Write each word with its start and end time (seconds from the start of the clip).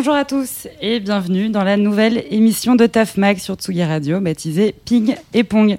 Bonjour 0.00 0.14
à 0.14 0.24
tous 0.24 0.68
et 0.80 1.00
bienvenue 1.00 1.48
dans 1.48 1.64
la 1.64 1.76
nouvelle 1.76 2.22
émission 2.30 2.76
de 2.76 2.86
TAF 2.86 3.16
Mag 3.16 3.38
sur 3.38 3.56
Tsugi 3.56 3.82
Radio 3.82 4.20
baptisée 4.20 4.72
Ping 4.84 5.16
et 5.34 5.42
Pong. 5.42 5.76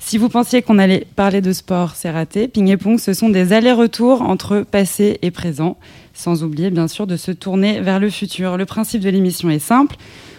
Si 0.00 0.16
vous 0.16 0.30
pensiez 0.30 0.62
qu'on 0.62 0.78
allait 0.78 1.06
parler 1.14 1.42
de 1.42 1.52
sport, 1.52 1.94
c'est 1.94 2.10
raté. 2.10 2.48
Ping 2.48 2.68
et 2.68 2.78
Pong, 2.78 2.98
ce 2.98 3.12
sont 3.12 3.28
des 3.28 3.52
allers-retours 3.52 4.22
entre 4.22 4.62
passé 4.62 5.18
et 5.20 5.30
présent, 5.30 5.76
sans 6.14 6.42
oublier 6.42 6.70
bien 6.70 6.88
sûr 6.88 7.06
de 7.06 7.18
se 7.18 7.32
tourner 7.32 7.82
vers 7.82 8.00
le 8.00 8.08
futur. 8.08 8.56
Le 8.56 8.64
principe 8.64 9.02
de 9.02 9.10
l'émission 9.10 9.50
est 9.50 9.58
simple. 9.58 9.96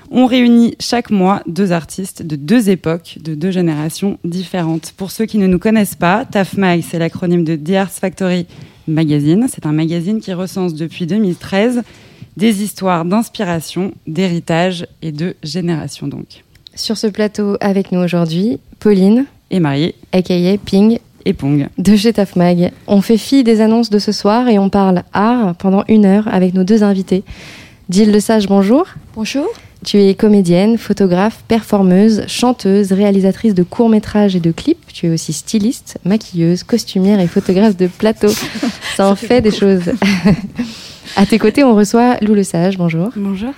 On 0.10 0.26
réunit 0.26 0.74
chaque 0.80 1.12
mois 1.12 1.44
deux 1.46 1.74
artistes 1.74 2.24
de 2.24 2.36
deux 2.36 2.72
époques, 2.72 3.20
de 3.22 3.36
deux 3.36 3.52
générations 3.52 4.18
différentes. 4.24 4.96
Pour 4.98 5.12
ceux 5.12 5.28
qui 5.28 5.38
ne 5.38 5.46
nous 5.46 5.60
connaissent 5.60 5.94
pas, 5.94 6.26
TAF 6.26 6.58
Mag, 6.58 6.82
c'est 6.82 6.98
l'acronyme 6.98 7.44
de 7.44 7.56
The 7.56 7.76
Arts 7.76 7.92
Factory 7.92 8.48
Magazine. 8.88 9.46
C'est 9.48 9.68
un 9.68 9.74
magazine 9.74 10.22
qui 10.22 10.34
recense 10.34 10.74
depuis 10.74 11.06
2013 11.06 11.84
des 12.42 12.64
histoires 12.64 13.06
d'inspiration, 13.06 13.92
d'héritage 14.08 14.88
et 15.04 15.12
de 15.12 15.36
génération 15.44 16.08
donc. 16.08 16.44
Sur 16.74 16.98
ce 16.98 17.06
plateau 17.06 17.56
avec 17.62 17.92
nous 17.92 18.00
aujourd'hui, 18.00 18.60
Pauline 18.80 19.26
Et 19.52 19.60
Marie 19.60 19.94
aka 20.12 20.58
Ping 20.66 20.98
et 21.24 21.34
Pong. 21.34 21.68
de 21.78 21.96
chez 21.96 22.14
Taf 22.14 22.36
Mag. 22.36 22.72
On 22.88 23.02
fait 23.02 23.20
fi 23.20 23.44
des 23.44 23.62
annonces 23.62 23.92
de 23.92 24.00
ce 24.00 24.12
soir 24.12 24.48
et 24.48 24.58
on 24.58 24.70
parle 24.70 25.04
art 25.14 25.54
pendant 25.58 25.84
une 25.88 26.04
heure 26.06 26.28
avec 26.30 26.56
nos 26.56 26.64
deux 26.64 26.82
invités. 26.84 27.24
Gilles 27.92 28.12
Lesage, 28.12 28.48
bonjour. 28.48 28.88
Bonjour. 29.16 29.48
Tu 29.84 29.98
es 29.98 30.14
comédienne, 30.14 30.78
photographe, 30.78 31.44
performeuse, 31.48 32.24
chanteuse, 32.28 32.92
réalisatrice 32.92 33.56
de 33.56 33.64
courts-métrages 33.64 34.36
et 34.36 34.40
de 34.40 34.52
clips. 34.52 34.94
Tu 34.94 35.08
es 35.08 35.10
aussi 35.10 35.34
styliste, 35.34 35.98
maquilleuse, 36.06 36.64
costumière 36.64 37.20
et 37.20 37.28
photographe 37.28 37.76
de 37.76 37.88
plateau. 37.88 38.30
Ça 38.96 39.10
en 39.10 39.16
fait 39.16 39.42
des 39.42 39.52
choses. 39.52 39.92
à 41.16 41.26
tes 41.26 41.40
côtés, 41.40 41.64
on 41.64 41.76
reçoit 41.76 42.18
Lou 42.22 42.36
Lesage, 42.36 42.78
bonjour. 42.78 43.10
Bonjour. 43.16 43.54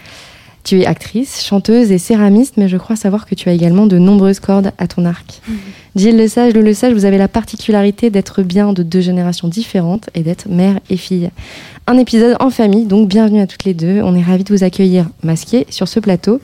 Tu 0.64 0.82
es 0.82 0.86
actrice, 0.86 1.44
chanteuse 1.44 1.92
et 1.92 1.98
céramiste, 1.98 2.56
mais 2.58 2.70
je 2.70 2.78
crois 2.78 2.96
savoir 2.96 3.26
que 3.26 3.36
tu 3.36 3.50
as 3.50 3.54
également 3.54 3.86
de 3.86 3.98
nombreuses 3.98 4.40
cordes 4.40 4.72
à 4.78 4.88
ton 4.88 5.06
arc. 5.06 5.42
Gilles 5.96 6.16
Lesage, 6.16 6.54
Lou 6.54 6.62
Lesage, 6.62 6.94
vous 6.94 7.06
avez 7.06 7.18
la 7.18 7.28
particularité 7.28 8.10
d'être 8.10 8.44
bien 8.44 8.72
de 8.72 8.82
deux 8.82 9.02
générations 9.02 9.48
différentes 9.48 10.10
et 10.16 10.22
d'être 10.22 10.48
mère 10.48 10.80
et 10.90 10.98
fille. 10.98 11.30
Un 11.86 11.98
épisode 11.98 12.38
en 12.40 12.50
famille, 12.50 12.86
donc 12.86 13.10
bienvenue 13.10 13.42
à 13.42 13.48
toutes 13.48 13.66
les 13.66 13.74
deux. 13.74 14.02
On 14.04 14.16
est 14.16 14.22
ravis 14.22 14.46
de 14.46 14.54
vous 14.54 14.64
accueillir 14.64 15.10
masqués 15.22 15.68
sur 15.70 15.90
ce 15.90 16.00
plateau 16.00 16.40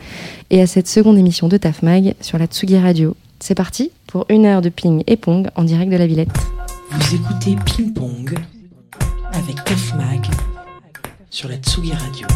et 0.49 0.61
à 0.61 0.67
cette 0.67 0.89
seconde 0.89 1.17
émission 1.17 1.47
de 1.47 1.55
TAF 1.55 1.81
Mag 1.81 2.13
sur 2.19 2.37
la 2.37 2.45
Tsugi 2.45 2.77
Radio. 2.77 3.15
C'est 3.39 3.55
parti 3.55 3.91
pour 4.05 4.25
une 4.27 4.45
heure 4.45 4.61
de 4.61 4.69
ping 4.69 5.01
et 5.07 5.15
pong 5.15 5.47
en 5.55 5.63
direct 5.63 5.91
de 5.91 5.97
la 5.97 6.07
Villette. 6.07 6.29
Vous 6.91 7.15
écoutez 7.15 7.55
Ping 7.65 7.93
Pong 7.93 8.37
avec 9.31 9.63
Taf 9.63 9.95
Mag 9.95 10.25
sur 11.29 11.47
la 11.47 11.55
Tsugi 11.55 11.93
Radio. 11.93 12.27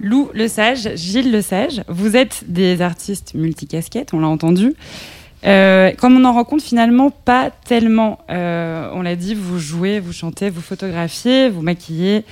Lou 0.00 0.30
Le 0.32 0.48
Sage, 0.48 0.94
Gilles 0.96 1.32
Le 1.32 1.42
Sage, 1.42 1.82
vous 1.88 2.16
êtes 2.16 2.44
des 2.46 2.82
artistes 2.82 3.34
multicasquettes, 3.34 4.14
on 4.14 4.20
l'a 4.20 4.28
entendu. 4.28 4.74
Euh, 5.44 5.92
comme 5.98 6.16
on 6.16 6.24
en 6.24 6.32
rencontre 6.32 6.64
finalement 6.64 7.10
pas 7.10 7.50
tellement, 7.50 8.18
Euh, 8.30 8.90
on 8.94 9.02
l'a 9.02 9.16
dit, 9.16 9.34
vous 9.34 9.58
jouez, 9.58 10.00
vous 10.00 10.12
chantez, 10.12 10.50
vous 10.50 10.60
photographiez, 10.60 11.48
vous 11.48 11.62
maquillez, 11.62 12.24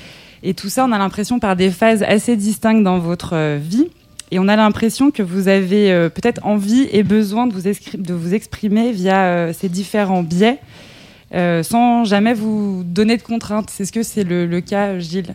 et 0.42 0.54
tout 0.54 0.68
ça, 0.68 0.84
on 0.84 0.92
a 0.92 0.98
l'impression 0.98 1.38
par 1.38 1.56
des 1.56 1.70
phases 1.70 2.02
assez 2.02 2.36
distinctes 2.36 2.82
dans 2.82 2.98
votre 2.98 3.34
euh, 3.34 3.58
vie, 3.60 3.88
et 4.30 4.38
on 4.38 4.48
a 4.48 4.56
l'impression 4.56 5.10
que 5.10 5.22
vous 5.22 5.46
avez 5.46 6.08
peut-être 6.10 6.44
envie 6.44 6.88
et 6.90 7.04
besoin 7.04 7.46
de 7.46 7.52
vous, 8.12 8.34
exprimer 8.34 8.90
via 8.90 9.52
ces 9.52 9.68
différents 9.68 10.24
biais, 10.24 10.58
euh, 11.34 11.62
sans 11.62 12.04
jamais 12.04 12.34
vous 12.34 12.82
donner 12.84 13.16
de 13.16 13.22
contraintes. 13.22 13.70
Est-ce 13.80 13.92
que 13.92 14.02
c'est 14.02 14.24
le, 14.24 14.46
le 14.46 14.60
cas, 14.60 14.98
Gilles 14.98 15.34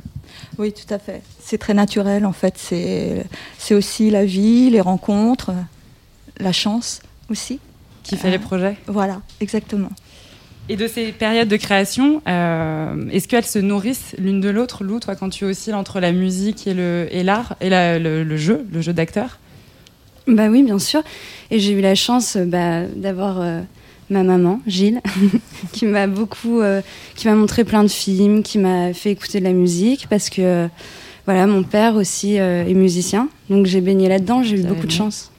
Oui, 0.58 0.72
tout 0.74 0.92
à 0.94 1.00
fait. 1.00 1.22
C'est 1.40 1.58
très 1.58 1.74
naturel 1.74 2.26
en 2.26 2.32
fait. 2.34 2.56
C'est 2.58 3.26
c'est 3.58 3.74
aussi 3.76 4.10
la 4.10 4.26
vie, 4.26 4.70
les 4.70 4.82
rencontres, 4.82 5.52
la 6.40 6.52
chance 6.54 7.02
aussi. 7.30 7.60
qui 8.04 8.16
fait 8.18 8.30
Euh, 8.30 8.32
les 8.32 8.40
projets 8.40 8.78
Voilà, 8.88 9.22
exactement. 9.42 9.90
Et 10.70 10.78
de 10.78 10.88
ces 10.88 11.12
périodes 11.12 11.50
de 11.50 11.58
création, 11.58 12.22
euh, 12.28 13.10
est-ce 13.12 13.28
qu'elles 13.28 13.46
se 13.46 13.60
nourrissent 13.60 14.16
l'une 14.18 14.40
de 14.40 14.50
l'autre, 14.50 14.84
Lou, 14.86 15.00
toi, 15.00 15.16
quand 15.16 15.30
tu 15.30 15.44
oscilles 15.44 15.74
entre 15.74 16.00
la 16.00 16.12
musique 16.14 16.66
et 16.68 16.74
le 16.74 17.08
et 17.12 17.24
l'art 17.24 17.56
et 17.60 17.70
la- 17.70 18.00
le, 18.00 18.24
le 18.24 18.38
jeu, 18.38 18.66
le 18.72 18.80
jeu 18.82 18.94
d'acteur? 18.94 19.40
Bah 20.28 20.48
oui, 20.50 20.64
bien 20.64 20.80
sûr. 20.80 21.02
Et 21.50 21.60
j'ai 21.60 21.74
eu 21.74 21.82
la 21.82 21.96
chance 21.96 22.36
euh, 22.38 22.46
bah, 22.46 22.86
d'avoir 22.86 23.42
euh, 23.42 23.62
ma 24.12 24.24
maman, 24.24 24.60
Gilles, 24.68 25.02
qui 25.72 25.86
m'a 25.86 26.06
beaucoup, 26.08 26.62
euh, 26.62 26.82
qui 27.16 27.28
m'a 27.28 27.36
montré 27.36 27.64
plein 27.64 27.84
de 27.84 27.90
films, 27.90 28.44
qui 28.44 28.60
m'a 28.60 28.94
fait 28.94 29.12
écouter 29.12 29.40
de 29.40 29.46
la 29.46 29.54
musique, 29.54 30.08
parce 30.10 30.30
que 30.30 30.42
euh, 30.42 30.68
voilà, 31.26 31.48
mon 31.48 31.64
père 31.64 31.96
aussi 31.96 32.40
euh, 32.40 32.66
est 32.68 32.74
musicien, 32.74 33.30
donc 33.50 33.66
j'ai 33.66 33.82
baigné 33.82 34.10
là-dedans. 34.10 34.44
J'ai 34.44 34.60
eu 34.60 34.64
beaucoup 34.64 34.88
de 34.88 34.92
chance. 34.92 35.32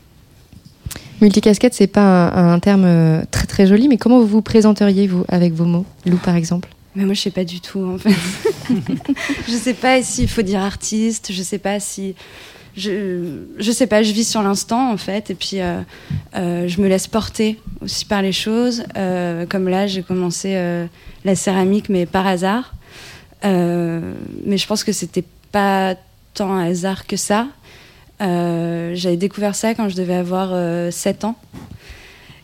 Multicasquette, 1.21 1.75
c'est 1.75 1.87
pas 1.87 2.31
un, 2.31 2.55
un 2.55 2.59
terme 2.59 2.85
euh, 2.85 3.23
très 3.31 3.47
très 3.47 3.67
joli, 3.67 3.89
mais 3.89 3.97
comment 3.97 4.19
vous 4.19 4.27
vous 4.27 4.43
présenteriez 4.43 5.07
vous 5.07 5.25
avec 5.29 5.53
vos 5.53 5.65
mots, 5.65 5.87
Lou 6.07 6.17
par 6.17 6.35
exemple? 6.35 6.69
Mais 6.95 7.05
moi, 7.05 7.15
je 7.15 7.21
sais 7.21 7.31
pas 7.31 7.45
du 7.45 7.61
tout, 7.61 7.81
en 7.81 7.97
fait. 7.97 8.15
je 9.49 9.53
sais 9.53 9.73
pas 9.73 10.03
s'il 10.03 10.29
faut 10.29 10.43
dire 10.43 10.61
artiste, 10.61 11.33
je 11.33 11.43
sais 11.43 11.59
pas 11.59 11.81
si. 11.81 12.15
Je, 12.77 13.43
je 13.59 13.71
sais 13.71 13.87
pas, 13.87 14.03
je 14.03 14.13
vis 14.13 14.29
sur 14.29 14.43
l'instant, 14.43 14.91
en 14.91 14.97
fait, 14.97 15.31
et 15.31 15.35
puis 15.35 15.61
euh, 15.61 15.81
euh, 16.37 16.67
je 16.69 16.81
me 16.81 16.89
laisse 16.89 17.07
porter 17.07 17.61
aussi 17.83 18.07
par 18.07 18.23
les 18.23 18.33
choses. 18.33 18.85
Euh, 18.97 19.45
comme 19.47 19.69
là, 19.69 19.87
j'ai 19.87 20.03
commencé 20.03 20.57
la 21.25 21.35
céramique, 21.35 21.89
mais 21.89 22.07
par 22.07 22.27
hasard. 22.27 22.75
Mais 23.45 24.57
je 24.57 24.67
pense 24.67 24.85
que 24.85 24.93
c'était 24.93 25.25
pas 25.51 25.97
tant 26.35 26.53
un 26.53 26.71
hasard 26.71 27.07
que 27.07 27.17
ça. 27.17 27.49
J'avais 28.21 29.17
découvert 29.17 29.55
ça 29.55 29.75
quand 29.75 29.89
je 29.89 29.97
devais 29.97 30.15
avoir 30.15 30.51
euh, 30.53 30.91
7 30.91 31.25
ans. 31.25 31.37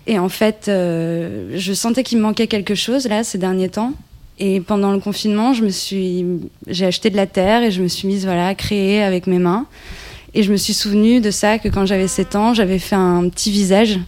Et 0.07 0.19
en 0.19 0.29
fait, 0.29 0.65
je 0.67 1.73
sentais 1.75 2.03
qu'il 2.03 2.19
me 2.19 2.23
manquait 2.23 2.47
quelque 2.47 2.75
chose 2.75 3.09
là 3.09 3.25
ces 3.25 3.39
derniers 3.39 3.69
temps. 3.69 3.93
Et 4.41 4.61
pendant 4.61 4.93
le 4.93 5.01
confinement, 5.01 5.53
j'ai 5.53 6.87
acheté 6.87 7.11
de 7.11 7.17
la 7.17 7.27
terre 7.27 7.63
et 7.63 7.71
je 7.71 7.83
me 7.83 7.89
suis 7.89 8.07
mise 8.07 8.25
voilà 8.25 8.49
à 8.49 8.55
créer 8.55 9.03
avec 9.03 9.27
mes 9.27 9.39
mains. 9.39 9.67
Et 10.35 10.43
je 10.43 10.53
me 10.53 10.57
suis 10.57 10.75
souvenue 10.75 11.21
de 11.21 11.31
ça 11.31 11.59
que 11.59 11.69
quand 11.69 11.87
j'avais 11.87 12.09
7 12.09 12.37
ans, 12.37 12.55
j'avais 12.55 12.79
fait 12.79 12.97
un 12.97 13.29
petit 13.29 13.51
visage 13.51 13.99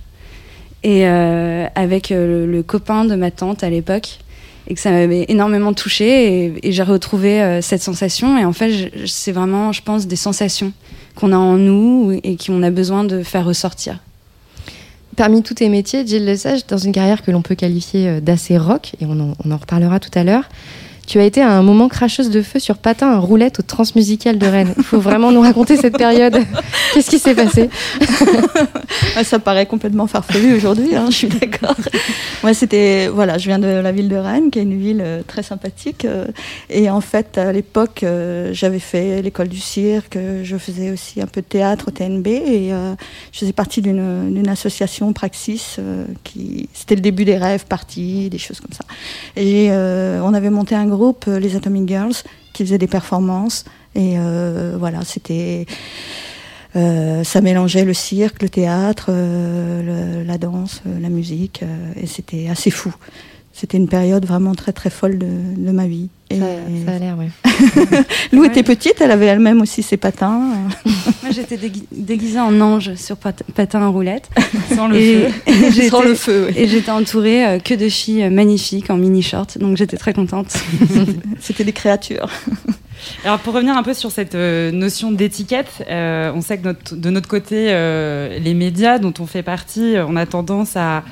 et 0.82 1.06
euh, 1.06 1.66
avec 1.75 2.10
euh, 2.10 2.47
le, 2.47 2.62
copain 2.62 3.04
de 3.04 3.14
ma 3.14 3.31
tante 3.31 3.62
à 3.62 3.70
l'époque 3.70 4.19
et 4.66 4.75
que 4.75 4.80
ça 4.80 4.91
m'avait 4.91 5.26
énormément 5.28 5.72
touchée 5.72 6.54
et, 6.62 6.72
j'ai 6.72 6.82
retrouvé 6.82 7.42
euh, 7.42 7.60
cette 7.60 7.82
sensation 7.82 8.38
et 8.38 8.44
en 8.44 8.53
fait 8.53 8.91
c'est 9.06 9.32
vraiment 9.32 9.72
je 9.72 9.82
pense 9.82 10.06
des 10.06 10.16
sensations 10.16 10.72
qu'on 11.16 11.32
a 11.32 11.36
en 11.36 11.56
nous 11.56 12.19
et 12.22 12.36
qu'on 12.36 12.62
a 12.62 12.70
besoin 12.70 13.04
de 13.04 13.22
faire 13.22 13.44
ressortir. 13.44 13.98
Parmi 15.16 15.42
tous 15.42 15.54
tes 15.54 15.69
métiers, 15.69 16.06
Gilles 16.06 16.25
Lesage, 16.25 16.66
dans 16.66 16.78
une 16.78 16.92
carrière 16.92 17.22
que 17.22 17.30
l'on 17.30 17.42
peut 17.42 17.56
qualifier 17.56 18.22
d'assez 18.22 18.56
rock, 18.56 18.92
et 19.00 19.06
on 19.06 19.21
en, 19.21 19.34
on 19.44 19.50
en 19.50 19.56
reparlera 19.56 20.00
tout 20.00 20.10
à 20.15 20.24
l'heure, 20.24 20.44
tu 21.06 21.18
as 21.18 21.24
été 21.24 21.42
à 21.42 21.50
un 21.50 21.62
moment 21.62 21.88
cracheuse 21.88 22.30
de 22.30 22.42
feu 22.42 22.58
sur 22.58 22.78
patin 22.78 23.10
à 23.10 23.18
roulette 23.18 23.60
au 23.60 23.62
Transmusical 23.62 24.38
de 24.38 24.47
Rennes. 24.47 24.74
Il 24.76 24.84
faut 24.84 25.00
vraiment 25.00 25.32
nous 25.32 25.41
raconter 25.41 25.76
cette 25.76 25.97
période. 25.97 26.38
Qu'est-ce 26.94 27.10
qui 27.10 27.18
s'est 27.18 27.34
passé 27.34 27.70
Ouais, 29.16 29.24
ça 29.24 29.38
paraît 29.38 29.66
complètement 29.66 30.06
farfelu 30.06 30.54
aujourd'hui, 30.54 30.94
hein, 30.94 31.06
je 31.10 31.16
suis 31.16 31.28
d'accord. 31.28 31.76
Moi, 32.42 32.54
c'était, 32.54 33.08
voilà, 33.08 33.38
je 33.38 33.47
viens 33.47 33.58
de 33.58 33.66
la 33.66 33.92
ville 33.92 34.08
de 34.08 34.16
Rennes, 34.16 34.50
qui 34.50 34.58
est 34.58 34.62
une 34.62 34.78
ville 34.78 35.02
euh, 35.04 35.22
très 35.26 35.42
sympathique. 35.42 36.04
euh, 36.04 36.26
et 36.70 36.88
en 36.88 37.00
fait, 37.00 37.36
à 37.36 37.53
l'époque, 37.53 38.03
euh, 38.03 38.50
j'avais 38.53 38.78
fait 38.78 39.20
l'école 39.22 39.48
du 39.48 39.60
cirque, 39.60 40.16
je 40.42 40.56
faisais 40.56 40.91
aussi 40.91 41.20
un 41.20 41.26
peu 41.26 41.41
de 41.41 41.46
théâtre 41.46 41.86
au 41.88 41.91
TNB, 41.91 42.26
et 42.28 42.70
je 43.32 43.38
faisais 43.38 43.53
partie 43.53 43.82
d'une 43.82 44.48
association 44.48 45.12
Praxis, 45.12 45.78
qui, 46.24 46.68
c'était 46.72 46.94
le 46.94 47.00
début 47.00 47.24
des 47.24 47.36
rêves 47.36 47.66
parties, 47.66 48.30
des 48.30 48.38
choses 48.38 48.60
comme 48.60 48.72
ça. 48.72 48.84
Et 49.36 49.70
on 49.70 50.34
avait 50.34 50.50
monté 50.50 50.74
un 50.74 50.86
groupe, 50.91 51.25
euh, 51.28 51.39
les 51.39 51.57
Atomic 51.57 51.89
Girls, 51.89 52.15
qui 52.53 52.65
faisait 52.65 52.78
des 52.78 52.87
performances. 52.87 53.65
Et 53.95 54.19
euh, 54.19 54.77
voilà, 54.78 55.01
c'était. 55.04 55.66
euh, 56.77 57.25
ça 57.25 57.41
mélangeait 57.41 57.84
le 57.84 57.95
cirque, 57.95 58.42
le 58.42 58.48
théâtre, 58.48 59.10
la 59.10 60.39
danse, 60.39 60.83
la 61.01 61.09
musique, 61.09 61.65
et 61.97 62.07
c'était 62.07 62.48
assez 62.48 62.71
fou. 62.71 62.95
C'était 63.60 63.77
une 63.77 63.89
période 63.89 64.24
vraiment 64.24 64.54
très 64.54 64.72
très 64.72 64.89
folle 64.89 65.18
de, 65.18 65.27
de 65.27 65.71
ma 65.71 65.86
vie. 65.86 66.09
Et 66.30 66.39
ça, 66.39 66.47
ça, 66.86 66.92
a 66.92 66.98
l'air, 66.98 67.16
oui. 67.18 67.27
Lou 68.33 68.41
ouais. 68.41 68.47
était 68.47 68.62
petite, 68.62 69.01
elle 69.01 69.10
avait 69.10 69.27
elle-même 69.27 69.60
aussi 69.60 69.83
ses 69.83 69.98
patins. 69.98 70.39
Moi, 70.86 71.30
j'étais 71.30 71.59
déguisée 71.92 72.41
en 72.41 72.59
ange 72.59 72.95
sur 72.95 73.18
pat 73.18 73.42
patin 73.54 73.83
à 73.83 73.89
roulettes. 73.89 74.30
Sans 74.74 74.89
le 74.89 74.97
et, 74.97 75.28
feu. 75.28 75.89
Sans 75.91 76.03
le 76.03 76.15
feu, 76.15 76.47
oui. 76.48 76.54
Et 76.57 76.68
j'étais 76.68 76.91
entourée 76.91 77.47
euh, 77.47 77.59
que 77.59 77.74
de 77.74 77.91
filles 77.91 78.30
magnifiques 78.30 78.89
en 78.89 78.97
mini-short, 78.97 79.59
donc 79.59 79.77
j'étais 79.77 79.98
très 79.98 80.15
contente. 80.15 80.56
C'était 81.41 81.65
des 81.65 81.72
créatures. 81.72 82.30
Alors 83.24 83.39
pour 83.39 83.54
revenir 83.54 83.77
un 83.77 83.83
peu 83.83 83.95
sur 83.95 84.10
cette 84.10 84.34
euh, 84.34 84.71
notion 84.71 85.13
d'étiquette, 85.13 85.84
euh, 85.89 86.33
on 86.34 86.41
sait 86.41 86.59
que 86.59 86.65
notre, 86.65 86.97
de 86.97 87.10
notre 87.10 87.28
côté, 87.28 87.66
euh, 87.71 88.39
les 88.39 88.54
médias 88.54 88.98
dont 88.98 89.15
on 89.21 89.27
fait 89.27 89.42
partie, 89.42 89.97
on 90.06 90.16
a 90.16 90.27
tendance 90.27 90.77
à, 90.77 91.04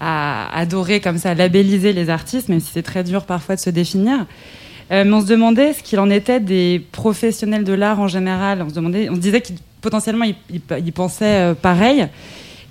à 0.00 0.56
adorer 0.56 1.00
comme 1.00 1.18
ça, 1.18 1.34
labelliser 1.34 1.92
les 1.92 2.10
artistes, 2.10 2.48
même 2.48 2.60
si 2.60 2.70
c'est 2.72 2.82
très 2.82 3.04
dur 3.04 3.24
parfois 3.24 3.56
de 3.56 3.60
se 3.60 3.70
définir. 3.70 4.26
Euh, 4.92 5.04
mais 5.04 5.12
on 5.12 5.20
se 5.20 5.26
demandait 5.26 5.72
ce 5.72 5.82
qu'il 5.82 5.98
en 5.98 6.10
était 6.10 6.38
des 6.38 6.84
professionnels 6.92 7.64
de 7.64 7.72
l'art 7.72 8.00
en 8.00 8.08
général. 8.08 8.62
On 8.62 8.68
se 8.68 8.74
demandait, 8.74 9.08
on 9.08 9.16
disait 9.16 9.40
qu'ils 9.40 9.56
potentiellement 9.80 10.24
ils, 10.50 10.92
pensaient 10.92 11.54
pareil. 11.60 12.08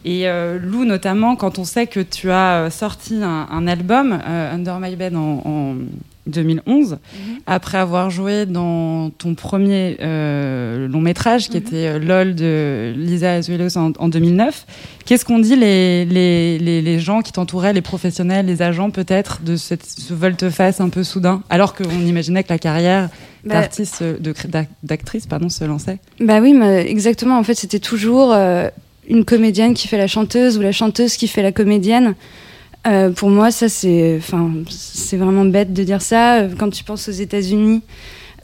Et 0.05 0.27
euh, 0.27 0.59
Lou, 0.59 0.85
notamment, 0.85 1.35
quand 1.35 1.57
on 1.57 1.63
sait 1.63 1.87
que 1.87 1.99
tu 1.99 2.29
as 2.29 2.69
sorti 2.69 3.15
un, 3.23 3.67
album, 3.67 4.19
euh, 4.25 4.53
Under 4.53 4.79
My 4.79 4.95
Bed, 4.95 5.15
en 5.15 5.75
2011, 6.27 6.91
mm 6.91 6.95
-hmm. 6.95 7.39
après 7.45 7.77
avoir 7.77 8.09
joué 8.09 8.45
dans 8.45 9.09
ton 9.11 9.35
premier 9.35 9.97
euh, 10.01 10.87
long 10.87 11.01
métrage, 11.01 11.49
qui 11.49 11.57
-hmm. 11.57 11.67
était 11.67 11.99
LOL 11.99 12.35
de 12.35 12.93
Lisa 12.97 13.33
Azuelos 13.33 13.77
en, 13.77 13.91
en 13.97 14.07
2009, 14.09 14.65
qu'est-ce 15.05 15.25
qu'on 15.25 15.39
dit 15.39 15.55
les, 15.55 16.05
les, 16.05 16.57
les, 16.59 16.81
les 16.81 16.99
gens 16.99 17.21
qui 17.21 17.31
t'entouraient, 17.31 17.73
les 17.73 17.81
professionnels, 17.81 18.45
les 18.45 18.61
agents 18.61 18.91
peut-être, 18.91 19.41
de 19.43 19.55
cette, 19.55 19.85
ce 19.85 20.13
volte-face 20.13 20.81
un 20.81 20.89
peu 20.89 21.03
soudain, 21.03 21.37
alors 21.49 21.73
qu'on 21.75 21.99
imaginait 22.13 22.43
que 22.43 22.53
la 22.53 22.59
carrière 22.59 23.09
bah, 23.43 23.53
d'artiste, 23.55 24.03
d'actrice, 24.83 25.25
pardon, 25.27 25.49
se 25.49 25.63
lançait? 25.63 25.99
Bah 26.19 26.39
oui, 26.41 26.53
mais 26.53 26.89
exactement. 26.89 27.37
En 27.37 27.43
fait, 27.43 27.55
c'était 27.55 27.79
toujours 27.79 28.33
euh, 28.33 28.69
une 29.07 29.23
comédienne 29.25 29.73
qui 29.73 29.87
fait 29.87 29.97
la 29.97 30.07
chanteuse 30.07 30.57
ou 30.57 30.61
la 30.61 30.71
chanteuse 30.71 31.17
qui 31.17 31.27
fait 31.27 31.43
la 31.43 31.51
comédienne. 31.51 32.15
Euh, 32.87 33.09
pour 33.11 33.29
moi, 33.29 33.51
ça, 33.51 33.69
c'est, 33.69 34.15
enfin, 34.17 34.51
c'est 34.69 35.17
vraiment 35.17 35.45
bête 35.45 35.73
de 35.73 35.83
dire 35.83 36.01
ça. 36.01 36.43
Quand 36.57 36.69
tu 36.69 36.83
penses 36.83 37.07
aux 37.09 37.13
États-Unis, 37.13 37.81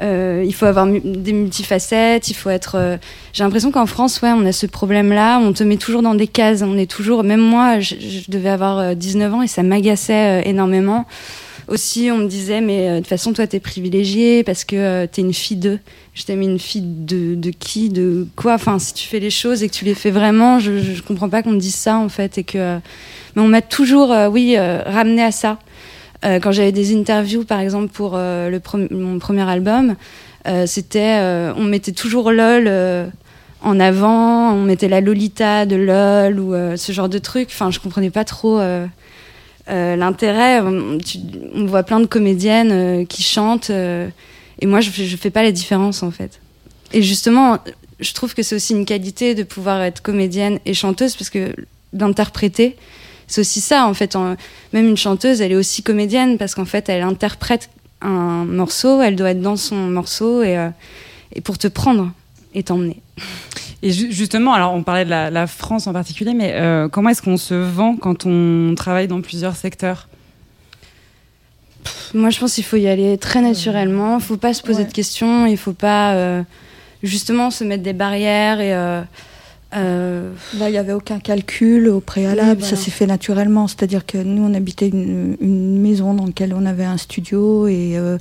euh, 0.02 0.44
il 0.46 0.54
faut 0.54 0.66
avoir 0.66 0.88
des 0.88 1.34
multifacettes, 1.34 2.30
il 2.30 2.34
faut 2.34 2.50
être. 2.50 2.76
Euh, 2.76 2.98
J'ai 3.34 3.44
l'impression 3.44 3.72
qu'en 3.72 3.86
France, 3.86 4.22
ouais, 4.22 4.32
on 4.32 4.46
a 4.46 4.52
ce 4.52 4.66
problème-là. 4.66 5.40
On 5.40 5.54
te 5.54 5.64
met 5.64 5.78
toujours 5.78 6.02
dans 6.02 6.16
des 6.16 6.28
cases. 6.28 6.64
On 6.64 6.78
est 6.78 6.90
toujours. 6.90 7.24
Même 7.24 7.42
moi, 7.42 7.80
je 7.80 7.96
devais 8.30 8.50
avoir 8.50 8.96
19 8.96 9.34
ans 9.34 9.42
et 9.44 9.48
ça 9.48 9.62
m'agaçait 9.62 10.42
énormément. 10.48 11.06
Aussi, 11.72 12.10
on 12.12 12.18
me 12.18 12.28
disait, 12.28 12.62
mais 12.62 12.90
de 12.90 12.98
toute 13.00 13.08
façon, 13.08 13.34
toi, 13.34 13.48
t'es 13.48 13.60
privilégiée 13.60 14.44
parce 14.44 14.66
que 14.66 15.06
t'es 15.06 15.22
une 15.22 15.34
fille 15.34 15.58
d'eux. 15.58 15.80
Je 16.14 16.24
t'ai 16.24 16.34
une 16.34 16.60
fille 16.60 16.84
de, 16.84 17.36
de 17.36 17.50
qui, 17.50 17.90
de 17.90 18.28
quoi? 18.36 18.56
Enfin, 18.56 18.78
si 18.78 18.94
tu 18.94 19.08
fais 19.08 19.20
les 19.20 19.30
choses 19.30 19.64
et 19.64 19.70
que 19.70 19.74
tu 19.74 19.86
les 19.86 19.96
fais 19.96 20.12
vraiment, 20.12 20.60
je, 20.60 20.78
je 20.80 21.02
comprends 21.02 21.30
pas 21.30 21.42
qu'on 21.42 21.52
me 21.52 21.60
dise 21.60 21.76
ça 21.76 21.98
en 21.98 22.10
fait 22.10 22.38
et 22.38 22.44
que 22.44 22.80
mais 23.36 23.42
on 23.42 23.48
m'a 23.48 23.62
toujours, 23.62 24.12
euh, 24.12 24.28
oui, 24.28 24.56
euh, 24.58 24.82
ramené 24.86 25.24
à 25.24 25.32
ça. 25.32 25.60
Euh, 26.26 26.40
quand 26.40 26.52
j'avais 26.52 26.72
des 26.72 26.96
interviews, 26.96 27.46
par 27.46 27.60
exemple, 27.60 27.92
pour 27.92 28.18
le 28.18 28.62
mon 28.92 29.20
premier 29.20 29.50
album, 29.50 29.96
c'était, 30.66 31.20
on 31.56 31.64
mettait 31.64 31.92
toujours 31.92 32.32
LOL 32.32 32.70
en 33.64 33.80
avant, 33.80 34.54
on 34.54 34.64
mettait 34.64 34.88
la 34.88 35.02
Lolita 35.02 35.66
de 35.66 35.76
LOL 35.76 36.40
ou 36.40 36.54
ce 36.76 36.92
genre 36.92 37.10
de 37.10 37.18
trucs. 37.18 37.50
Enfin, 37.50 37.72
je 37.72 37.80
comprenais 37.80 38.12
pas 38.12 38.24
trop 38.24 38.60
l'intérêt. 39.72 40.60
On, 40.62 41.66
voit 41.66 41.84
plein 41.84 42.00
de 42.00 42.06
comédiennes 42.06 43.08
qui 43.08 43.24
chantent 43.24 43.72
et 44.62 44.68
moi, 44.68 44.80
je, 44.80 44.92
je 44.92 45.18
fais 45.18 45.32
pas 45.32 45.44
la 45.44 45.52
différence 45.52 46.04
en 46.04 46.12
fait. 46.12 46.40
Et 46.94 47.02
justement, 47.02 47.58
je 48.00 48.14
trouve 48.14 48.34
que 48.34 48.44
c'est 48.44 48.56
aussi 48.56 48.74
une 48.74 48.86
qualité 48.86 49.36
de 49.36 49.44
pouvoir 49.44 49.82
être 49.82 50.02
comédienne 50.02 50.60
et 50.66 50.74
chanteuse 50.74 51.16
parce 51.16 51.30
que 51.30 51.56
d'interpréter, 51.94 52.76
c'est 53.28 53.42
aussi 53.42 53.62
ça 53.62 53.88
en 53.88 53.94
fait. 53.94 54.16
Même 54.74 54.88
une 54.88 54.98
chanteuse, 54.98 55.42
elle 55.42 55.52
est 55.52 55.56
aussi 55.56 55.84
comédienne 55.84 56.38
parce 56.38 56.56
qu'en 56.56 56.66
fait, 56.66 56.90
elle 56.90 57.02
interprète 57.02 57.70
un 58.02 58.46
morceau, 58.46 59.02
elle 59.02 59.16
doit 59.16 59.32
être 59.32 59.42
dans 59.42 59.56
son 59.56 59.76
morceau 59.76 60.42
et, 60.42 60.58
euh, 60.58 60.70
et 61.34 61.42
pour 61.42 61.58
te 61.58 61.68
prendre 61.68 62.12
et 62.54 62.64
t'emmener. 62.64 63.02
Et 63.84 63.92
ju 63.92 64.12
justement, 64.12 64.54
alors 64.54 64.74
on 64.74 64.84
parlait 64.84 65.06
de 65.06 65.10
la, 65.10 65.30
la 65.30 65.48
France 65.48 65.88
en 65.88 65.94
particulier, 65.94 66.34
mais 66.34 66.54
euh, 66.54 66.88
comment 66.88 67.10
est-ce 67.10 67.22
qu'on 67.22 67.38
se 67.38 67.56
vend 67.56 67.96
quand 67.96 68.26
on 68.26 68.76
travaille 68.76 69.08
dans 69.08 69.22
plusieurs 69.22 69.56
secteurs? 69.56 70.08
Moi, 72.14 72.30
je 72.30 72.40
pense 72.40 72.56
qu'il 72.56 72.64
faut 72.64 72.78
y 72.78 72.88
aller 72.88 73.18
très 73.18 73.42
naturellement. 73.42 74.18
Il 74.18 74.24
faut 74.24 74.38
pas 74.38 74.54
se 74.54 74.62
poser 74.62 74.84
ouais. 74.84 74.88
de 74.88 74.94
questions. 74.94 75.46
Il 75.46 75.58
faut 75.58 75.74
pas 75.74 76.14
euh, 76.14 76.44
justement 77.02 77.50
se 77.50 77.64
mettre 77.64 77.84
des 77.84 77.94
barrières 77.94 78.60
et 78.60 78.74
euh, 79.74 80.12
euh, 80.22 80.32
Là, 80.58 80.70
il 80.70 80.72
n'y 80.72 80.78
avait 80.78 80.94
aucun 80.94 81.20
calcul 81.20 81.88
au 81.90 82.00
préalable, 82.00 82.52
oui, 82.52 82.58
voilà. 82.60 82.76
ça 82.76 82.82
s'est 82.82 82.92
fait 82.92 83.06
naturellement. 83.06 83.68
C'est-à-dire 83.68 84.06
que 84.06 84.18
nous, 84.18 84.44
on 84.44 84.54
habitait 84.54 84.90
une, 84.90 85.38
une, 85.40 85.80
maison 85.80 86.14
dans 86.14 86.26
laquelle 86.26 86.54
on 86.54 86.66
avait 86.66 86.86
un 86.86 86.98
studio 86.98 87.68
et 87.68 87.94
euh, 87.96 88.18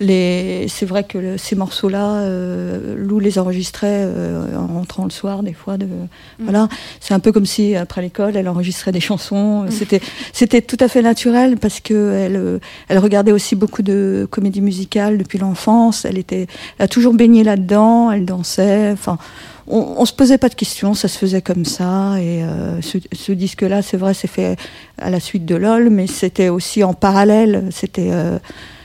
les... 0.00 0.66
c'est 0.68 0.86
vrai 0.86 1.04
que 1.04 1.18
le, 1.18 1.38
ces 1.38 1.56
morceaux-là, 1.56 2.20
euh, 2.20 2.94
Lou 2.96 3.18
les 3.18 3.38
enregistrait 3.38 4.04
euh, 4.06 4.56
en 4.56 4.66
rentrant 4.68 5.04
le 5.04 5.10
soir, 5.10 5.42
des 5.42 5.52
fois. 5.52 5.76
De... 5.76 5.86
Mm. 5.86 6.08
Voilà, 6.40 6.68
c'est 7.00 7.14
un 7.14 7.20
peu 7.20 7.32
comme 7.32 7.46
si 7.46 7.74
après 7.76 8.02
l'école, 8.02 8.36
elle 8.36 8.48
enregistrait 8.48 8.92
des 8.92 9.00
chansons. 9.00 9.64
Mm. 9.64 9.70
C'était, 9.70 10.00
c'était 10.32 10.62
tout 10.62 10.78
à 10.80 10.88
fait 10.88 11.02
naturel 11.02 11.56
parce 11.58 11.80
que 11.80 12.12
elle, 12.12 12.60
elle 12.88 12.98
regardait 12.98 13.32
aussi 13.32 13.56
beaucoup 13.56 13.82
de 13.82 14.26
comédies 14.30 14.60
musicales 14.60 15.18
depuis 15.18 15.38
l'enfance. 15.38 16.04
Elle 16.04 16.18
était, 16.18 16.46
elle 16.78 16.84
a 16.84 16.88
toujours 16.88 17.14
baigné 17.14 17.44
là-dedans. 17.44 18.10
Elle 18.10 18.24
dansait. 18.24 18.90
Enfin 18.92 19.18
on, 19.66 19.94
on 19.98 20.04
se 20.04 20.12
posait 20.12 20.38
pas 20.38 20.48
de 20.48 20.54
questions, 20.54 20.94
ça 20.94 21.08
se 21.08 21.18
faisait 21.18 21.42
comme 21.42 21.64
ça. 21.64 22.20
Et 22.20 22.42
euh, 22.42 22.80
ce, 22.82 22.98
ce 23.12 23.32
disque-là, 23.32 23.82
c'est 23.82 23.96
vrai, 23.96 24.14
c'est 24.14 24.28
fait 24.28 24.56
à 24.98 25.10
la 25.10 25.20
suite 25.20 25.44
de 25.44 25.54
LOL, 25.54 25.90
mais 25.90 26.06
c'était 26.06 26.48
aussi 26.48 26.82
en 26.84 26.94
parallèle. 26.94 27.68
C'était 27.70 28.10
euh, 28.10 28.38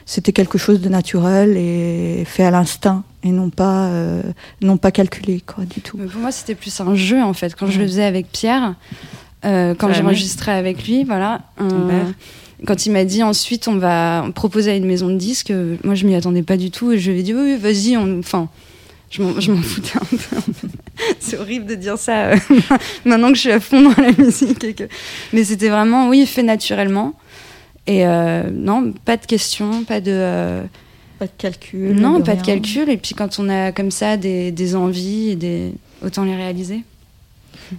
c'était 0.05 0.31
quelque 0.31 0.57
chose 0.57 0.79
de 0.79 0.87
naturel 0.87 1.57
et 1.57 2.23
fait 2.25 2.43
à 2.43 2.51
l'instinct 2.51 3.03
et 3.23 3.29
non 3.29 3.49
pas 3.49 3.87
euh, 3.87 4.21
non 4.61 4.77
pas 4.77 4.91
calculé 4.91 5.41
quoi 5.41 5.65
du 5.65 5.81
tout. 5.81 5.97
Mais 5.99 6.05
pour 6.05 6.21
moi, 6.21 6.31
c'était 6.31 6.55
plus 6.55 6.79
un 6.79 6.95
jeu 6.95 7.21
en 7.21 7.33
fait. 7.33 7.55
Quand 7.55 7.67
mmh. 7.67 7.71
je 7.71 7.79
le 7.79 7.87
faisais 7.87 8.05
avec 8.05 8.31
Pierre, 8.31 8.75
euh, 9.43 9.75
quand 9.75 9.91
j'enregistrais 9.91 10.53
avec 10.53 10.87
lui, 10.87 11.03
voilà. 11.03 11.41
quand 12.65 12.85
il 12.85 12.91
m'a 12.91 13.03
dit 13.03 13.21
ensuite 13.21 13.67
on 13.67 13.77
va 13.77 14.25
proposer 14.33 14.71
à 14.71 14.75
une 14.75 14.85
maison 14.85 15.09
de 15.09 15.15
disques, 15.15 15.53
moi 15.83 15.93
je 15.93 16.05
m'y 16.05 16.15
attendais 16.15 16.43
pas 16.43 16.57
du 16.57 16.71
tout 16.71 16.91
et 16.91 16.99
je 16.99 17.11
lui 17.11 17.19
ai 17.19 17.23
dit 17.23 17.33
oui, 17.33 17.41
oui 17.53 17.57
vas-y, 17.57 17.97
enfin 17.97 18.47
je 19.09 19.21
m'en 19.21 19.61
foutais 19.61 19.97
un 19.97 20.05
peu. 20.05 20.66
c'est 21.19 21.37
horrible 21.37 21.65
de 21.65 21.75
dire 21.75 21.97
ça 21.97 22.27
euh, 22.27 22.37
maintenant 23.05 23.29
que 23.29 23.35
je 23.35 23.41
suis 23.41 23.51
à 23.51 23.59
fond 23.59 23.81
dans 23.81 24.01
la 24.01 24.11
musique. 24.11 24.63
Et 24.63 24.73
que... 24.73 24.83
Mais 25.33 25.43
c'était 25.43 25.69
vraiment, 25.69 26.09
oui, 26.09 26.25
fait 26.25 26.43
naturellement. 26.43 27.13
Et 27.85 28.05
euh, 28.05 28.43
non, 28.51 28.93
pas 29.05 29.17
de 29.17 29.25
questions, 29.25 29.83
pas 29.83 30.01
de. 30.01 30.11
Euh... 30.11 30.63
Pas 31.19 31.25
de 31.25 31.31
calcul. 31.37 31.95
Non, 31.95 32.19
de 32.19 32.23
pas 32.23 32.33
rien. 32.33 32.41
de 32.41 32.45
calcul. 32.45 32.89
Et 32.89 32.97
puis 32.97 33.15
quand 33.15 33.39
on 33.39 33.49
a 33.49 33.71
comme 33.71 33.91
ça 33.91 34.17
des, 34.17 34.51
des 34.51 34.75
envies, 34.75 35.35
des... 35.35 35.73
autant 36.05 36.23
les 36.23 36.35
réaliser. 36.35 36.83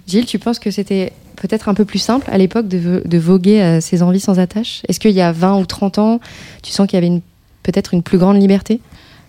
Gilles, 0.07 0.25
tu 0.25 0.39
penses 0.39 0.59
que 0.59 0.71
c'était 0.71 1.13
peut-être 1.35 1.69
un 1.69 1.73
peu 1.73 1.85
plus 1.85 1.99
simple 1.99 2.29
à 2.29 2.37
l'époque 2.37 2.67
de, 2.67 3.01
de, 3.05 3.17
voguer 3.17 3.61
à 3.61 3.81
ses 3.81 4.03
envies 4.03 4.19
sans 4.19 4.39
attache? 4.39 4.81
Est-ce 4.87 4.99
qu'il 4.99 5.11
y 5.11 5.21
a 5.21 5.31
20 5.31 5.57
ou 5.59 5.65
30 5.65 5.97
ans, 5.97 6.19
tu 6.61 6.71
sens 6.71 6.87
qu'il 6.87 7.01
y 7.01 7.05
avait 7.05 7.21
peut-être 7.63 7.93
une 7.93 8.03
plus 8.03 8.17
grande 8.17 8.39
liberté? 8.39 8.81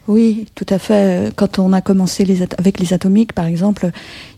Oui, 0.09 0.47
tout 0.54 0.66
à 0.69 0.78
fait. 0.78 1.33
Quand 1.37 1.59
on 1.59 1.73
a 1.73 1.80
commencé 1.80 2.26
avec 2.59 2.80
les 2.80 2.92
atomiques, 2.92 3.33
par 3.33 3.47
exemple, 3.47 3.90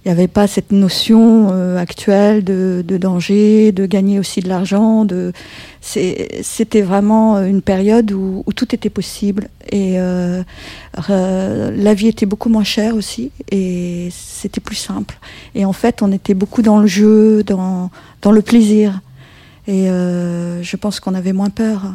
il 0.05 0.09
n'y 0.09 0.13
avait 0.13 0.29
pas 0.29 0.47
cette 0.47 0.73
notion 0.73 1.49
euh, 1.53 1.79
actuelle 1.79 2.45
de, 2.45 2.83
danger, 2.99 3.73
de 3.73 3.87
gagner 3.87 4.19
aussi 4.19 4.41
de 4.41 4.49
l'argent. 4.49 5.07
C'était 5.81 6.83
vraiment 6.83 7.43
une 7.43 7.63
période 7.63 8.13
où, 8.13 8.45
tout 8.55 8.75
était 8.75 8.91
possible. 8.91 9.49
Et 9.71 9.95
euh, 9.99 10.43
la 11.09 11.95
vie 11.95 12.09
était 12.09 12.27
beaucoup 12.27 12.49
moins 12.49 12.65
chère 12.65 12.95
aussi. 12.95 13.31
Et 13.51 14.09
c'était 14.11 14.61
plus 14.61 14.77
simple. 14.77 15.19
Et 15.55 15.65
en 15.65 15.73
fait, 15.73 16.03
on 16.03 16.13
était 16.13 16.35
beaucoup 16.35 16.63
dans 16.63 16.81
le 16.81 16.87
jeu, 16.87 17.45
dans, 17.45 17.91
dans 18.21 18.33
le 18.33 18.43
plaisir. 18.43 19.01
Et 19.67 19.89
euh, 19.89 20.63
je 20.63 20.77
pense 20.77 21.01
qu'on 21.01 21.15
avait 21.15 21.33
moins 21.33 21.51
peur. 21.51 21.95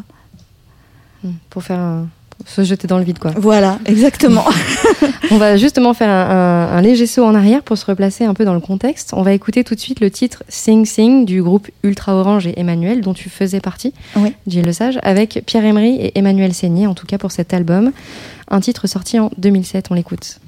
Pour 1.49 1.63
faire 1.63 1.79
un 1.79 2.07
se 2.45 2.63
jeter 2.63 2.87
dans 2.87 2.97
le 2.97 3.03
vide 3.03 3.19
quoi. 3.19 3.31
Voilà, 3.35 3.79
exactement. 3.85 4.45
on 5.31 5.37
va 5.37 5.57
justement 5.57 5.93
faire 5.93 6.09
un, 6.09 6.69
un, 6.71 6.77
un, 6.77 6.81
léger 6.81 7.07
saut 7.07 7.25
en 7.25 7.35
arrière 7.35 7.63
pour 7.63 7.77
se 7.77 7.85
replacer 7.85 8.25
un 8.25 8.33
peu 8.33 8.45
dans 8.45 8.53
le 8.53 8.59
contexte. 8.59 9.13
On 9.13 9.21
va 9.21 9.33
écouter 9.33 9.63
tout 9.63 9.75
de 9.75 9.79
suite 9.79 9.99
le 9.99 10.11
titre 10.11 10.43
Sing 10.47 10.85
Sing 10.85 11.25
du 11.25 11.41
groupe 11.41 11.69
Ultra 11.83 12.15
Orange 12.15 12.47
et 12.47 12.59
Emmanuel 12.59 13.01
dont 13.01 13.13
tu 13.13 13.29
faisais 13.29 13.59
partie, 13.59 13.93
oui. 14.15 14.33
Gilles 14.47 14.65
Lesage, 14.65 14.99
avec 15.03 15.43
Pierre 15.45 15.65
Emery 15.65 15.95
et 15.95 16.17
Emmanuel 16.17 16.53
Seigné 16.53 16.87
en 16.87 16.93
tout 16.93 17.05
cas 17.05 17.17
pour 17.17 17.31
cet 17.31 17.53
album. 17.53 17.91
Un 18.49 18.59
titre 18.61 18.87
sorti 18.87 19.19
en 19.19 19.31
2007, 19.37 19.87
on 19.91 19.93
l'écoute. 19.93 20.39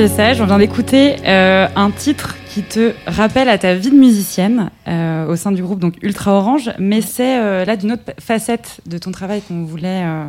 Le 0.00 0.08
Sage, 0.08 0.40
on 0.40 0.46
vient 0.46 0.56
d'écouter 0.56 1.16
euh, 1.26 1.68
un 1.76 1.90
titre 1.90 2.36
qui 2.52 2.62
te 2.62 2.92
rappelle 3.06 3.48
à 3.48 3.58
ta 3.58 3.74
vie 3.74 3.90
de 3.90 3.96
musicienne 3.96 4.70
euh, 4.88 5.26
au 5.28 5.36
sein 5.36 5.52
du 5.52 5.62
groupe 5.62 5.78
donc 5.78 5.94
Ultra 6.02 6.32
Orange, 6.34 6.70
mais 6.80 7.00
c'est 7.00 7.38
euh, 7.38 7.64
là 7.64 7.76
d'une 7.76 7.92
autre 7.92 8.02
facette 8.18 8.80
de 8.86 8.98
ton 8.98 9.12
travail 9.12 9.40
qu'on 9.40 9.62
voulait 9.64 10.02
euh, 10.04 10.24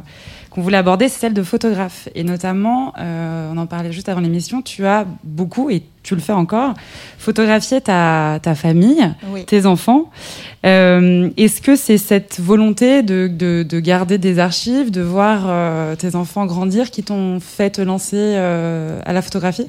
qu'on 0.51 0.61
voulait 0.61 0.77
aborder, 0.77 1.07
c'est 1.07 1.19
celle 1.19 1.33
de 1.33 1.41
photographe 1.43 2.09
et 2.13 2.23
notamment, 2.25 2.93
on 2.97 3.57
en 3.57 3.65
parlait 3.67 3.93
juste 3.93 4.09
avant 4.09 4.19
l'émission, 4.19 4.61
tu 4.61 4.85
as 4.85 5.05
beaucoup 5.23 5.69
et 5.69 5.81
tu 6.03 6.13
le 6.13 6.19
fais 6.19 6.33
encore 6.33 6.73
photographié 7.17 7.79
ta, 7.79 8.37
ta 8.41 8.53
famille, 8.53 9.01
Oui. 9.31 9.45
tes 9.45 9.65
enfants. 9.65 10.09
Est-ce 10.63 11.61
que 11.61 11.77
c'est 11.77 11.97
cette 11.97 12.41
volonté 12.41 13.01
de, 13.01 13.29
de, 13.33 13.63
de 13.63 13.79
garder 13.79 14.17
des 14.17 14.39
archives, 14.39 14.91
de 14.91 15.01
voir 15.01 15.95
tes 15.95 16.17
enfants 16.17 16.45
grandir 16.45 16.91
qui 16.91 17.03
t'ont 17.03 17.39
fait 17.39 17.69
te 17.69 17.81
lancer 17.81 18.35
à 18.35 19.13
la 19.13 19.21
photographie? 19.21 19.67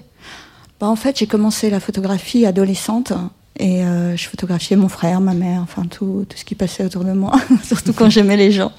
Bah, 0.82 0.88
en 0.88 0.96
fait, 0.96 1.16
j'ai 1.16 1.28
commencé 1.28 1.70
la 1.70 1.78
photographie 1.78 2.44
adolescente 2.44 3.12
et 3.56 3.84
euh, 3.84 4.16
je 4.16 4.28
photographiais 4.28 4.74
mon 4.74 4.88
frère, 4.88 5.20
ma 5.20 5.32
mère, 5.32 5.60
enfin 5.62 5.84
tout, 5.84 6.26
tout 6.28 6.36
ce 6.36 6.44
qui 6.44 6.56
passait 6.56 6.84
autour 6.84 7.04
de 7.04 7.12
moi, 7.12 7.30
surtout 7.62 7.92
quand 7.92 8.10
j'aimais 8.10 8.36
les 8.36 8.50
gens. 8.50 8.72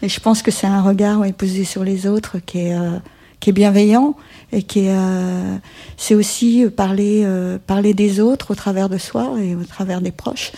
Et 0.00 0.08
je 0.08 0.18
pense 0.18 0.40
que 0.40 0.50
c'est 0.50 0.66
un 0.66 0.80
regard 0.80 1.20
ouais, 1.20 1.30
posé 1.32 1.64
sur 1.64 1.84
les 1.84 2.06
autres 2.06 2.38
qui 2.38 2.60
est, 2.60 2.74
euh, 2.74 3.52
bienveillant 3.52 4.14
et 4.50 4.62
qui 4.62 4.86
est, 4.86 4.96
euh, 4.96 5.56
c'est 5.98 6.14
aussi 6.14 6.64
parler, 6.74 7.26
parler 7.66 7.92
des 7.92 8.18
autres 8.18 8.52
au 8.52 8.54
travers 8.54 8.88
de 8.88 8.96
soi 8.96 9.34
et 9.38 9.54
au 9.54 9.64
travers 9.64 10.00
des 10.00 10.10
proches. 10.10 10.52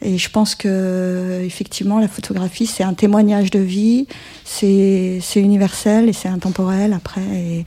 Et 0.00 0.18
je 0.18 0.28
pense 0.28 0.56
que 0.56 1.40
effectivement 1.44 2.00
la 2.00 2.08
photographie 2.08 2.66
c'est 2.66 2.82
un 2.82 2.94
témoignage 2.94 3.52
de 3.52 3.60
vie, 3.60 4.08
c'est 4.44 5.20
c'est 5.22 5.40
universel 5.40 6.08
et 6.08 6.12
c'est 6.12 6.28
intemporel 6.28 6.94
après 6.94 7.20
et 7.20 7.64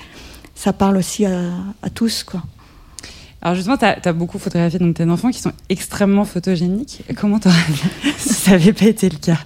ça 0.55 0.73
parle 0.73 0.97
aussi 0.97 1.25
à, 1.25 1.39
à 1.81 1.89
tous 1.89 2.25
quoi. 2.25 2.43
Alors 3.45 3.53
justement, 3.53 3.77
tu 3.77 3.85
as, 3.85 4.13
beaucoup 4.13 4.39
photographié 4.39 4.79
donc, 4.79 4.95
tes 4.95 5.03
enfants 5.03 5.29
qui 5.29 5.37
sont 5.37 5.51
extrêmement 5.69 6.25
photogéniques. 6.25 7.03
Comment 7.15 7.37
t'aurais 7.37 7.55
si 8.17 8.33
ça 8.33 8.51
n'avait 8.51 8.73
pas 8.73 8.85
été 8.85 9.07
le 9.07 9.17
cas 9.17 9.37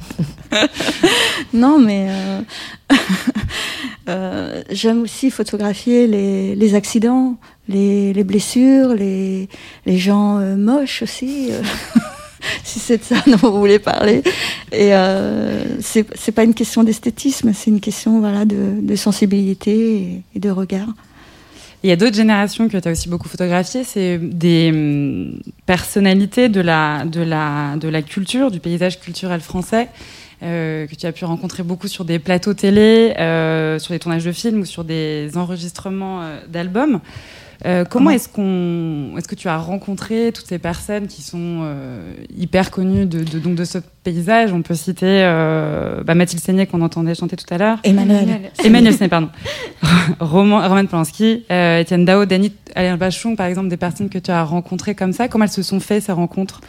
Non, 1.54 1.80
mais 1.80 2.08
euh, 2.10 2.42
euh, 4.08 4.64
j'aime 4.72 5.02
aussi 5.02 5.30
photographier 5.32 6.08
les, 6.08 6.76
accidents, 6.76 7.36
les, 7.68 8.14
les 8.14 8.24
blessures, 8.24 8.94
les, 8.94 9.50
gens 9.86 10.38
euh, 10.38 10.56
moches 10.56 11.02
aussi. 11.02 11.52
si 12.64 12.80
c'est 12.80 13.00
de 13.00 13.04
ça 13.04 13.16
dont 13.28 13.36
vous 13.36 13.60
voulez 13.60 13.80
parler. 13.80 14.24
Et 14.72 14.96
euh, 14.96 15.66
c'est 15.82 16.32
pas 16.32 16.46
une 16.46 16.54
question 16.54 16.86
d'esthétisme, 16.86 17.52
c'est 17.54 17.70
une 17.70 17.82
question 17.82 18.22
voilà, 18.22 18.46
de, 18.46 18.96
sensibilité 18.96 20.24
et 20.34 20.40
de 20.40 20.50
regard. 20.50 20.88
Il 21.84 21.90
y 21.90 21.94
a 21.94 21.96
d'autres 21.96 22.16
générations 22.16 22.68
que 22.68 22.78
tu 22.78 22.88
as 22.88 22.92
aussi 22.92 23.08
beaucoup 23.08 23.30
photographiées, 23.30 23.86
c'est 23.86 24.18
des 24.18 24.70
hum, 24.74 25.40
personnalités 25.66 26.50
de 26.50 26.60
la, 26.60 27.06
culture, 28.08 28.52
du 28.52 28.60
paysage 28.60 29.00
culturel 29.00 29.40
français, 29.40 29.88
que 30.42 30.96
tu 30.96 31.06
as 31.06 31.12
pu 31.12 31.26
rencontrer 31.26 31.64
beaucoup 31.64 31.88
sur 31.88 32.06
des 32.06 32.20
plateaux 32.20 32.54
télé, 32.54 33.14
euh, 33.20 33.80
sur 33.80 33.94
des 33.94 34.00
tournages 34.00 34.26
de 34.26 34.32
films 34.32 34.62
ou 34.62 34.66
sur 34.66 34.84
des 34.84 35.32
enregistrements 35.36 36.22
euh, 36.22 36.40
d'albums. 36.48 37.02
Euh, 37.66 37.84
comment 37.84 38.10
est-ce 38.10 38.30
qu'on, 38.30 39.18
est-ce 39.18 39.28
que 39.28 39.36
tu 39.36 39.50
as 39.50 39.58
rencontré 39.58 40.32
toutes 40.34 40.48
ces 40.48 40.60
personnes 40.60 41.08
qui 41.08 41.22
sont 41.22 41.62
euh, 41.64 42.14
hyper 42.36 42.72
connues 42.72 43.06
de, 43.06 43.22
de, 43.22 43.38
donc 43.38 43.56
de 43.56 43.66
ce 43.66 43.80
paysage? 44.04 44.54
On 44.54 44.62
peut 44.62 44.76
citer 44.76 45.24
euh, 45.24 46.02
bah, 46.04 46.16
Mathilde 46.16 46.42
Seigné 46.42 46.68
qu'on 46.68 46.82
entendait 46.82 47.16
chanter 47.16 47.36
tout 47.36 47.54
à 47.54 47.58
l'heure, 47.58 47.80
Emmanuel. 47.84 48.52
Emmanuel 48.64 48.94
Seigné, 48.94 49.10
pardon, 49.10 49.30
Roman, 50.22 50.66
Roman 50.70 50.86
Polanski, 50.86 51.44
euh, 51.52 51.80
Étienne 51.80 52.06
Dao, 52.06 52.24
Dany 52.24 52.54
Alain 52.76 52.96
Bachon, 52.96 53.36
par 53.36 53.48
exemple, 53.48 53.68
des 53.68 53.78
personnes 53.78 54.10
que 54.10 54.20
tu 54.20 54.32
as 54.32 54.44
rencontrées 54.44 54.96
comme 54.96 55.12
ça. 55.12 55.28
Comment 55.28 55.44
elles 55.44 55.52
se 55.52 55.64
sont 55.64 55.82
fait 55.82 56.00
ces 56.00 56.14
rencontres? 56.14 56.62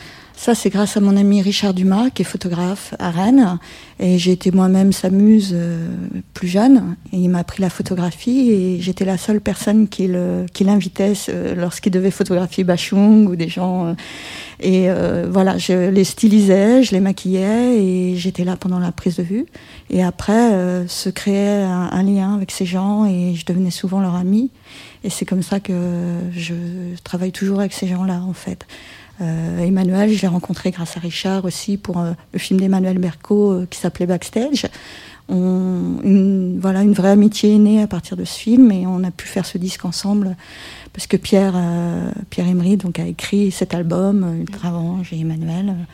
Ça, 0.43 0.55
c'est 0.55 0.71
grâce 0.71 0.97
à 0.97 1.01
mon 1.01 1.19
ami 1.19 1.43
Richard 1.43 1.75
Dumas, 1.75 2.09
qui 2.09 2.23
est 2.23 2.25
photographe 2.25 2.95
à 2.99 3.11
Rennes. 3.11 3.59
Et 3.99 4.17
j'ai 4.17 4.33
été 4.33 4.51
moi-même 4.51 4.91
sa 4.91 5.11
muse 5.11 5.51
euh, 5.53 5.87
plus 6.33 6.49
jeune. 6.49 6.97
Et 7.13 7.19
il 7.19 7.29
m'a 7.29 7.41
appris 7.41 7.61
la 7.61 7.69
photographie. 7.69 8.51
Et 8.51 8.81
j'étais 8.81 9.05
la 9.05 9.19
seule 9.19 9.43
personne 9.43 9.87
qui 9.87 10.09
l'invitait 10.09 11.13
euh, 11.29 11.55
lorsqu'il 11.55 11.93
devait 11.93 12.11
photographier 12.11 12.65
Bachung 12.65 13.29
ou 13.29 13.37
des 13.37 13.49
gens. 13.49 13.89
euh, 13.89 13.95
et 14.61 14.89
euh, 14.89 15.29
voilà, 15.31 15.59
je 15.59 15.91
les 15.91 16.05
stylisais, 16.05 16.85
je 16.85 16.93
les 16.93 17.01
maquillais. 17.01 17.77
Et 17.79 18.17
j'étais 18.17 18.45
là 18.45 18.57
pendant 18.57 18.79
la 18.79 18.93
prise 18.93 19.17
de 19.17 19.23
vue. 19.23 19.45
Et 19.91 20.03
après, 20.03 20.55
euh, 20.55 20.89
se 20.89 21.11
créait 21.11 21.65
un, 21.65 21.91
un 21.93 22.03
lien 22.03 22.35
avec 22.35 22.51
ces 22.51 22.65
gens. 22.65 23.05
Et 23.05 23.35
je 23.35 23.45
devenais 23.45 23.71
souvent 23.71 24.01
leur 24.01 24.15
amie. 24.15 24.51
Et 25.05 25.11
c'est 25.11 25.27
comme 25.27 25.43
ça 25.43 25.61
que 25.61 25.75
je 26.33 26.55
travaille 27.05 27.33
toujours 27.33 27.61
avec 27.61 27.75
ces 27.75 27.89
gens-là, 27.89 28.23
en 28.27 28.33
fait. 28.33 28.67
Euh, 29.21 29.65
Emmanuel, 29.65 30.13
je 30.13 30.23
l'ai 30.23 30.29
rencontré 30.29 30.71
grâce 30.71 30.97
à 30.97 31.01
Richard 31.01 31.45
aussi 31.45 31.77
pour 31.77 31.99
euh, 31.99 32.13
le 32.33 32.39
film 32.39 32.61
d'Emmanuel 32.61 32.99
Berco 32.99 33.53
euh, 33.53 33.67
qui 33.69 33.79
s'appelait 33.79 34.07
Backstage. 34.07 34.67
On, 35.29 36.01
une, 36.03 36.59
voilà, 36.61 36.83
une 36.83 36.93
vraie 36.93 37.11
amitié 37.11 37.55
est 37.55 37.59
née 37.59 37.83
à 37.83 37.87
partir 37.87 38.17
de 38.17 38.25
ce 38.25 38.37
film 38.37 38.73
et 38.73 38.87
on 38.87 39.05
a 39.05 39.13
pu 39.13 39.29
faire 39.29 39.47
ce 39.47 39.59
disque 39.59 39.85
ensemble 39.85 40.37
parce 40.93 41.07
que 41.07 41.17
Pierre, 41.17 41.53
euh, 41.55 42.11
Pierre 42.31 42.49
Emery 42.49 42.77
donc, 42.77 42.99
a 42.99 43.07
écrit 43.07 43.51
cet 43.51 43.75
album, 43.75 44.25
euh, 44.25 44.41
Ultra 44.41 44.73
Orange 44.73 45.13
et 45.13 45.21
Emmanuel. 45.21 45.69
euh, 45.69 45.85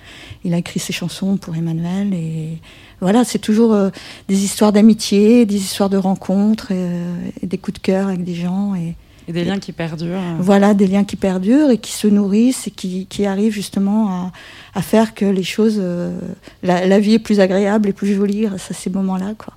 il 0.45 0.55
a 0.55 0.59
écrit 0.59 0.81
ses 0.81 0.93
chansons 0.93 1.37
pour 1.37 1.55
Emmanuel 1.55 2.15
et 2.15 2.59
voilà, 3.01 3.25
c'est 3.25 3.39
toujours 3.39 3.75
euh, 3.75 3.91
des 4.29 4.45
histoires 4.45 4.73
d'amitié, 4.73 5.45
des 5.45 5.57
histoires 5.57 5.91
de 5.91 5.99
rencontres 5.99 6.69
euh, 6.71 7.15
et 7.43 7.47
des 7.47 7.59
coups 7.59 7.79
de 7.79 7.83
cœur 7.83 8.09
avec 8.09 8.25
des 8.25 8.35
gens 8.35 8.75
et, 8.75 8.95
et 9.29 9.33
des 9.33 9.45
liens 9.45 9.59
qui 9.59 9.73
perdurent 9.73 10.21
voilà, 10.39 10.75
des 10.75 10.87
liens 10.87 11.05
qui 11.05 11.17
perdurent 11.17 11.71
et 11.71 11.79
qui 11.79 11.93
se 11.93 12.07
nourrissent 12.07 12.69
et 12.69 12.71
qui, 12.71 13.07
qui 13.07 13.27
arrivent 13.27 13.53
justement 13.53 14.09
à, 14.09 14.33
à 14.75 14.83
faire 14.83 15.15
que 15.15 15.25
les 15.25 15.43
choses, 15.43 15.79
euh, 15.79 16.17
la, 16.63 16.87
la 16.87 17.01
vie 17.01 17.15
est 17.15 17.19
plus 17.19 17.41
agréable 17.41 17.89
et 17.89 17.93
plus 17.93 18.15
jolie 18.15 18.43
grâce 18.43 18.71
à 18.71 18.75
ces 18.75 18.91
moments-là. 18.91 19.35
Quoi. 19.37 19.55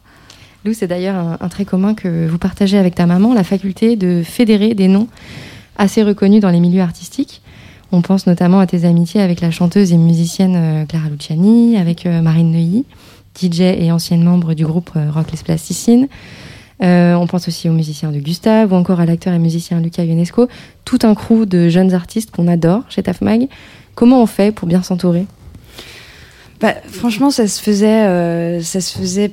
Lou, 0.65 0.73
c'est 0.73 0.88
d'ailleurs 0.88 1.15
un, 1.15 1.38
un 1.39 1.49
trait 1.49 1.65
commun 1.65 1.93
que 1.93 2.27
vous 2.27 2.38
partagez 2.38 2.77
avec 2.77 2.95
ta 2.95 3.05
maman, 3.05 3.33
la 3.33 3.43
faculté 3.43 3.95
de 3.95 4.23
fédérer 4.23 4.73
des 4.73 4.88
noms 4.88 5.07
assez 5.77 6.03
reconnus 6.03 6.41
dans 6.41 6.49
les 6.49 6.59
milieux 6.59 6.81
artistiques. 6.81 7.41
On 7.91 8.01
pense 8.01 8.27
notamment 8.27 8.59
à 8.59 8.67
tes 8.67 8.85
amitiés 8.85 9.21
avec 9.21 9.41
la 9.41 9.49
chanteuse 9.49 9.91
et 9.93 9.97
musicienne 9.97 10.55
euh, 10.55 10.85
Clara 10.85 11.09
Luciani, 11.09 11.77
avec 11.77 12.05
euh, 12.05 12.21
Marine 12.21 12.51
Neuilly, 12.51 12.85
DJ 13.41 13.61
et 13.61 13.91
ancienne 13.91 14.23
membre 14.23 14.53
du 14.53 14.65
groupe 14.65 14.91
euh, 14.95 15.09
Rock 15.09 15.31
Les 15.31 15.39
Plasticines. 15.39 16.07
Euh, 16.81 17.13
on 17.15 17.27
pense 17.27 17.48
aussi 17.48 17.67
aux 17.69 17.74
musiciens 17.74 18.12
de 18.12 18.19
Gustave 18.19 18.71
ou 18.71 18.75
encore 18.75 19.00
à 19.00 19.05
l'acteur 19.05 19.33
et 19.33 19.39
musicien 19.39 19.79
Lucas 19.81 20.03
Ionesco. 20.03 20.48
Tout 20.86 21.00
un 21.03 21.13
crew 21.13 21.45
de 21.45 21.69
jeunes 21.69 21.93
artistes 21.93 22.31
qu'on 22.31 22.48
adore 22.48 22.83
chez 22.89 23.03
Tafmag. 23.03 23.48
Comment 23.95 24.21
on 24.21 24.25
fait 24.25 24.53
pour 24.53 24.67
bien 24.67 24.81
s'entourer? 24.81 25.25
Bah, 26.62 26.75
franchement, 26.89 27.31
ça 27.31 27.48
se 27.48 27.62
faisait, 27.62 28.05
euh, 28.05 28.62
ça 28.62 28.81
se 28.81 28.98
faisait 28.98 29.31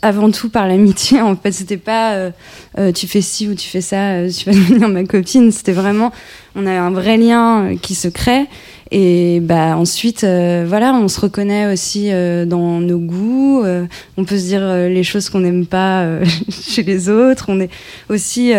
avant 0.00 0.30
tout 0.30 0.48
par 0.48 0.66
l'amitié. 0.66 1.20
En 1.20 1.36
fait, 1.36 1.52
c'était 1.52 1.76
pas 1.76 2.12
euh, 2.12 2.30
euh, 2.78 2.92
tu 2.92 3.06
fais 3.06 3.20
ci 3.20 3.48
ou 3.48 3.54
tu 3.54 3.68
fais 3.68 3.80
ça, 3.80 4.12
euh, 4.12 4.30
tu 4.30 4.46
vas 4.50 4.52
devenir 4.58 4.88
ma 4.88 5.04
copine. 5.04 5.52
C'était 5.52 5.72
vraiment, 5.72 6.12
on 6.56 6.66
a 6.66 6.72
un 6.72 6.90
vrai 6.90 7.16
lien 7.18 7.64
euh, 7.64 7.76
qui 7.76 7.94
se 7.94 8.08
crée. 8.08 8.46
Et 8.90 9.40
bah 9.40 9.76
ensuite, 9.78 10.20
voilà, 10.20 10.92
on 10.92 11.08
se 11.08 11.18
reconnaît 11.18 11.72
aussi 11.72 12.10
dans 12.10 12.78
nos 12.78 12.98
goûts. 12.98 13.64
on 14.18 14.24
peut 14.26 14.36
se 14.36 14.44
dire 14.44 14.60
les 14.60 15.02
choses 15.02 15.30
qu'on 15.30 15.40
n'aime 15.40 15.64
pas 15.64 16.06
chez 16.50 16.82
les 16.82 17.08
autres. 17.08 17.46
On 17.48 17.58
est 17.58 17.70
aussi 18.10 18.52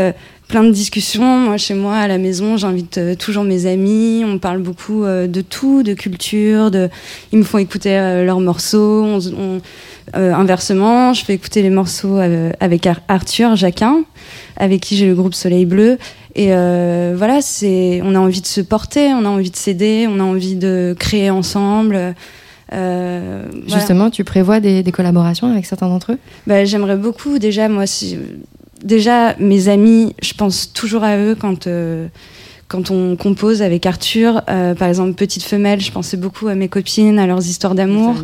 plein 0.47 0.63
de 0.63 0.71
discussions. 0.71 1.37
Moi, 1.39 1.57
chez 1.57 1.75
moi, 1.75 1.97
à 1.97 2.07
la 2.07 2.17
maison, 2.17 2.57
j'invite 2.57 2.99
toujours 3.19 3.43
mes 3.43 3.67
amis. 3.67 4.23
On 4.25 4.39
parle 4.39 4.59
beaucoup 4.59 5.03
euh, 5.03 5.27
de 5.27 5.41
tout, 5.41 5.83
de 5.83 5.93
culture. 5.93 6.71
De... 6.71 6.89
Ils 7.31 7.37
me 7.37 7.43
font 7.43 7.59
écouter 7.59 7.91
leurs 8.25 8.39
morceaux. 8.39 9.03
On, 9.03 9.19
on- 9.37 9.61
euh, 10.15 10.33
inversement, 10.33 11.13
je 11.13 11.23
fais 11.25 11.33
écouter 11.33 11.61
les 11.61 11.69
morceaux 11.69 12.17
euh, 12.17 12.51
avec 12.59 12.85
Ar- 12.87 13.01
Arthur 13.07 13.55
Jacquin, 13.55 14.03
avec 14.57 14.81
qui 14.81 14.95
j'ai 14.97 15.07
le 15.07 15.15
groupe 15.15 15.33
Soleil 15.33 15.65
Bleu. 15.65 15.97
Et 16.35 16.47
euh, 16.49 17.13
voilà, 17.15 17.41
c'est, 17.41 18.01
on 18.03 18.15
a 18.15 18.19
envie 18.19 18.41
de 18.41 18.47
se 18.47 18.61
porter, 18.61 19.13
on 19.13 19.25
a 19.25 19.29
envie 19.29 19.51
de 19.51 19.55
s'aider, 19.55 20.07
on 20.09 20.19
a 20.19 20.23
envie 20.23 20.55
de 20.55 20.95
créer 20.97 21.29
ensemble. 21.29 22.15
Euh, 22.73 23.45
voilà. 23.51 23.67
Justement, 23.67 24.09
tu 24.09 24.23
prévois 24.23 24.59
des, 24.59 24.81
des 24.81 24.91
collaborations 24.91 25.51
avec 25.51 25.65
certains 25.65 25.87
d'entre 25.87 26.13
eux? 26.13 26.17
Bah, 26.47 26.65
j'aimerais 26.65 26.97
beaucoup 26.97 27.37
déjà 27.37 27.69
moi 27.69 27.85
si 27.85 28.17
déjà 28.83 29.35
mes 29.37 29.67
amis 29.67 30.15
je 30.23 30.33
pense 30.33 30.73
toujours 30.73 31.03
à 31.03 31.17
eux 31.17 31.35
quand 31.39 31.67
quand 32.67 32.89
on 32.89 33.15
compose 33.15 33.61
avec 33.61 33.85
Arthur 33.85 34.41
euh, 34.49 34.73
par 34.73 34.87
exemple 34.87 35.13
petite 35.13 35.43
femelle 35.43 35.81
je 35.81 35.91
pensais 35.91 36.17
beaucoup 36.17 36.47
à 36.47 36.55
mes 36.55 36.67
copines 36.67 37.19
à 37.19 37.27
leurs 37.27 37.45
histoires 37.45 37.75
d'amour 37.75 38.15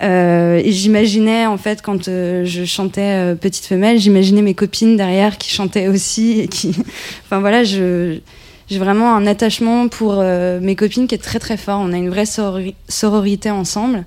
et 0.00 0.70
j'imaginais 0.70 1.46
en 1.46 1.56
fait 1.56 1.82
quand 1.82 2.06
euh, 2.08 2.44
je 2.44 2.64
chantais 2.64 3.00
euh, 3.00 3.34
petite 3.34 3.64
femelle 3.66 3.98
j'imaginais 3.98 4.42
mes 4.42 4.54
copines 4.54 4.96
derrière 4.96 5.38
qui 5.38 5.50
chantaient 5.50 5.88
aussi 5.88 6.40
et 6.40 6.46
qui 6.48 6.74
enfin 7.24 7.40
voilà 7.40 7.64
je 7.64 8.20
j'ai 8.70 8.78
vraiment 8.78 9.14
un 9.14 9.26
attachement 9.26 9.88
pour 9.88 10.16
euh, 10.18 10.60
mes 10.60 10.76
copines 10.76 11.06
qui 11.06 11.14
est 11.14 11.22
très 11.22 11.38
très 11.38 11.56
fort. 11.56 11.80
On 11.82 11.92
a 11.92 11.96
une 11.96 12.10
vraie 12.10 12.24
sorori- 12.24 12.74
sororité 12.88 13.50
ensemble 13.50 14.04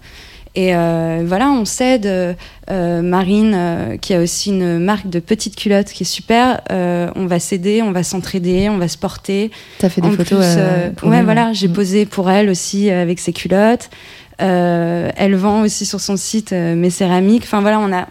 et 0.55 0.75
euh, 0.75 1.23
voilà, 1.25 1.49
on 1.51 1.65
s'aide. 1.65 2.05
Euh, 2.05 2.33
euh, 2.69 3.01
Marine, 3.01 3.53
euh, 3.53 3.97
qui 3.97 4.13
a 4.13 4.21
aussi 4.21 4.49
une 4.49 4.79
marque 4.79 5.09
de 5.09 5.19
petites 5.19 5.57
culottes 5.57 5.87
qui 5.87 6.03
est 6.03 6.05
super, 6.05 6.61
on 6.69 7.25
va 7.25 7.39
s'aider, 7.39 7.81
on 7.81 7.91
va 7.91 8.03
s'entraider, 8.03 8.69
on 8.69 8.77
va 8.77 8.87
se 8.87 8.97
porter. 8.97 9.51
Tu 9.79 9.85
as 9.85 9.89
fait 9.89 9.99
des 9.99 10.07
En 10.07 10.11
photos 10.11 10.27
plus, 10.55 10.93
pour 10.95 11.09
ouais, 11.09 11.17
elle. 11.17 11.25
voilà, 11.25 11.51
j'ai 11.53 11.67
Mm. 11.67 11.73
posé 11.73 12.05
pour 12.05 12.29
elle 12.29 12.49
aussi 12.49 12.89
avec 12.89 13.19
ses 13.19 13.33
culottes. 13.33 13.89
Elle 14.37 15.35
vend 15.35 15.61
aussi 15.63 15.85
sur 15.85 15.99
son 15.99 16.15
site 16.17 16.51
mes 16.53 16.89
céramiques. 16.89 17.43
Enfin 17.43 17.59
voilà, 17.61 17.79
on 17.79 17.91
a, 17.91 18.07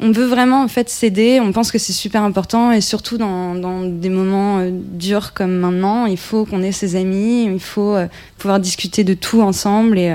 on 0.00 0.10
veut 0.10 0.24
vraiment 0.26 0.62
en 0.62 0.68
fait 0.68 0.88
s'aider. 0.88 1.38
On 1.42 1.52
pense 1.52 1.70
que 1.70 1.78
c'est 1.78 1.92
super 1.92 2.22
important 2.22 2.72
et 2.72 2.80
surtout 2.80 3.18
dans, 3.18 3.54
dans 3.54 3.82
des 3.82 4.08
moments 4.08 4.60
durs 4.70 5.34
comme 5.34 5.52
maintenant, 5.58 6.06
il 6.06 6.16
faut 6.18 6.46
qu'on 6.46 6.62
ait 6.62 6.72
ses 6.72 6.96
amis, 6.96 7.44
il 7.44 7.60
faut 7.60 7.96
pouvoir 8.38 8.58
discuter 8.58 9.04
de 9.04 9.12
tout 9.14 9.42
ensemble 9.42 9.98
et, 9.98 10.14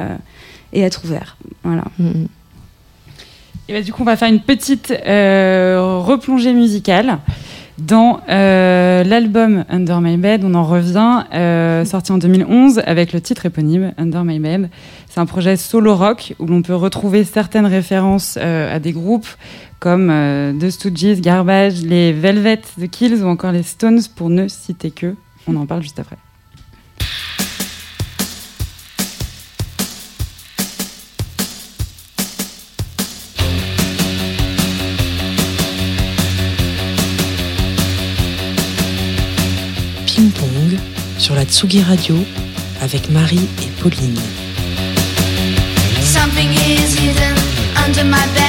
et 0.74 0.82
être 0.82 1.04
ouvert. 1.06 1.38
Voilà. 1.64 1.84
Mm, 2.00 2.08
mm. 2.08 2.28
Et 3.70 3.74
bah, 3.74 3.82
du 3.82 3.92
coup, 3.92 4.02
on 4.02 4.06
va 4.06 4.16
faire 4.16 4.30
une 4.30 4.40
petite 4.40 4.92
euh, 4.92 6.00
replongée 6.02 6.54
musicale 6.54 7.20
dans 7.78 8.22
euh, 8.30 9.04
l'album 9.04 9.66
Under 9.70 10.00
My 10.00 10.16
Bed. 10.18 10.44
On 10.46 10.54
en 10.54 10.64
revient, 10.64 11.26
euh, 11.34 11.84
sorti 11.84 12.12
en 12.12 12.18
2011 12.18 12.82
avec 12.86 13.12
le 13.12 13.20
titre 13.20 13.46
éponyme 13.46 13.92
Under 13.98 14.24
My 14.24 14.40
Bed. 14.40 14.70
C'est 15.10 15.20
un 15.20 15.26
projet 15.26 15.58
solo 15.58 15.96
rock 15.96 16.34
où 16.40 16.46
l'on 16.46 16.62
peut 16.62 16.76
retrouver 16.76 17.24
certaines 17.24 17.66
références 17.66 18.38
à 18.38 18.80
des 18.80 18.94
groupes 18.94 19.28
comme 19.80 20.08
The 20.60 20.70
Stooges, 20.70 21.22
Garbage, 21.22 21.82
les 21.84 22.14
Velvet, 22.14 22.62
The 22.80 22.90
Kills 22.90 23.22
ou 23.22 23.28
encore 23.28 23.52
les 23.52 23.64
Stones 23.64 24.02
pour 24.16 24.30
ne 24.30 24.48
citer 24.48 24.92
que. 24.92 25.16
On 25.48 25.56
en 25.56 25.66
parle 25.66 25.82
juste 25.82 26.00
après. 26.00 26.18
Ping 40.18 40.32
Pong 40.32 40.80
sur 41.20 41.36
la 41.36 41.46
Tsugi 41.46 41.84
Radio 41.84 42.16
avec 42.82 43.12
Marie 43.12 43.48
et 43.62 43.68
Pauline. 43.80 44.20
Something 46.02 46.50
is 46.54 46.96
hidden 46.96 47.36
under 47.86 48.04
my 48.04 48.26
bed. 48.34 48.47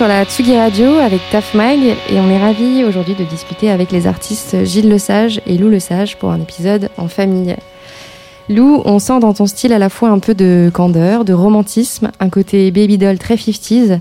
Sur 0.00 0.08
la 0.08 0.24
Tsugi 0.24 0.56
Radio 0.56 0.94
avec 0.94 1.20
Taf 1.30 1.52
Mag 1.52 1.78
et 1.78 2.20
on 2.20 2.30
est 2.30 2.38
ravis 2.38 2.84
aujourd'hui 2.84 3.14
de 3.14 3.22
discuter 3.24 3.70
avec 3.70 3.92
les 3.92 4.06
artistes 4.06 4.64
Gilles 4.64 4.88
Lesage 4.88 5.42
et 5.46 5.58
Lou 5.58 5.68
Lesage 5.68 6.16
pour 6.16 6.30
un 6.30 6.40
épisode 6.40 6.88
en 6.96 7.06
famille. 7.06 7.54
Lou, 8.48 8.80
on 8.86 8.98
sent 8.98 9.20
dans 9.20 9.34
ton 9.34 9.44
style 9.44 9.74
à 9.74 9.78
la 9.78 9.90
fois 9.90 10.08
un 10.08 10.18
peu 10.18 10.32
de 10.32 10.70
candeur, 10.72 11.26
de 11.26 11.34
romantisme, 11.34 12.12
un 12.18 12.30
côté 12.30 12.70
baby 12.70 12.96
doll 12.96 13.18
très 13.18 13.34
50s, 13.34 14.00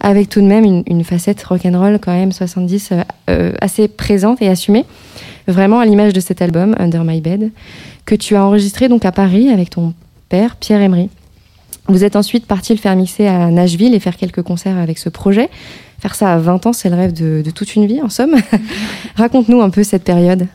avec 0.00 0.28
tout 0.28 0.42
de 0.42 0.46
même 0.46 0.66
une, 0.66 1.02
facette 1.02 1.42
rock'n'roll 1.42 1.98
quand 1.98 2.12
même 2.12 2.30
70 2.30 2.90
euh, 2.92 3.02
euh, 3.30 3.52
assez 3.62 3.88
présente 3.88 4.42
et 4.42 4.48
assumée, 4.48 4.84
vraiment 5.46 5.80
à 5.80 5.86
l'image 5.86 6.12
de 6.12 6.20
cet 6.20 6.42
album 6.42 6.76
Under 6.78 7.04
My 7.04 7.22
Bed, 7.22 7.52
que 8.04 8.14
tu 8.14 8.36
as 8.36 8.44
enregistré 8.44 8.90
donc 8.90 9.06
à 9.06 9.12
Paris 9.12 9.48
avec 9.48 9.70
ton 9.70 9.94
père 10.28 10.56
Pierre 10.56 10.82
Emery. 10.82 11.08
Vous 11.88 12.04
êtes 12.04 12.16
ensuite 12.16 12.46
parti 12.46 12.74
le 12.74 12.78
faire 12.78 12.94
mixer 12.96 13.26
à 13.26 13.50
Nashville 13.50 13.94
et 13.94 14.00
faire 14.00 14.16
quelques 14.16 14.42
concerts 14.42 14.76
avec 14.76 14.98
ce 14.98 15.08
projet. 15.08 15.48
Faire 16.00 16.14
ça 16.14 16.34
à 16.34 16.38
20 16.38 16.66
ans, 16.66 16.72
c'est 16.74 16.90
le 16.90 16.96
rêve 16.96 17.14
de, 17.14 17.50
toute 17.50 17.74
une 17.76 17.86
vie, 17.86 18.02
en 18.02 18.10
somme. 18.10 18.36
Raconte-nous 19.16 19.62
un 19.62 19.70
peu 19.70 19.82
cette 19.82 20.04
période. 20.04 20.46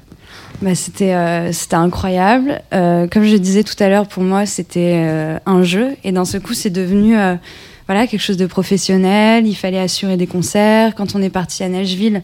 Bah, 0.61 0.75
c'était 0.75 1.15
euh, 1.15 1.51
c'était 1.51 1.75
incroyable. 1.75 2.61
Euh, 2.73 3.07
comme 3.07 3.23
je 3.23 3.35
disais 3.35 3.63
tout 3.63 3.75
à 3.79 3.89
l'heure, 3.89 4.07
pour 4.07 4.21
moi, 4.21 4.45
c'était 4.45 4.93
euh, 4.95 5.39
un 5.47 5.63
jeu. 5.63 5.95
Et 6.03 6.11
d'un 6.11 6.23
seul 6.23 6.41
coup, 6.41 6.53
c'est 6.53 6.69
devenu 6.69 7.17
euh, 7.17 7.35
voilà, 7.87 8.05
quelque 8.05 8.21
chose 8.21 8.37
de 8.37 8.45
professionnel. 8.45 9.47
Il 9.47 9.55
fallait 9.55 9.79
assurer 9.79 10.17
des 10.17 10.27
concerts. 10.27 10.93
Quand 10.93 11.15
on 11.15 11.21
est 11.21 11.31
parti 11.31 11.63
à 11.63 11.67
Nashville, 11.67 12.21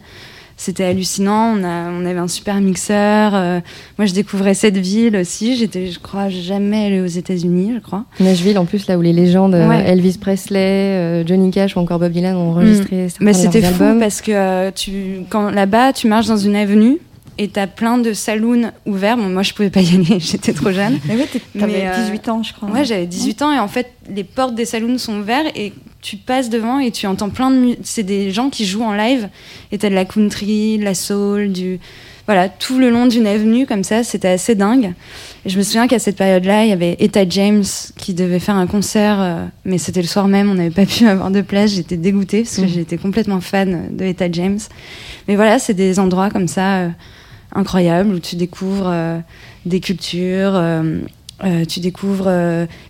c'était 0.62 0.84
hallucinant. 0.84 1.56
On, 1.58 1.64
a, 1.64 1.90
on 1.90 2.04
avait 2.04 2.18
un 2.18 2.28
super 2.28 2.60
mixeur. 2.60 3.32
Euh, 3.34 3.60
moi, 3.98 4.04
je 4.04 4.12
découvrais 4.12 4.52
cette 4.52 4.76
ville 4.76 5.16
aussi. 5.16 5.56
J'étais, 5.56 5.86
je 5.86 5.98
crois, 5.98 6.28
jamais 6.28 6.84
allée 6.84 7.00
aux 7.00 7.06
États-Unis, 7.06 7.72
je 7.76 7.80
crois. 7.80 8.04
Nashville, 8.20 8.58
en 8.58 8.66
plus, 8.66 8.86
là 8.86 8.98
où 8.98 9.00
les 9.00 9.14
légendes 9.14 9.54
euh, 9.54 9.66
Ouais. 9.66 9.82
Elvis 9.88 10.18
Presley, 10.18 10.58
euh, 10.60 11.26
Johnny 11.26 11.50
Cash 11.50 11.76
ou 11.76 11.80
encore 11.80 11.98
Bob 11.98 12.12
Dylan 12.12 12.36
ont 12.36 12.50
enregistré 12.50 13.08
certains 13.08 13.24
Mais 13.24 13.32
c'était 13.32 13.62
fou 13.62 13.82
albums. 13.84 14.00
parce 14.00 14.20
que 14.20 14.68
tu, 14.72 15.22
quand 15.30 15.50
là-bas, 15.50 15.94
tu 15.94 16.08
marches 16.08 16.26
dans 16.26 16.36
une 16.36 16.56
avenue 16.56 16.98
et 17.38 17.48
t'as 17.48 17.66
plein 17.66 17.96
de 17.96 18.12
saloons 18.12 18.70
ouverts. 18.84 19.16
Bon, 19.16 19.30
moi, 19.30 19.42
je 19.42 19.54
pouvais 19.54 19.70
pas 19.70 19.80
y 19.80 19.94
aller, 19.94 20.04
j'étais 20.20 20.52
trop 20.52 20.72
jeune. 20.72 20.98
Mais 21.06 21.14
oui, 21.14 21.24
t'es- 21.32 21.40
t'avais 21.58 21.72
Mais, 21.72 21.88
euh, 21.88 22.04
18 22.04 22.28
ans, 22.28 22.42
je 22.42 22.52
crois. 22.52 22.68
Ouais, 22.68 22.84
j'avais 22.84 23.06
18 23.06 23.40
ans 23.40 23.50
et 23.52 23.58
en 23.58 23.68
fait, 23.68 23.86
les 24.14 24.24
portes 24.24 24.54
des 24.54 24.66
saloons 24.66 24.98
sont 24.98 25.18
ouvertes 25.20 25.46
et 25.56 25.72
tu 26.02 26.16
passes 26.16 26.48
devant 26.50 26.78
et 26.78 26.90
tu 26.90 27.06
entends 27.06 27.30
plein 27.30 27.50
de 27.50 27.76
c'est 27.82 28.02
des 28.02 28.30
gens 28.30 28.48
qui 28.50 28.64
jouent 28.64 28.82
en 28.84 28.94
live 28.94 29.28
et 29.72 29.78
t'as 29.78 29.90
de 29.90 29.94
la 29.94 30.04
country, 30.04 30.78
de 30.78 30.84
la 30.84 30.94
soul, 30.94 31.52
du 31.52 31.78
voilà, 32.26 32.48
tout 32.48 32.78
le 32.78 32.90
long 32.90 33.06
d'une 33.06 33.26
avenue 33.26 33.66
comme 33.66 33.82
ça, 33.82 34.04
c'était 34.04 34.28
assez 34.28 34.54
dingue. 34.54 34.92
Et 35.44 35.48
je 35.50 35.58
me 35.58 35.64
souviens 35.64 35.88
qu'à 35.88 35.98
cette 35.98 36.16
période-là, 36.16 36.64
il 36.64 36.68
y 36.68 36.72
avait 36.72 36.96
Etta 37.00 37.28
James 37.28 37.64
qui 37.96 38.14
devait 38.14 38.38
faire 38.38 38.54
un 38.54 38.68
concert, 38.68 39.20
euh, 39.20 39.46
mais 39.64 39.78
c'était 39.78 40.00
le 40.00 40.06
soir 40.06 40.28
même, 40.28 40.48
on 40.48 40.54
n'avait 40.54 40.70
pas 40.70 40.86
pu 40.86 41.06
avoir 41.08 41.32
de 41.32 41.40
place. 41.40 41.72
J'étais 41.72 41.96
dégoûtée 41.96 42.42
parce 42.42 42.56
que 42.56 42.62
Mhm. 42.62 42.68
j'étais 42.68 42.98
complètement 42.98 43.40
fan 43.40 43.88
de 43.96 44.04
Etta 44.04 44.30
James. 44.30 44.60
Mais 45.26 45.34
voilà, 45.34 45.58
c'est 45.58 45.74
des 45.74 45.98
endroits 45.98 46.30
comme 46.30 46.46
ça 46.46 46.76
euh, 46.76 46.88
incroyables 47.52 48.14
où 48.14 48.20
tu 48.20 48.36
découvres 48.36 48.88
euh, 48.88 49.18
des 49.66 49.80
cultures, 49.80 50.62
tu 51.68 51.80
découvres 51.80 52.30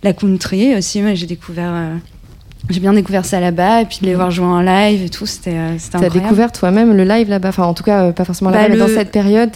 la 0.03 0.13
country 0.13 0.75
aussi. 0.77 1.01
Moi, 1.01 1.15
j'ai 1.15 1.27
découvert, 1.27 1.73
j'ai 2.69 2.81
bien 2.81 2.93
découvert 2.93 3.25
ça 3.25 3.41
là-bas 3.41 3.83
et 3.83 3.85
puis 3.87 3.99
de 4.01 4.07
les 4.07 4.13
Mhm. 4.13 4.17
voir 4.17 4.31
jouer 4.31 4.47
en 4.47 4.61
live 4.61 5.03
et 5.05 5.09
tout, 5.09 5.27
c'était 5.27 5.51
euh, 5.51 5.79
c'était 5.79 5.93
T'as 5.93 5.99
incroyable. 5.99 6.23
découvert 6.23 6.53
toi-même 6.53 6.97
le 6.97 7.05
live 7.05 7.29
là-bas, 7.29 7.49
enfin 7.49 7.65
en 7.65 7.75
tout 7.75 7.83
cas 7.83 8.05
euh, 8.05 8.13
pas 8.13 8.25
forcément 8.25 8.51
là-bas, 8.51 8.65
Bah, 8.65 8.69
mais 8.75 8.79
dans 8.79 8.87
cette 8.89 9.11
période, 9.11 9.51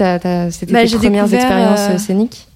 c'était 0.51 0.73
Bah, 0.73 0.85
tes 0.87 0.97
premières 0.97 1.33
expériences 1.33 1.89
euh, 1.91 1.99
scéniques? 1.99 2.47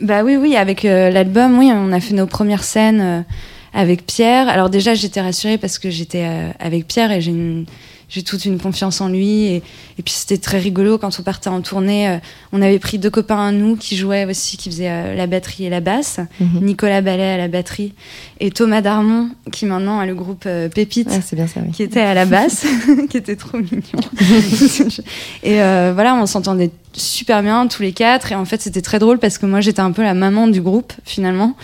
Bah 0.00 0.22
oui, 0.24 0.36
oui, 0.36 0.56
avec 0.56 0.84
euh, 0.84 1.10
l'album, 1.10 1.58
oui, 1.58 1.70
on 1.74 1.90
a 1.92 2.00
fait 2.00 2.14
nos 2.14 2.26
premières 2.26 2.64
scènes 2.64 3.00
euh, 3.00 3.20
avec 3.74 4.06
Pierre. 4.06 4.48
Alors 4.48 4.68
déjà, 4.70 4.94
j'étais 4.94 5.20
rassurée 5.20 5.58
parce 5.58 5.78
que 5.78 5.90
j'étais 5.90 6.26
avec 6.60 6.86
Pierre 6.86 7.10
et 7.12 7.20
j'ai 7.20 7.30
une 7.30 7.64
j'ai 8.08 8.22
toute 8.22 8.44
une 8.44 8.58
confiance 8.58 9.00
en 9.00 9.08
lui 9.08 9.46
et, 9.46 9.56
et 9.56 10.02
puis 10.02 10.14
c'était 10.14 10.38
très 10.38 10.58
rigolo 10.58 10.96
quand 10.98 11.18
on 11.18 11.22
partait 11.22 11.48
en 11.48 11.60
tournée. 11.60 12.08
euh, 12.08 12.18
on 12.52 12.62
avait 12.62 12.78
pris 12.78 12.98
deux 12.98 13.10
copains 13.10 13.48
à 13.48 13.52
nous 13.52 13.76
qui 13.76 13.96
jouaient 13.96 14.24
aussi, 14.24 14.56
qui 14.56 14.70
faisaient 14.70 14.90
euh, 14.90 15.14
la 15.14 15.26
batterie 15.26 15.64
et 15.66 15.70
la 15.70 15.80
basse. 15.80 16.20
Mhm. 16.40 16.64
Nicolas 16.64 17.00
Ballet 17.00 17.30
à 17.30 17.36
la 17.36 17.48
batterie 17.48 17.92
et 18.38 18.50
Thomas 18.50 18.80
Darmon 18.80 19.30
qui 19.50 19.66
maintenant 19.66 19.98
a 19.98 20.06
le 20.06 20.14
groupe 20.14 20.44
euh, 20.46 20.68
Pépite 20.68 21.08
bien 21.32 21.46
ça, 21.46 21.60
oui. 21.64 21.72
qui 21.72 21.82
était 21.82 22.00
à 22.00 22.14
la 22.14 22.26
basse, 22.26 22.64
qui 23.10 23.16
était 23.16 23.36
trop 23.36 23.58
mignon. 23.58 23.82
et 25.42 25.56
voilà, 25.56 26.14
on 26.14 26.26
s'entendait 26.26 26.70
super 26.96 27.42
bien 27.42 27.66
tous 27.66 27.82
les 27.82 27.92
quatre. 27.92 28.32
Et 28.32 28.34
en 28.34 28.44
fait, 28.44 28.60
c'était 28.60 28.80
très 28.80 28.98
drôle 28.98 29.18
parce 29.18 29.38
que 29.38 29.46
moi, 29.46 29.60
j'étais 29.60 29.80
un 29.80 29.92
peu 29.92 30.02
la 30.02 30.14
maman 30.14 30.48
du 30.48 30.60
groupe 30.60 30.92
finalement. 31.04 31.54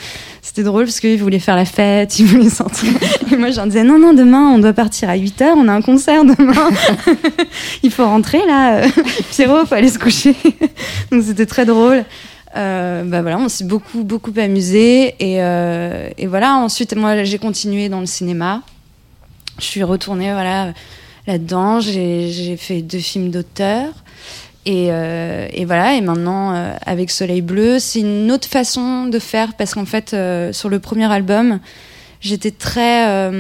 C'était 0.43 0.63
drôle 0.63 0.85
parce 0.85 1.01
qu'ils 1.01 1.21
voulaient 1.23 1.39
faire 1.39 1.57
la 1.57 1.65
fête, 1.65 2.19
ils 2.19 2.27
voulaient 2.27 2.51
sortir. 2.51 2.91
Et 3.33 3.37
moi, 3.37 3.51
j'en 3.51 3.67
disais 3.67 3.85
non, 3.85 3.99
non, 3.99 4.13
demain, 4.13 4.51
on 4.51 4.59
doit 4.59 4.73
partir 4.73 5.09
à 5.09 5.17
8 5.17 5.43
heures, 5.43 5.57
on 5.57 5.69
a 5.69 5.73
un 5.73 5.83
concert 5.83 6.25
demain. 6.39 6.71
Il 7.83 7.91
faut 7.91 8.05
rentrer 8.05 8.45
là. 8.47 8.83
Pierrot, 9.31 9.67
faut 9.67 9.75
aller 9.75 9.89
se 9.89 9.99
coucher. 9.99 10.35
Donc 11.11 11.23
c'était 11.25 11.47
très 11.47 11.65
drôle. 11.65 12.05
Euh, 12.55 13.05
bah 13.05 13.23
voilà, 13.23 13.39
on 13.39 13.49
s'est 13.49 13.65
beaucoup 13.65 14.05
beaucoup 14.05 14.33
amusé 14.37 15.15
et, 15.19 15.43
euh, 15.43 16.11
et 16.19 16.27
voilà. 16.27 16.57
Ensuite, 16.57 16.95
moi, 16.95 17.25
j'ai 17.25 17.39
continué 17.39 17.89
dans 17.89 18.01
le 18.01 18.07
cinéma. 18.07 18.63
Je 19.59 19.65
suis 19.65 19.83
retournée 19.83 20.33
voilà 20.33 20.73
là-dedans. 21.27 21.81
J'ai 21.81 22.57
fait 22.59 22.83
deux 22.83 22.99
films 22.99 23.31
d'auteur. 23.31 23.89
Et, 24.65 24.89
euh, 24.91 25.49
et 25.53 25.65
voilà, 25.65 25.95
et 25.97 26.01
maintenant 26.01 26.53
avec 26.87 27.11
Soleil 27.11 27.43
Bleu, 27.43 27.81
c'est 27.81 27.99
une 27.99 28.31
autre 28.31 28.47
façon 28.47 29.07
de 29.07 29.19
faire 29.19 29.55
parce 29.55 29.75
qu'en 29.75 29.87
fait, 29.87 30.15
sur 30.53 30.69
le 30.69 30.79
premier 30.79 31.11
album, 31.11 31.59
j'étais 32.21 32.53
très. 32.53 33.33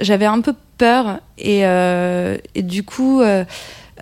J'avais 0.00 0.26
un 0.26 0.40
peu 0.40 0.54
peur 0.78 1.20
et, 1.38 1.60
euh, 1.64 2.36
et 2.54 2.62
du 2.62 2.82
coup, 2.82 3.20
euh, 3.22 3.44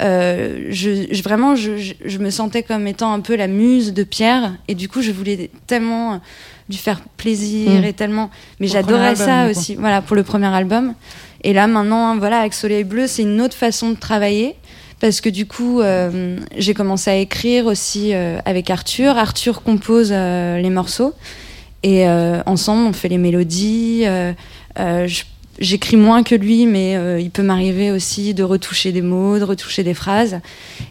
euh, 0.01 0.67
je, 0.71 1.07
je- 1.13 1.23
vraiment, 1.23 1.55
je, 1.55 1.77
je, 1.77 1.95
je 2.05 2.19
me 2.19 2.31
sentais 2.31 2.63
comme 2.65 2.87
étant 2.89 3.13
un 3.13 3.21
peu 3.21 3.37
la 3.37 3.47
muse 3.47 3.93
de 3.95 4.03
Pierre 4.03 4.55
et 4.67 4.75
du 4.75 4.89
coup, 4.89 5.03
je 5.03 5.13
voulais 5.13 5.51
tellement 5.69 6.21
lui 6.69 6.77
faire 6.77 7.01
plaisir 7.17 7.71
Mm. 7.81 7.85
et 7.85 7.93
tellement. 7.93 8.31
Mais 8.59 8.67
j'adorais 8.67 9.15
ça 9.17 9.47
aussi, 9.51 9.75
voilà, 9.77 10.03
pour 10.03 10.17
le 10.17 10.25
premier 10.25 10.47
album. 10.53 10.95
Et 11.45 11.53
là, 11.53 11.67
maintenant, 11.69 12.17
voilà, 12.17 12.41
avec 12.41 12.55
Soleil 12.55 12.85
Bleu, 12.85 13.07
c'est 13.07 13.23
une 13.23 13.41
autre 13.41 13.55
façon 13.57 13.91
de 13.91 13.97
travailler 13.97 14.57
parce 15.01 15.21
que 15.21 15.29
du 15.29 15.47
coup, 15.47 15.81
euh, 15.81 16.39
j'ai 16.57 16.73
commencé 16.75 17.11
à 17.11 17.17
écrire 17.17 17.67
aussi 17.67 18.15
euh, 18.15 18.39
avec 18.47 18.71
Arthur. 18.71 19.17
Arthur 19.19 19.63
compose 19.63 20.11
les 20.11 20.71
morceaux 20.71 21.13
et 21.83 22.09
ensemble, 22.47 22.89
on 22.89 22.93
fait 22.95 23.09
les 23.11 23.19
mélodies. 23.19 24.05
je- 24.77 25.23
J'écris 25.61 25.97
moins 25.97 26.25
que 26.25 26.35
lui, 26.35 26.67
mais 26.67 26.97
euh, 26.97 27.21
il 27.21 27.31
peut 27.31 27.43
m'arriver 27.45 27.93
aussi 27.93 28.35
de 28.35 28.43
retoucher 28.43 28.91
des 28.91 29.03
mots, 29.03 29.39
de 29.39 29.45
retoucher 29.45 29.85
des 29.85 29.95
phrases. 29.95 30.41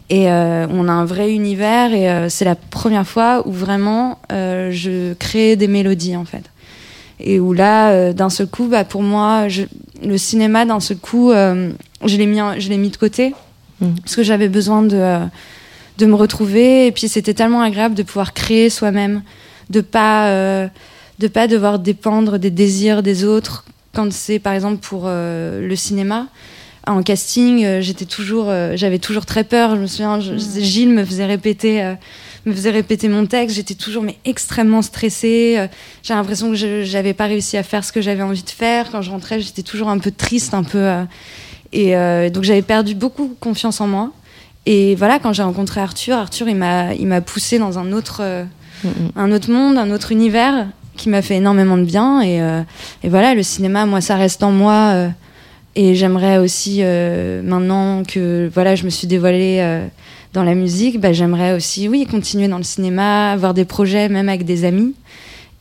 Et 0.09 0.31
euh, 0.31 0.65
on 0.69 0.87
a 0.87 0.91
un 0.91 1.03
vrai 1.05 1.33
univers 1.33 1.93
et 1.93 2.09
euh, 2.09 2.29
c'est 2.29 2.45
la 2.45 2.55
première 2.55 3.05
fois 3.05 3.45
où 3.45 3.51
vraiment 3.51 4.19
je 4.29 5.13
crée 5.15 5.55
des 5.57 5.67
mélodies 5.67 6.15
en 6.15 6.23
fait. 6.25 6.43
Et 7.19 7.39
où 7.39 7.51
là, 7.53 8.11
d'un 8.13 8.29
seul 8.29 8.47
coup, 8.47 8.67
bah, 8.67 8.83
pour 8.85 9.01
moi, 9.03 9.47
je- 9.49 9.63
le 10.03 10.17
cinéma, 10.17 10.65
d'un 10.65 10.79
seul 10.79 10.97
coup, 10.97 11.31
je 11.31 12.17
l'ai 12.17 12.25
mis, 12.25 12.39
je 12.57 12.69
l'ai 12.69 12.77
mis 12.77 12.89
de 12.89 12.97
côté 12.97 13.33
Mhm. 13.81 13.95
parce 14.01 14.15
que 14.15 14.23
j'avais 14.23 14.49
besoin 14.49 14.81
de, 14.83 15.17
de 15.97 16.05
me 16.05 16.15
retrouver. 16.15 16.87
Et 16.87 16.91
puis 16.91 17.09
c'était 17.09 17.33
tellement 17.33 17.61
agréable 17.61 17.95
de 17.95 18.03
pouvoir 18.03 18.33
créer 18.33 18.69
soi-même, 18.69 19.23
de 19.69 19.81
pas 19.81 20.69
de 21.19 21.27
pas 21.27 21.47
devoir 21.47 21.79
dépendre 21.79 22.39
des 22.39 22.49
désirs 22.49 23.03
des 23.03 23.23
autres. 23.25 23.65
Quand 23.93 24.11
c'est 24.11 24.39
par 24.39 24.53
exemple 24.53 24.77
pour 24.77 25.03
euh, 25.05 25.65
le 25.67 25.75
cinéma, 25.75 26.27
en 26.87 27.01
casting, 27.03 27.63
euh, 27.63 27.79
j'étais 27.81 28.05
toujours, 28.05 28.47
euh, 28.49 28.73
j'avais 28.75 28.99
toujours 28.99 29.25
très 29.25 29.43
peur. 29.43 29.75
Je 29.75 29.81
me 29.81 29.87
souviens, 29.87 30.19
je- 30.19 30.35
Gilles 30.59 30.89
me 30.89 31.05
faisait 31.05 31.25
répéter, 31.25 31.93
me 32.45 32.53
faisait 32.53 32.71
répéter 32.71 33.07
mon 33.07 33.25
texte. 33.25 33.55
J'étais 33.55 33.75
toujours 33.75 34.03
mais 34.03 34.17
extrêmement 34.25 34.81
stressée. 34.81 35.67
J'ai 36.01 36.13
l'impression 36.13 36.49
que 36.49 36.55
je 36.55 36.83
j'avais 36.83 37.13
pas 37.13 37.25
réussi 37.27 37.55
à 37.57 37.63
faire 37.63 37.85
ce 37.85 37.91
que 37.93 38.01
j'avais 38.01 38.23
envie 38.23 38.43
de 38.43 38.49
faire. 38.49 38.89
Quand 38.91 39.01
je 39.01 39.11
rentrais, 39.11 39.39
j'étais 39.39 39.61
toujours 39.63 39.89
un 39.89 39.99
peu 39.99 40.11
triste, 40.11 40.53
un 40.53 40.63
peu. 40.63 40.89
et 41.71 41.95
euh, 41.95 42.29
donc 42.29 42.43
j'avais 42.43 42.61
perdu 42.63 42.95
beaucoup 42.95 43.35
confiance 43.39 43.79
en 43.79 43.87
moi. 43.87 44.11
Et 44.65 44.95
voilà, 44.95 45.19
quand 45.19 45.33
j'ai 45.33 45.43
rencontré 45.43 45.81
Arthur, 45.81 46.15
Arthur 46.17 46.47
il 46.49 46.55
m'a 46.55 46.93
il 46.95 47.05
m'a 47.07 47.21
poussé 47.21 47.59
dans 47.59 47.77
un 47.79 47.91
autre 47.93 48.21
Mm, 48.83 48.87
mm. 48.89 49.09
un 49.15 49.31
autre 49.31 49.49
monde, 49.51 49.77
un 49.77 49.91
autre 49.91 50.11
univers 50.11 50.67
qui 50.95 51.09
m'a 51.09 51.21
fait 51.21 51.35
énormément 51.35 51.77
de 51.77 51.83
bien. 51.83 52.21
Et, 52.21 52.41
euh, 52.41 52.61
et 53.03 53.09
voilà, 53.09 53.33
le 53.35 53.43
cinéma, 53.43 53.85
moi, 53.85 54.01
ça 54.01 54.15
reste 54.15 54.43
en 54.43 54.51
moi. 54.51 54.91
euh, 54.93 55.09
et 55.75 55.95
j'aimerais 55.95 56.37
aussi, 56.37 56.79
euh, 56.81 57.41
maintenant 57.43 58.03
que 58.03 58.49
voilà, 58.53 58.75
je 58.75 58.83
me 58.85 58.91
suis 58.91 59.07
dévoilée 59.07 59.87
dans 60.33 60.43
la 60.43 60.53
musique, 60.53 60.99
bah, 60.99 61.13
j'aimerais 61.13 61.53
aussi, 61.53 61.87
oui, 61.87 62.05
continuer 62.05 62.47
dans 62.47 62.57
le 62.57 62.63
cinéma, 62.63 63.31
avoir 63.31 63.55
des 63.55 63.65
projets, 63.65 64.07
même 64.07 64.29
avec 64.29 64.45
des 64.45 64.65
amis. 64.65 64.93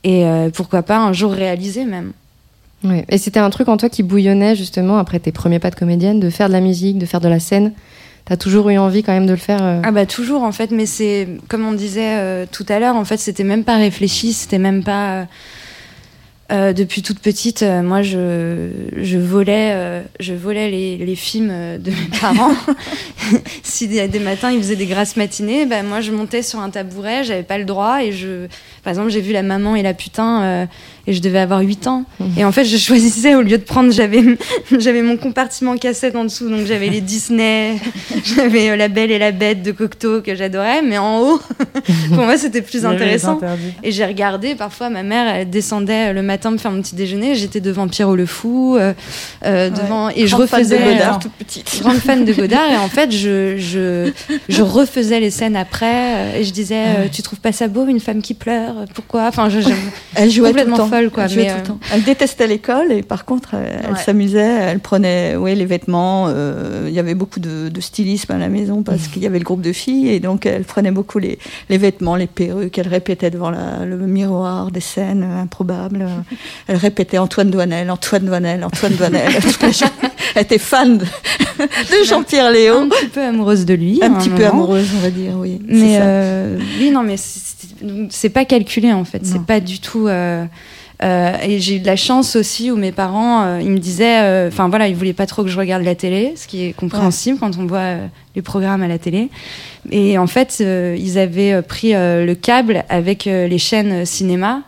Et 0.03 0.23
pourquoi 0.53 0.83
pas 0.83 0.99
un 0.99 1.13
jour 1.13 1.31
réaliser 1.31 1.85
même. 1.85 2.11
Et 3.09 3.17
c'était 3.17 3.39
un 3.39 3.49
truc 3.49 3.69
en 3.69 3.77
toi 3.77 3.89
qui 3.89 4.03
bouillonnait 4.03 4.55
justement 4.55 4.97
après 4.97 5.19
tes 5.19 5.31
premiers 5.31 5.59
pas 5.59 5.71
de 5.71 5.75
comédienne, 5.75 6.19
de 6.19 6.29
faire 6.29 6.47
de 6.47 6.53
la 6.53 6.61
musique, 6.61 6.99
de 6.99 7.05
faire 7.05 7.21
de 7.21 7.29
la 7.29 7.39
scène? 7.39 7.71
T'as 8.25 8.37
toujours 8.37 8.69
eu 8.69 8.77
envie 8.77 9.03
quand 9.03 9.11
même 9.11 9.25
de 9.25 9.31
le 9.31 9.37
faire. 9.37 9.61
euh, 9.61 9.81
Ah 9.83 9.91
bah 9.91 10.05
toujours 10.05 10.43
en 10.43 10.51
fait, 10.53 10.71
mais 10.71 10.85
c'est 10.85 11.27
comme 11.49 11.65
on 11.65 11.73
disait 11.73 12.17
euh, 12.17 12.45
tout 12.49 12.65
à 12.69 12.79
l'heure, 12.79 12.95
en 12.95 13.03
fait 13.05 13.17
c'était 13.17 13.43
même 13.43 13.63
pas 13.65 13.75
réfléchi, 13.77 14.31
c'était 14.33 14.59
même 14.59 14.83
pas. 14.83 15.27
Euh, 16.51 16.73
depuis 16.73 17.01
toute 17.01 17.19
petite, 17.19 17.63
moi, 17.63 18.01
je, 18.03 18.69
je 18.97 19.17
volais, 19.17 20.03
je 20.19 20.33
volais 20.33 20.69
les, 20.69 20.97
les 20.97 21.15
films 21.15 21.47
de 21.79 21.89
mes 21.89 22.09
parents. 22.21 22.51
si 23.63 23.87
des, 23.87 24.07
des 24.07 24.19
matins 24.19 24.51
ils 24.51 24.59
faisaient 24.59 24.75
des 24.75 24.85
grasses 24.85 25.15
matinées, 25.15 25.65
ben 25.65 25.85
moi, 25.85 26.01
je 26.01 26.11
montais 26.11 26.43
sur 26.43 26.59
un 26.59 26.69
tabouret, 26.69 27.23
j'avais 27.23 27.43
pas 27.43 27.57
le 27.57 27.65
droit 27.65 28.03
et 28.03 28.11
je, 28.11 28.47
par 28.83 28.91
exemple, 28.91 29.09
j'ai 29.09 29.21
vu 29.21 29.31
la 29.33 29.41
maman 29.41 29.75
et 29.75 29.81
la 29.81 29.93
putain 29.93 30.67
et 31.05 31.13
je 31.13 31.21
devais 31.21 31.39
avoir 31.39 31.59
8 31.61 31.87
ans. 31.87 32.05
Et 32.37 32.45
en 32.45 32.51
fait, 32.51 32.63
je 32.65 32.77
choisissais 32.77 33.35
au 33.35 33.41
lieu 33.41 33.57
de 33.57 33.63
prendre, 33.63 33.91
j'avais, 33.91 34.23
j'avais 34.79 35.01
mon 35.01 35.17
compartiment 35.17 35.75
cassette 35.77 36.15
en 36.15 36.23
dessous, 36.23 36.49
donc 36.49 36.65
j'avais 36.65 36.87
les 36.89 37.01
Disney, 37.01 37.75
j'avais 38.23 38.69
euh, 38.69 38.75
La 38.75 38.87
Belle 38.87 39.11
et 39.11 39.19
la 39.19 39.31
Bête 39.31 39.61
de 39.63 39.71
Cocteau 39.71 40.21
que 40.21 40.33
j'adorais, 40.35 40.81
mais 40.81 40.97
en 40.97 41.19
haut, 41.19 41.41
pour 42.09 42.23
moi, 42.23 42.37
c'était 42.37 42.61
plus 42.61 42.85
intéressant. 42.85 43.39
Et 43.83 43.91
j'ai 43.91 44.05
regardé, 44.05 44.55
parfois 44.55 44.89
ma 44.89 45.03
mère, 45.03 45.27
elle 45.35 45.49
descendait 45.49 46.13
le 46.13 46.21
matin 46.21 46.51
me 46.51 46.57
faire 46.57 46.71
mon 46.71 46.81
petit 46.81 46.95
déjeuner, 46.95 47.35
j'étais 47.35 47.59
devant 47.59 47.87
Pierrot 47.87 48.15
le 48.15 48.25
Fou, 48.25 48.77
euh, 48.77 48.93
euh, 49.45 49.69
devant, 49.69 50.09
et 50.09 50.25
je 50.27 50.35
Grande 50.35 50.47
fan 50.47 50.59
refaisais. 50.61 50.77
de 50.79 50.83
Godard 50.93 51.15
euh, 51.15 51.19
toute 51.21 51.31
petite. 51.33 51.79
grande 51.81 51.97
fan 51.97 52.25
de 52.25 52.33
Godard 52.33 52.71
et 52.71 52.77
en 52.77 52.87
fait 52.87 53.11
je, 53.11 53.57
je, 53.57 54.11
je 54.49 54.61
refaisais 54.61 55.19
les 55.19 55.29
scènes 55.31 55.55
après 55.55 55.85
euh, 56.15 56.37
et 56.39 56.43
je 56.43 56.51
disais 56.51 56.75
euh, 56.97 57.07
tu 57.11 57.21
trouves 57.21 57.39
pas 57.39 57.51
ça 57.51 57.67
beau 57.67 57.85
une 57.87 57.99
femme 57.99 58.21
qui 58.21 58.33
pleure? 58.33 58.73
Pourquoi? 58.93 59.25
Enfin 59.27 59.49
je, 59.49 59.59
je- 59.59 59.67
Elle 60.15 60.29
jouait 60.31 60.49
tout 60.51 60.55
le 60.57 60.61
complètement 60.63 60.77
temps. 60.77 60.87
Folle, 60.97 61.09
quoi, 61.09 61.23
Elle, 61.23 61.29
jouait 61.29 61.43
mais, 61.43 61.49
tout 61.49 61.55
le 61.55 61.61
euh, 61.61 61.65
temps. 61.65 61.79
Elle 61.93 62.03
détestait 62.03 62.47
l'école 62.47 62.91
et 62.91 63.03
par 63.03 63.25
contre, 63.25 63.53
elle, 63.55 63.91
Ouais. 63.91 63.99
s'amusait. 64.03 64.39
Elle 64.39 64.79
prenait, 64.79 65.35
ouais, 65.35 65.55
les 65.55 65.65
vêtements. 65.65 66.27
euh, 66.29 66.85
Il 66.87 66.93
y 66.93 66.99
avait 66.99 67.15
beaucoup 67.15 67.39
de, 67.39 67.69
de 67.69 67.81
stylisme 67.81 68.31
à 68.31 68.37
la 68.37 68.49
maison 68.49 68.83
parce 68.83 69.07
qu'il 69.07 69.21
y 69.23 69.25
avait 69.25 69.39
le 69.39 69.43
groupe 69.45 69.61
de 69.61 69.73
filles 69.73 70.09
et 70.09 70.19
donc 70.19 70.45
elle 70.45 70.63
prenait 70.63 70.91
beaucoup 70.91 71.19
les, 71.19 71.39
les 71.69 71.77
vêtements, 71.77 72.15
les 72.15 72.27
perruques. 72.27 72.77
Elle 72.77 72.87
répétait 72.87 73.29
devant 73.31 73.49
la- 73.51 73.85
le 73.85 73.97
miroir 73.97 74.71
des 74.71 74.79
scènes 74.81 75.23
improbables. 75.23 76.07
Elle 76.67 76.77
répétait 76.77 77.17
Antoine 77.17 77.49
Douanel, 77.49 77.89
Antoine 77.91 78.25
Douanel, 78.25 78.63
Antoine 78.63 78.93
Douanel. 78.93 79.31
Elle 80.35 80.41
était 80.41 80.57
fan 80.57 80.97
de, 80.97 81.05
de 81.05 82.03
Jean-Pierre 82.05 82.51
Léo. 82.51 82.75
un 82.79 82.89
petit 82.89 83.07
peu 83.07 83.21
amoureuse 83.21 83.65
de 83.65 83.73
lui 83.73 83.99
Un 84.03 84.13
à 84.13 84.17
petit 84.19 84.29
peu 84.29 84.45
amoureuse, 84.45 84.87
on 84.97 84.99
va 85.01 85.09
dire, 85.09 85.33
oui. 85.37 85.59
mais 85.67 85.97
euh, 86.01 86.57
oui 86.79 86.89
non 86.91 87.03
mais 87.03 87.15
c'est- 87.17 88.29
pas 88.29 88.45
calculé 88.45 88.91
en 88.91 89.03
fait 89.05 89.21
c'est 89.25 89.43
pas 89.43 89.59
du 89.59 89.79
tout 89.79 90.07
euh, 90.07 90.45
euh, 91.03 91.33
et 91.43 91.59
j'ai 91.59 91.75
eu 91.75 91.79
de 91.79 91.85
la 91.85 91.97
chance 91.97 92.35
aussi 92.37 92.71
où 92.71 92.77
mes 92.77 92.93
parents 92.93 93.43
euh, 93.43 93.59
ils 93.61 93.69
me 93.69 93.77
disaient 93.77 94.21
euh, 94.21 94.47
enfin 94.47 94.69
voilà 94.69 94.87
ils 94.87 94.95
voulaient 94.95 95.11
pas 95.11 95.25
trop 95.25 95.43
que 95.43 95.49
je 95.49 95.59
regarde 95.59 95.83
la 95.83 95.95
télé 95.95 96.33
ce 96.37 96.47
qui 96.47 96.65
est 96.65 96.73
compréhensible 96.73 97.37
quand 97.39 97.57
on 97.57 97.65
voit 97.65 97.95
les 98.35 98.41
programmes 98.41 98.81
à 98.83 98.87
la 98.87 98.97
télé. 98.97 99.29
Et 99.91 100.17
en 100.17 100.27
fait 100.27 100.59
ils 100.61 101.17
avaient 101.19 101.61
pris 101.61 101.91
le 101.93 102.33
câble 102.33 102.85
avec 102.89 103.25
les 103.25 103.57
chaînes 103.57 104.05
cinéma. 104.05 104.61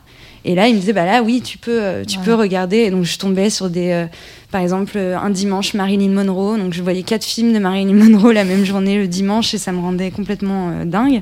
Et 0.43 0.53
là 0.55 0.67
ils 0.67 0.75
me 0.75 0.79
disaient 0.79 0.93
bah 0.93 1.05
là 1.05 1.23
oui 1.23 1.41
tu 1.41 1.57
peux 1.57 2.03
tu 2.07 2.17
Ouais. 2.19 2.25
peux 2.25 2.33
regarder. 2.33 2.77
Et 2.79 2.91
donc 2.91 3.05
je 3.05 3.17
tombais 3.17 3.49
sur 3.49 3.69
des 3.69 4.05
par 4.51 4.61
exemple 4.61 4.97
un 4.97 5.29
dimanche 5.29 5.73
Marilyn 5.73 6.11
Monroe. 6.11 6.57
Donc 6.57 6.73
je 6.73 6.83
voyais 6.83 7.03
quatre 7.03 7.23
films 7.25 7.53
de 7.53 7.59
Marilyn 7.59 7.93
Monroe 7.93 8.33
la 8.33 8.43
même 8.43 8.65
journée 8.65 8.97
le 8.97 9.07
dimanche 9.07 9.53
et 9.53 9.57
ça 9.57 9.71
me 9.71 9.79
rendait 9.79 10.11
complètement 10.11 10.83
dingue. 10.85 11.21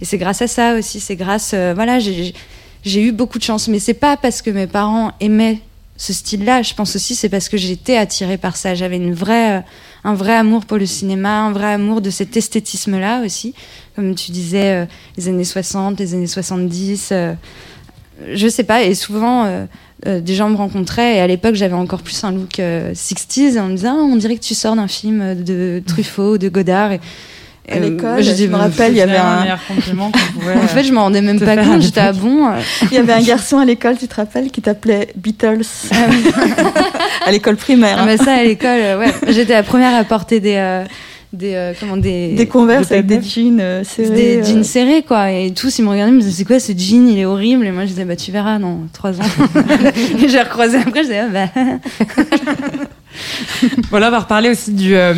Et 0.00 0.04
c'est 0.04 0.18
grâce 0.18 0.42
à 0.42 0.46
ça 0.46 0.74
aussi. 0.76 1.00
C'est 1.00 1.16
grâce 1.16 1.54
voilà 1.74 1.98
j'ai 1.98 2.32
j'ai 2.84 3.02
eu 3.02 3.12
beaucoup 3.12 3.38
de 3.38 3.42
chance 3.42 3.68
mais 3.68 3.78
c'est 3.78 3.94
pas 3.94 4.16
parce 4.16 4.42
que 4.42 4.50
mes 4.50 4.66
parents 4.66 5.12
aimaient 5.20 5.60
ce 5.96 6.12
style-là. 6.12 6.62
Je 6.62 6.74
pense 6.74 6.96
aussi 6.96 7.14
c'est 7.14 7.28
parce 7.28 7.48
que 7.48 7.56
j'étais 7.56 7.96
attirée 7.96 8.36
par 8.36 8.56
ça. 8.56 8.74
J'avais 8.74 8.96
une 8.96 9.14
vraie 9.14 9.58
euh, 9.58 9.60
un 10.02 10.14
vrai 10.14 10.34
amour 10.34 10.66
pour 10.66 10.76
le 10.76 10.86
cinéma 10.86 11.42
un 11.42 11.52
vrai 11.52 11.72
amour 11.72 12.00
de 12.00 12.10
cet 12.10 12.36
esthétisme-là 12.36 13.22
aussi. 13.24 13.54
Comme 13.96 14.14
tu 14.14 14.32
disais 14.32 14.72
euh, 14.72 14.86
les 15.16 15.28
années 15.28 15.44
60 15.44 15.98
les 15.98 16.14
années 16.14 16.26
70 16.26 17.10
euh, 17.12 17.34
je 18.32 18.48
sais 18.48 18.64
pas. 18.64 18.84
Et 18.84 18.94
souvent 18.94 19.66
des 20.04 20.34
gens 20.34 20.50
me 20.50 20.56
rencontraient 20.56 21.16
et 21.16 21.20
à 21.20 21.26
l'époque 21.26 21.54
j'avais 21.54 21.74
encore 21.74 22.02
plus 22.02 22.22
un 22.24 22.32
look 22.32 22.58
euh, 22.60 22.92
60s 22.92 23.54
et 23.54 23.60
on 23.60 23.68
me 23.68 23.76
disait 23.76 23.88
Ah, 23.88 23.94
on 23.94 24.16
dirait 24.16 24.36
que 24.36 24.42
tu 24.42 24.54
sors 24.54 24.76
d'un 24.76 24.88
film 24.88 25.42
de 25.42 25.82
Truffaut 25.86 26.38
de 26.38 26.48
Godard 26.48 26.92
À 27.66 27.78
l'école, 27.78 28.18
euh, 28.18 28.22
j'ai 28.22 28.36
je 28.36 28.46
me 28.46 28.56
rappelle, 28.56 28.92
il 28.92 28.98
y 28.98 29.00
avait 29.00 29.16
un, 29.16 29.40
meilleur 29.42 29.66
compliment 29.66 30.10
qu'on 30.10 30.38
pouvait. 30.40 30.54
en 30.62 30.68
fait 30.68 30.84
je 30.84 30.92
m'en 30.92 31.04
rendais 31.04 31.22
même 31.22 31.40
pas 31.40 31.56
compte 31.56 31.80
j'étais 31.80 32.00
à 32.00 32.12
bon 32.12 32.46
euh, 32.46 32.50
Il 32.90 32.92
y 32.92 32.98
avait 32.98 33.14
un 33.14 33.22
garçon 33.22 33.56
à 33.58 33.64
l'école, 33.64 33.96
tu 33.98 34.06
te 34.06 34.14
rappelles, 34.16 34.50
qui 34.50 34.60
t'appelait 34.60 35.08
Beatles. 35.16 35.62
à 37.26 37.32
l'école 37.32 37.56
primaire. 37.56 37.96
ah, 37.98 38.02
hein. 38.02 38.06
mais 38.06 38.16
ça 38.18 38.34
à 38.34 38.42
l'école 38.44 38.68
euh, 38.80 38.98
ouais 38.98 39.12
j'étais 39.28 39.54
la 39.54 39.62
première 39.62 39.94
à 39.94 40.04
porter 40.04 40.40
des 40.40 40.56
euh, 40.56 40.84
des 41.32 41.54
euh, 41.54 41.72
comment 41.80 41.96
des 41.96 42.34
Des 42.34 42.46
converses 42.46 42.88
des 42.88 42.94
avec 42.96 43.06
des 43.06 43.22
jeans 43.22 43.58
euh, 43.60 43.82
serrés. 43.82 44.10
des 44.10 44.36
euh. 44.36 44.44
jeans 44.44 44.62
serrés 44.62 45.02
quoi 45.02 45.30
et 45.32 45.52
tous 45.52 45.78
ils 45.78 45.84
me 45.84 45.88
regardaient 45.90 46.12
ils 46.12 46.16
me 46.16 46.20
disaient 46.20 46.36
c'est 46.36 46.44
quoi 46.44 46.60
ce 46.60 46.72
jean? 46.72 47.08
Il 47.08 47.18
est 47.18 47.24
horrible 47.24 47.66
et 47.66 47.70
moi 47.72 47.84
je 47.84 47.88
disais 47.88 48.04
bah 48.04 48.14
tu 48.14 48.30
verras 48.30 48.58
dans 48.58 48.80
trois 48.92 49.12
ans 49.12 49.24
et 50.22 50.28
j'ai 50.28 50.40
recroisé 50.42 50.76
après 50.78 51.00
je 51.02 51.08
disais 51.08 51.20
ah, 51.20 51.28
bah 51.32 51.48
Bon, 53.92 53.98
là, 53.98 54.08
on 54.08 54.10
va 54.10 54.18
reparler 54.20 54.50
aussi 54.50 54.72
du. 54.72 54.96
euh, 54.96 55.14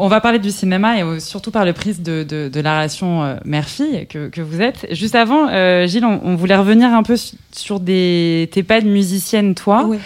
on, 0.00 0.08
va 0.08 0.20
parler 0.20 0.38
du 0.38 0.50
cinéma 0.50 0.98
et 0.98 1.20
surtout 1.20 1.50
par 1.50 1.64
le 1.64 1.72
prisme 1.72 2.02
de, 2.02 2.22
de, 2.22 2.48
de 2.48 2.60
la 2.60 2.76
relation 2.76 3.22
euh, 3.24 3.36
mère-fille 3.44 4.06
que, 4.08 4.28
que 4.28 4.40
vous 4.40 4.60
êtes. 4.60 4.86
Juste 4.92 5.14
avant, 5.14 5.48
euh, 5.48 5.86
Gilles, 5.86 6.04
on, 6.04 6.20
on 6.24 6.34
voulait 6.36 6.56
revenir 6.56 6.92
un 6.92 7.02
peu 7.02 7.16
su- 7.16 7.36
sur 7.52 7.80
des, 7.80 8.48
tes 8.52 8.62
pas 8.62 8.80
de 8.80 8.88
musicienne, 8.88 9.54
toi. 9.54 9.84
Oui. 9.86 9.98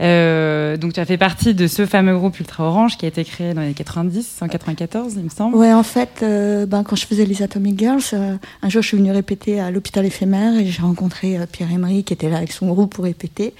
Euh, 0.00 0.76
donc, 0.76 0.94
tu 0.94 1.00
as 1.00 1.04
fait 1.04 1.18
partie 1.18 1.54
de 1.54 1.66
ce 1.66 1.84
fameux 1.86 2.16
groupe 2.16 2.38
Ultra 2.40 2.64
Orange 2.64 2.96
qui 2.96 3.04
a 3.04 3.08
été 3.08 3.24
créé 3.24 3.52
dans 3.54 3.60
les 3.62 3.74
90, 3.74 4.38
en 4.40 4.48
94, 4.48 5.14
il 5.16 5.24
me 5.24 5.28
semble. 5.28 5.56
Ouais, 5.56 5.72
en 5.72 5.82
fait, 5.82 6.20
euh, 6.22 6.66
ben, 6.66 6.82
quand 6.82 6.96
je 6.96 7.06
faisais 7.06 7.26
les 7.26 7.42
Atomic 7.42 7.78
Girls, 7.78 8.02
un 8.62 8.68
jour 8.68 8.82
je 8.82 8.88
suis 8.88 8.96
venue 8.96 9.12
répéter 9.12 9.60
à 9.60 9.70
l'hôpital 9.70 10.06
éphémère 10.06 10.58
et 10.58 10.66
j'ai 10.66 10.82
rencontré 10.82 11.38
Pierre 11.52 11.70
Emery 11.72 12.04
qui 12.04 12.12
était 12.12 12.30
là 12.30 12.38
avec 12.38 12.52
son 12.52 12.68
groupe 12.68 12.94
pour 12.94 13.04
répéter. 13.04 13.54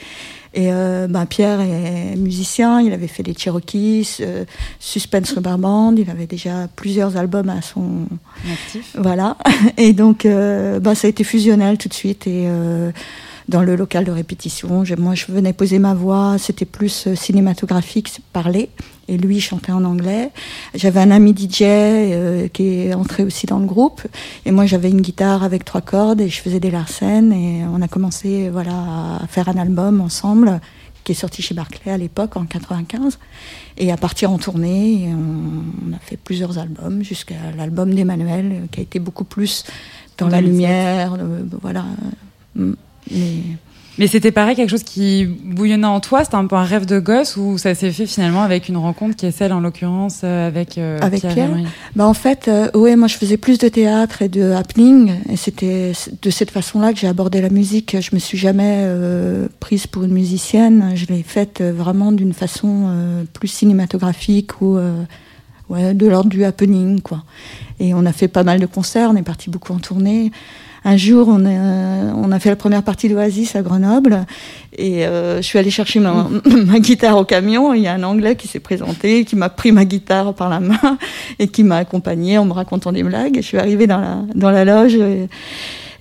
Et 0.53 0.73
euh, 0.73 1.07
ben, 1.09 1.27
Pierre 1.27 1.61
est 1.61 2.17
musicien, 2.17 2.81
il 2.81 2.93
avait 2.93 3.07
fait 3.07 3.23
les 3.23 3.35
Cherokees, 3.35 4.17
euh, 4.21 4.45
Suspense 4.81 5.31
Rubber 5.33 5.55
Band, 5.59 5.95
il 5.97 6.11
avait 6.11 6.27
déjà 6.27 6.67
plusieurs 6.75 7.17
albums 7.17 7.49
à 7.51 7.63
son, 7.63 8.07
Actif. 8.51 8.97
Voilà. 8.99 9.37
Et 9.77 9.93
donc, 9.93 10.27
euh, 10.27 10.81
bah, 10.81 10.95
ça 10.97 11.07
a 11.07 11.11
été 11.11 11.23
fusionnel 11.23 11.79
tout 11.79 11.89
de 11.89 11.95
suite. 11.95 12.27
Et 12.27 12.47
euh, 12.49 12.91
dans 13.49 13.63
le 13.63 13.77
local 13.77 14.05
de 14.05 14.11
répétition, 14.11 14.85
je- 14.85 14.97
moi, 14.97 15.15
je 15.15 15.27
venais 15.29 15.53
poser 15.53 15.79
ma 15.79 15.95
voix. 15.95 16.37
C'était 16.39 16.65
plus 16.65 17.09
cinématographique, 17.15 18.21
parler. 18.33 18.71
Et 19.11 19.17
lui, 19.19 19.41
chantait 19.41 19.73
en 19.73 19.85
anglais. 19.85 20.31
J'avais 20.75 21.01
un 21.01 21.11
ami 21.11 21.35
DJ 21.37 21.63
euh, 21.63 22.47
qui 22.49 22.87
est 22.87 22.95
entré 22.95 23.25
aussi 23.25 23.47
dans 23.47 23.59
le 23.59 23.67
groupe. 23.67 24.03
Et 24.47 24.53
moi, 24.53 24.67
j'avais 24.67 24.89
une 24.89 25.01
guitare 25.01 25.43
avec 25.43 25.65
trois 25.65 25.81
cordes 25.81 26.21
et 26.21 26.29
je 26.29 26.41
faisais 26.41 26.61
des 26.61 26.71
larcènes. 26.71 27.33
Et 27.33 27.65
on 27.75 27.83
a 27.83 27.89
commencé 27.89 28.49
voilà, 28.51 29.19
à 29.23 29.27
faire 29.27 29.49
un 29.49 29.59
album 29.59 30.01
ensemble 30.01 30.61
qui 31.03 31.13
est 31.13 31.17
sorti 31.17 31.43
chez 31.43 31.55
Barclay 31.55 31.91
à 31.91 31.99
l'époque, 31.99 32.37
en 32.37 32.45
95. 32.45 33.19
Et 33.79 33.91
à 33.91 33.97
partir 33.97 34.31
en 34.31 34.39
tournée, 34.39 35.09
on, 35.09 35.89
on 35.91 35.93
a 35.97 35.99
fait 35.99 36.17
plusieurs 36.17 36.59
albums, 36.59 37.03
jusqu'à 37.03 37.35
l'album 37.57 37.93
d'Emmanuel, 37.93 38.69
qui 38.71 38.81
a 38.81 38.83
été 38.85 39.01
beaucoup 39.01 39.25
plus 39.25 39.65
dans 40.19 40.29
la 40.29 40.41
2007. 40.41 40.53
lumière. 40.53 41.15
euh, 41.19 41.43
voilà. 41.61 41.85
Mm. 42.55 42.73
Mais 43.11 43.37
Mais 44.01 44.07
c'était 44.07 44.33
pareil, 44.33 44.57
quelque 44.57 44.71
chose 44.71 44.83
qui 44.83 45.27
bouillonnait 45.27 45.87
en 45.87 46.01
toi 46.01 46.25
C'était 46.25 46.37
un 46.37 46.47
peu 46.47 46.57
un 46.57 46.65
rêve 46.65 46.87
de 46.87 46.99
gosse 46.99 47.37
ou 47.37 47.59
ça 47.59 47.75
s'est 47.75 47.93
fait 47.93 48.07
finalement 48.07 48.41
avec 48.41 48.71
une 48.71 48.79
rencontre 48.79 49.15
qui 49.15 49.27
est 49.27 49.31
celle, 49.31 49.53
en 49.53 49.61
l'occurrence, 49.61 50.23
euh, 50.25 50.49
avec, 50.49 50.79
euh, 50.79 50.99
Avec 51.03 51.21
Pierre 51.21 51.51
Bah 51.97 52.07
en 52.07 52.15
fait, 52.15 52.49
euh, 52.49 52.71
ouais, 52.73 52.97
moi 52.97 53.09
je 53.09 53.17
faisais 53.17 53.37
plus 53.37 53.59
de 53.59 53.69
théâtre 53.69 54.23
et 54.23 54.31
de 54.31 54.53
happening, 54.53 55.13
et 55.29 55.37
c'était 55.37 55.93
de 56.23 56.31
cette 56.31 56.51
façon-là 56.51 56.95
que 56.95 56.99
j'ai 56.99 57.09
abordé 57.09 57.43
la 57.43 57.51
musique. 57.51 57.95
Je 58.01 58.15
me 58.15 58.19
suis 58.19 58.39
jamais 58.39 58.85
euh, 58.87 59.49
prise 59.61 59.87
pour 59.87 60.03
une 60.03 60.15
musicienne. 60.15 60.93
Je 60.95 61.05
l'ai 61.05 61.23
faite 61.23 61.61
vraiment 61.61 62.11
d'une 62.11 62.33
façon 62.33 62.89
plus 63.35 63.49
cinématographique 63.49 64.63
ou 64.63 64.79
ouais, 65.69 65.93
de 65.93 66.07
l'ordre 66.07 66.31
du 66.31 66.43
happening, 66.45 67.03
quoi. 67.03 67.23
Et 67.79 67.93
on 67.93 68.07
a 68.07 68.15
fait 68.15 68.29
pas 68.29 68.45
mal 68.45 68.61
de 68.61 68.67
concerts. 68.67 69.11
On 69.11 69.17
est 69.17 69.23
parti 69.23 69.51
beaucoup 69.51 69.75
en 69.75 69.79
tournée. 69.79 70.33
Un 70.85 70.97
jour, 70.97 71.29
on 71.29 71.45
a, 71.45 72.15
on 72.15 72.33
a 72.33 72.39
fait 72.39 72.49
la 72.49 72.57
première 72.57 72.83
partie 72.83 73.09
d'Oasis 73.09 73.55
à 73.55 73.63
Grenoble 73.63 74.25
et 74.77 75.07
euh, 75.07 75.37
je 75.37 75.43
suis 75.43 75.59
allée 75.59 75.71
chercher 75.71 76.01
ma, 76.01 76.27
ma 76.67 76.79
guitare 76.79 77.19
au 77.19 77.25
camion. 77.25 77.75
Il 77.75 77.83
y 77.83 77.87
a 77.87 77.93
un 77.93 78.03
Anglais 78.03 78.35
qui 78.37 78.49
s'est 78.49 78.61
présenté, 78.61 79.25
qui 79.25 79.37
m'a 79.37 79.51
pris 79.51 79.73
ma 79.73 79.85
guitare 79.85 80.33
par 80.33 80.49
la 80.49 80.61
main 80.61 80.99
et 81.39 81.49
qui 81.49 81.65
m'a 81.65 81.77
accompagnée 81.77 82.39
en 82.39 82.47
me 82.47 82.53
racontant 82.53 82.93
des 82.93 83.03
blagues. 83.03 83.37
Et 83.37 83.43
je 83.43 83.47
suis 83.47 83.59
arrivée 83.59 83.87
dans 83.87 84.01
la, 84.01 84.23
dans 84.35 84.51
la 84.51 84.65
loge 84.65 84.95
et, 84.95 85.29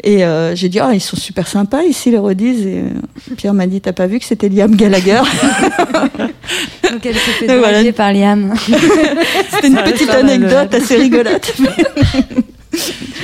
et, 0.03 0.23
euh, 0.23 0.55
j'ai 0.55 0.69
dit, 0.69 0.79
oh, 0.81 0.91
ils 0.93 1.01
sont 1.01 1.17
super 1.17 1.47
sympas 1.47 1.83
ici, 1.83 2.09
les 2.11 2.17
Rodis. 2.17 2.65
Et 2.65 2.79
euh, 2.79 3.35
Pierre 3.35 3.53
m'a 3.53 3.67
dit, 3.67 3.81
t'as 3.81 3.91
pas 3.91 4.07
vu 4.07 4.19
que 4.19 4.25
c'était 4.25 4.47
Liam 4.47 4.73
Gallagher? 4.77 5.19
Donc 6.89 7.05
elle 7.05 7.15
s'est 7.15 7.31
fait 7.31 7.47
Donc 7.47 7.57
voilà. 7.57 7.73
draguer 7.73 7.91
par 7.91 8.13
Liam 8.13 8.53
C'était 9.51 9.67
une 9.67 9.75
petite 9.75 10.09
anecdote 10.09 10.73
assez 10.73 10.95
rigolote. 10.95 11.53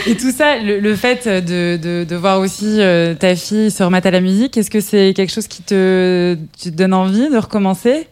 Et 0.07 0.15
tout 0.15 0.31
ça, 0.31 0.57
le, 0.57 0.95
fait 0.95 1.27
de, 1.27 2.15
voir 2.15 2.39
aussi 2.39 2.79
euh, 2.79 3.13
ta 3.13 3.35
fille 3.35 3.71
se 3.71 3.83
remettre 3.83 4.07
à 4.07 4.11
la 4.11 4.21
musique, 4.21 4.57
est-ce 4.57 4.71
que 4.71 4.79
c'est 4.79 5.13
quelque 5.15 5.31
chose 5.31 5.47
qui 5.47 5.61
te, 5.63 6.37
donne 6.67 6.93
envie 6.93 7.29
de 7.29 7.37
recommencer? 7.37 8.07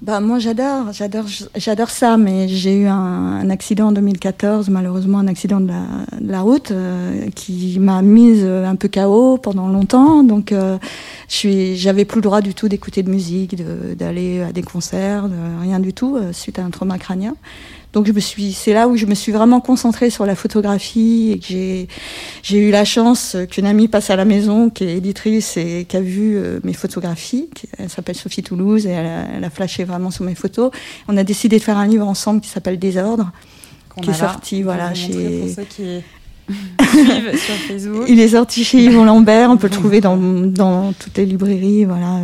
Bah 0.00 0.18
moi 0.18 0.40
j'adore, 0.40 0.92
j'adore, 0.92 1.26
j'adore 1.54 1.90
ça, 1.90 2.16
mais 2.16 2.48
j'ai 2.48 2.74
eu 2.74 2.86
un, 2.86 3.48
accident 3.50 3.88
en 3.88 3.92
2014, 3.92 4.68
malheureusement 4.68 5.20
un 5.20 5.28
accident 5.28 5.60
de 5.60 5.70
la, 6.20 6.40
route 6.40 6.72
euh, 6.72 7.28
qui 7.36 7.78
m'a 7.78 8.02
mise 8.02 8.42
euh, 8.42 8.66
un 8.66 8.74
peu 8.74 8.88
KO 8.88 9.38
pendant 9.38 9.68
longtemps, 9.68 10.24
donc 10.24 10.52
j'avais 11.28 12.04
plus 12.04 12.16
le 12.16 12.22
droit 12.22 12.40
du 12.40 12.52
tout 12.52 12.68
d'écouter 12.68 13.04
de 13.04 13.10
musique, 13.10 13.54
d'aller 13.96 14.42
à 14.42 14.50
des 14.50 14.62
concerts, 14.62 15.28
rien 15.60 15.78
du 15.78 15.92
tout 15.92 16.18
suite 16.32 16.58
à 16.58 16.64
un 16.64 16.70
trauma 16.70 16.98
crânien. 16.98 17.36
Donc 17.92 18.06
je 18.06 18.12
me 18.12 18.20
suis, 18.20 18.52
c'est 18.52 18.72
là 18.72 18.88
où 18.88 18.96
je 18.96 19.04
me 19.06 19.14
suis 19.14 19.32
vraiment 19.32 19.60
concentrée 19.60 20.08
sur 20.08 20.24
la 20.24 20.34
photographie 20.34 21.32
et 21.32 21.38
que 21.38 21.44
j'ai, 21.46 21.88
j'ai 22.42 22.58
eu 22.68 22.70
la 22.70 22.84
chance 22.86 23.36
qu'une 23.50 23.66
amie 23.66 23.86
passe 23.88 24.08
à 24.08 24.16
la 24.16 24.24
maison, 24.24 24.70
qui 24.70 24.84
est 24.84 24.96
éditrice 24.96 25.56
et 25.58 25.84
qui 25.88 25.96
a 25.96 26.00
vu 26.00 26.36
euh, 26.36 26.58
mes 26.64 26.72
photographies. 26.72 27.50
Elle 27.78 27.90
s'appelle 27.90 28.16
Sophie 28.16 28.42
Toulouse 28.42 28.86
et 28.86 28.90
elle 28.90 29.06
a, 29.06 29.24
elle 29.36 29.44
a 29.44 29.50
flashé 29.50 29.84
vraiment 29.84 30.10
sur 30.10 30.24
mes 30.24 30.34
photos. 30.34 30.70
On 31.08 31.16
a 31.18 31.24
décidé 31.24 31.58
de 31.58 31.62
faire 31.62 31.76
un 31.76 31.86
livre 31.86 32.06
ensemble 32.06 32.40
qui 32.40 32.48
s'appelle 32.48 32.78
Désordre. 32.78 33.30
Qu'on 33.90 34.00
Qui 34.00 34.08
est 34.08 34.12
là. 34.12 34.18
sorti, 34.18 34.62
voilà, 34.62 34.94
chez- 34.94 35.48
sur 36.48 37.54
Facebook. 37.68 38.04
Il 38.08 38.18
est 38.20 38.28
sorti 38.28 38.64
chez 38.64 38.82
Yvon 38.84 39.04
Lambert. 39.04 39.50
On 39.50 39.56
peut 39.58 39.68
le 39.68 39.72
trouver 39.72 40.00
dans, 40.00 40.16
dans 40.16 40.92
toutes 40.94 41.16
les 41.18 41.26
librairies, 41.26 41.84
voilà, 41.84 42.18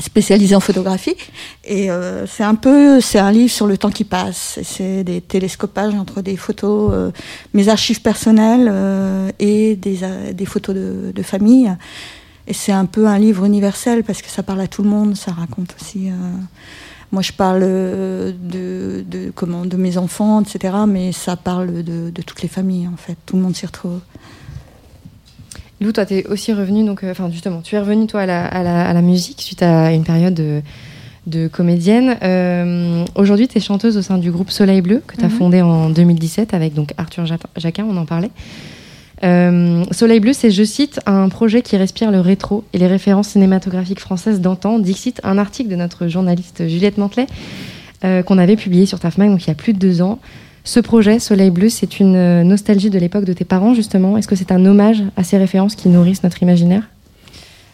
spécialisées 0.00 0.54
en 0.54 0.60
photographie. 0.60 1.16
Et 1.64 1.90
euh, 1.90 2.26
c'est 2.26 2.44
un 2.44 2.54
peu, 2.54 3.00
c'est 3.00 3.18
un 3.18 3.30
livre 3.30 3.52
sur 3.52 3.66
le 3.66 3.76
temps 3.76 3.90
qui 3.90 4.04
passe. 4.04 4.58
C'est 4.62 5.04
des 5.04 5.20
télescopages 5.20 5.94
entre 5.94 6.22
des 6.22 6.36
photos, 6.36 6.90
euh, 6.92 7.10
mes 7.52 7.68
archives 7.68 8.00
personnelles 8.00 8.68
euh, 8.70 9.30
et 9.38 9.76
des, 9.76 10.02
euh, 10.02 10.32
des 10.32 10.46
photos 10.46 10.74
de, 10.74 11.12
de 11.14 11.22
famille. 11.22 11.70
Et 12.46 12.54
c'est 12.54 12.72
un 12.72 12.86
peu 12.86 13.06
un 13.06 13.18
livre 13.18 13.44
universel 13.44 14.02
parce 14.02 14.22
que 14.22 14.28
ça 14.30 14.42
parle 14.42 14.60
à 14.60 14.66
tout 14.66 14.82
le 14.82 14.88
monde. 14.88 15.14
Ça 15.16 15.32
raconte 15.32 15.76
aussi. 15.80 16.08
euh, 16.08 16.12
moi, 17.12 17.20
je 17.20 17.32
parle 17.32 17.60
euh, 17.62 18.32
de, 18.32 19.04
de, 19.06 19.30
comment, 19.34 19.66
de 19.66 19.76
mes 19.76 19.98
enfants, 19.98 20.40
etc. 20.40 20.74
Mais 20.88 21.12
ça 21.12 21.36
parle 21.36 21.82
de, 21.84 22.10
de 22.10 22.22
toutes 22.22 22.40
les 22.42 22.48
familles, 22.48 22.88
en 22.88 22.96
fait. 22.96 23.16
Tout 23.26 23.36
le 23.36 23.42
monde 23.42 23.54
s'y 23.54 23.66
retrouve. 23.66 24.00
Lou, 25.82 25.92
toi, 25.92 26.06
tu 26.06 26.14
es 26.14 26.26
aussi 26.26 26.52
revenu, 26.52 26.84
donc, 26.84 27.02
euh, 27.02 27.10
enfin, 27.10 27.28
justement, 27.30 27.60
tu 27.62 27.74
es 27.74 27.78
revenu, 27.78 28.06
toi, 28.06 28.22
à 28.22 28.26
la, 28.26 28.46
à 28.46 28.62
la- 28.62 28.88
à 28.88 28.92
la 28.92 29.02
musique 29.02 29.40
suite 29.42 29.62
à 29.62 29.92
une 29.92 30.04
période 30.04 30.34
de, 30.34 30.60
de 31.26 31.48
comédienne. 31.48 32.16
Euh, 32.22 33.04
Aujourd'hui, 33.14 33.48
tu 33.48 33.58
es 33.58 33.60
chanteuse 33.60 33.96
au 33.96 34.02
sein 34.02 34.18
du 34.18 34.30
groupe 34.30 34.50
Soleil 34.50 34.80
Bleu, 34.80 35.02
que 35.06 35.16
tu 35.16 35.24
as 35.24 35.28
Mhm. 35.28 35.34
fondé 35.34 35.60
en 35.62 35.90
2017 35.90 36.54
avec 36.54 36.74
donc 36.74 36.92
Arthur 36.98 37.26
Ja- 37.26 37.36
Jacquin, 37.56 37.84
on 37.88 37.96
en 37.96 38.04
parlait. 38.06 38.30
Euh, 39.24 39.84
Soleil 39.92 40.18
Bleu, 40.20 40.32
c'est, 40.32 40.50
je 40.50 40.64
cite, 40.64 41.00
un 41.06 41.28
projet 41.28 41.62
qui 41.62 41.76
respire 41.76 42.10
le 42.10 42.20
rétro 42.20 42.64
et 42.72 42.78
les 42.78 42.88
références 42.88 43.28
cinématographiques 43.28 44.00
françaises 44.00 44.40
d'antan. 44.40 44.78
Dixit, 44.78 45.20
un 45.22 45.38
article 45.38 45.70
de 45.70 45.76
notre 45.76 46.08
journaliste 46.08 46.66
Juliette 46.68 46.98
Mantelet 46.98 47.26
euh, 48.04 48.22
qu'on 48.24 48.38
avait 48.38 48.56
publié 48.56 48.84
sur 48.86 48.98
TAFMAG, 48.98 49.30
donc 49.30 49.44
il 49.44 49.48
y 49.48 49.52
a 49.52 49.54
plus 49.54 49.74
de 49.74 49.78
deux 49.78 50.02
ans. 50.02 50.18
Ce 50.64 50.78
projet, 50.78 51.18
Soleil 51.18 51.50
Bleu, 51.50 51.68
c'est 51.68 51.98
une 51.98 52.14
euh, 52.14 52.44
nostalgie 52.44 52.88
de 52.88 52.98
l'époque 52.98 53.24
de 53.24 53.32
tes 53.32 53.44
parents, 53.44 53.74
justement. 53.74 54.16
Est-ce 54.16 54.28
que 54.28 54.36
c'est 54.36 54.52
un 54.52 54.64
hommage 54.64 55.02
à 55.16 55.24
ces 55.24 55.36
références 55.36 55.74
qui 55.74 55.88
nourrissent 55.88 56.22
notre 56.22 56.42
imaginaire? 56.42 56.88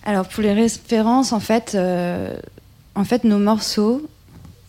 Alors 0.05 0.27
pour 0.27 0.43
les 0.43 0.55
références, 0.55 1.33
en 1.35 1.41
fait, 1.41 1.73
euh, 1.75 2.35
en 2.95 3.05
fait, 3.05 3.25
nos 3.25 3.39
morceaux, 3.39 4.09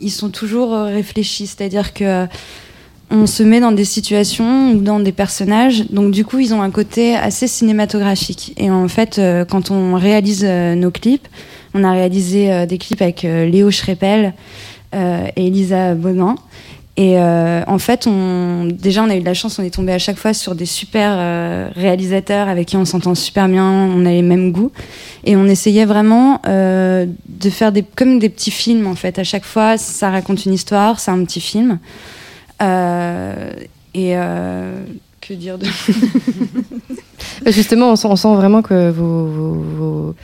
ils 0.01 0.11
sont 0.11 0.29
toujours 0.29 0.73
euh, 0.73 0.85
réfléchis, 0.85 1.47
c'est-à-dire 1.47 1.93
que 1.93 2.27
on 3.11 3.25
se 3.25 3.41
met 3.41 3.59
dans 3.59 3.71
des 3.71 3.85
situations 3.85 4.73
ou 4.73 4.81
dans 4.81 4.99
des 4.99 5.13
personnages, 5.13 5.89
donc 5.89 6.11
du 6.11 6.23
coup, 6.25 6.37
ils 6.37 6.53
ont 6.53 6.61
un 6.61 6.69
côté 6.69 7.15
assez 7.15 7.47
cinématographique. 7.47 8.53
Et 8.57 8.69
en 8.69 8.87
fait, 8.87 9.19
quand 9.49 9.71
on 9.71 9.95
réalise 9.95 10.43
nos 10.43 10.91
clips, 10.91 11.27
on 11.73 11.83
a 11.83 11.91
réalisé 11.91 12.67
des 12.67 12.77
clips 12.77 13.01
avec 13.01 13.23
Léo 13.23 13.71
Schreppel 13.71 14.35
et 14.93 15.31
Elisa 15.35 15.95
Bonin. 15.95 16.35
Et 16.99 17.17
euh, 17.17 17.63
en 17.65 17.79
fait, 17.79 18.09
déjà, 18.73 19.03
on 19.03 19.09
a 19.09 19.15
eu 19.15 19.21
de 19.21 19.25
la 19.25 19.33
chance, 19.33 19.57
on 19.57 19.63
est 19.63 19.73
tombé 19.73 19.93
à 19.93 19.99
chaque 19.99 20.17
fois 20.17 20.33
sur 20.33 20.53
des 20.53 20.65
super 20.65 21.13
euh, 21.15 21.69
réalisateurs 21.73 22.49
avec 22.49 22.67
qui 22.67 22.75
on 22.75 22.83
s'entend 22.83 23.15
super 23.15 23.47
bien, 23.47 23.63
on 23.63 24.05
a 24.05 24.09
les 24.09 24.21
mêmes 24.21 24.51
goûts. 24.51 24.73
Et 25.23 25.37
on 25.37 25.45
essayait 25.45 25.85
vraiment 25.85 26.41
euh, 26.45 27.05
de 27.29 27.49
faire 27.49 27.71
comme 27.95 28.19
des 28.19 28.27
petits 28.27 28.51
films, 28.51 28.85
en 28.85 28.95
fait. 28.95 29.17
À 29.17 29.23
chaque 29.23 29.45
fois, 29.45 29.77
ça 29.77 30.09
raconte 30.09 30.45
une 30.45 30.53
histoire, 30.53 30.99
c'est 30.99 31.11
un 31.11 31.23
petit 31.23 31.39
film. 31.39 31.79
Et 32.59 34.15
que 35.21 35.33
dire 35.33 35.57
de 35.57 35.65
Euh, 37.45 37.51
Justement, 37.51 37.91
on 37.91 37.95
sent, 37.95 38.07
on 38.09 38.15
sent 38.15 38.35
vraiment 38.35 38.61
que, 38.61 38.89
vos- 38.89 39.25
vos- 39.25 39.53
vos- 39.53 40.15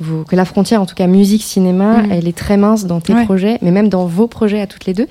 vos- 0.00 0.24
que 0.24 0.36
la 0.36 0.44
frontière, 0.44 0.80
en 0.82 0.86
tout 0.86 0.94
cas 0.94 1.06
musique-cinéma, 1.06 2.02
Mhm. 2.02 2.12
elle 2.12 2.28
est 2.28 2.36
très 2.36 2.56
mince 2.56 2.84
dans 2.86 3.00
tes 3.00 3.14
Ouais. 3.14 3.24
projets, 3.24 3.58
mais 3.62 3.70
même 3.70 3.88
dans 3.88 4.06
vos 4.06 4.26
projets 4.26 4.60
à 4.60 4.66
toutes 4.66 4.86
les 4.86 4.94
deux. 4.94 5.04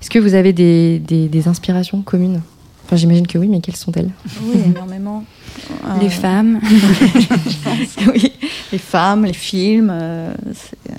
Est-ce 0.00 0.10
que 0.10 0.18
vous 0.18 0.34
avez 0.34 0.52
des, 0.52 0.98
des- 0.98 1.28
des 1.28 1.48
inspirations 1.48 2.02
communes? 2.02 2.40
Enfin, 2.84 2.96
j'imagine 2.96 3.26
que 3.26 3.38
oui, 3.38 3.48
mais 3.48 3.60
quelles 3.60 3.76
sont-elles? 3.76 4.10
Oui, 4.42 4.58
énormément. 4.66 5.24
les 6.00 6.06
Euh, 6.06 6.10
femmes 6.10 6.60
oui, 8.12 8.32
les 8.72 8.78
femmes, 8.78 9.24
les 9.24 9.32
films. 9.32 9.90
euh, 9.92 10.32
euh, 10.90 10.94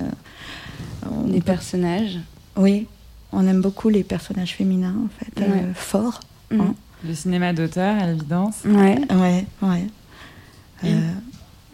on 1.11 1.27
les 1.31 1.41
personnages 1.41 2.19
Oui, 2.55 2.87
on 3.31 3.47
aime 3.47 3.61
beaucoup 3.61 3.89
les 3.89 4.03
personnages 4.03 4.53
féminins, 4.53 4.95
en 5.05 5.09
fait, 5.19 5.41
euh, 5.41 5.51
Ouais. 5.51 5.63
forts. 5.75 6.19
Mhm. 6.51 6.73
Le 7.07 7.13
cinéma 7.13 7.53
d'auteur, 7.53 8.01
à 8.01 8.07
l'évidence. 8.07 8.55
ouais 8.65 8.97
Ouais, 9.11 9.45
ouais. 9.61 9.83
Euh, 10.85 10.87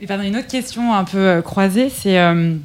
Et 0.01 0.07
pardon, 0.07 0.23
une 0.23 0.38
autre 0.38 0.47
question 0.47 0.93
un 0.93 1.03
peu 1.03 1.17
euh, 1.17 1.41
croisée, 1.41 1.89
c'est 1.89 2.19
euh, 2.19 2.55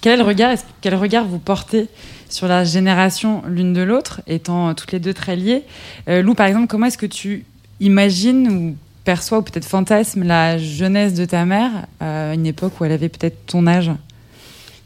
quel 0.00 0.14
est 0.14 0.16
le 0.16 0.22
regard, 0.22 0.54
quel 0.80 0.94
regard 0.94 1.24
vous 1.24 1.38
portez 1.38 1.88
sur 2.28 2.46
la 2.48 2.64
génération 2.64 3.42
l'une 3.48 3.72
de 3.72 3.82
l'autre, 3.82 4.20
étant 4.26 4.68
euh, 4.68 4.72
toutes 4.74 4.92
les 4.92 4.98
deux 4.98 5.14
très 5.14 5.36
liées? 5.36 5.62
Euh, 6.08 6.20
Lou, 6.22 6.34
par 6.34 6.46
exemple, 6.46 6.66
comment 6.66 6.86
est-ce 6.86 6.98
que 6.98 7.06
tu 7.06 7.44
imagines 7.80 8.48
ou 8.50 8.76
perçois 9.04 9.38
ou 9.38 9.42
peut-être 9.42 9.66
fantasmes 9.66 10.24
la 10.24 10.58
jeunesse 10.58 11.14
de 11.14 11.24
ta 11.24 11.44
mère 11.44 11.70
euh, 12.02 12.32
à 12.32 12.34
une 12.34 12.46
époque 12.46 12.80
où 12.80 12.84
elle 12.84 12.92
avait 12.92 13.08
peut-être 13.10 13.46
ton 13.46 13.66
âge? 13.66 13.90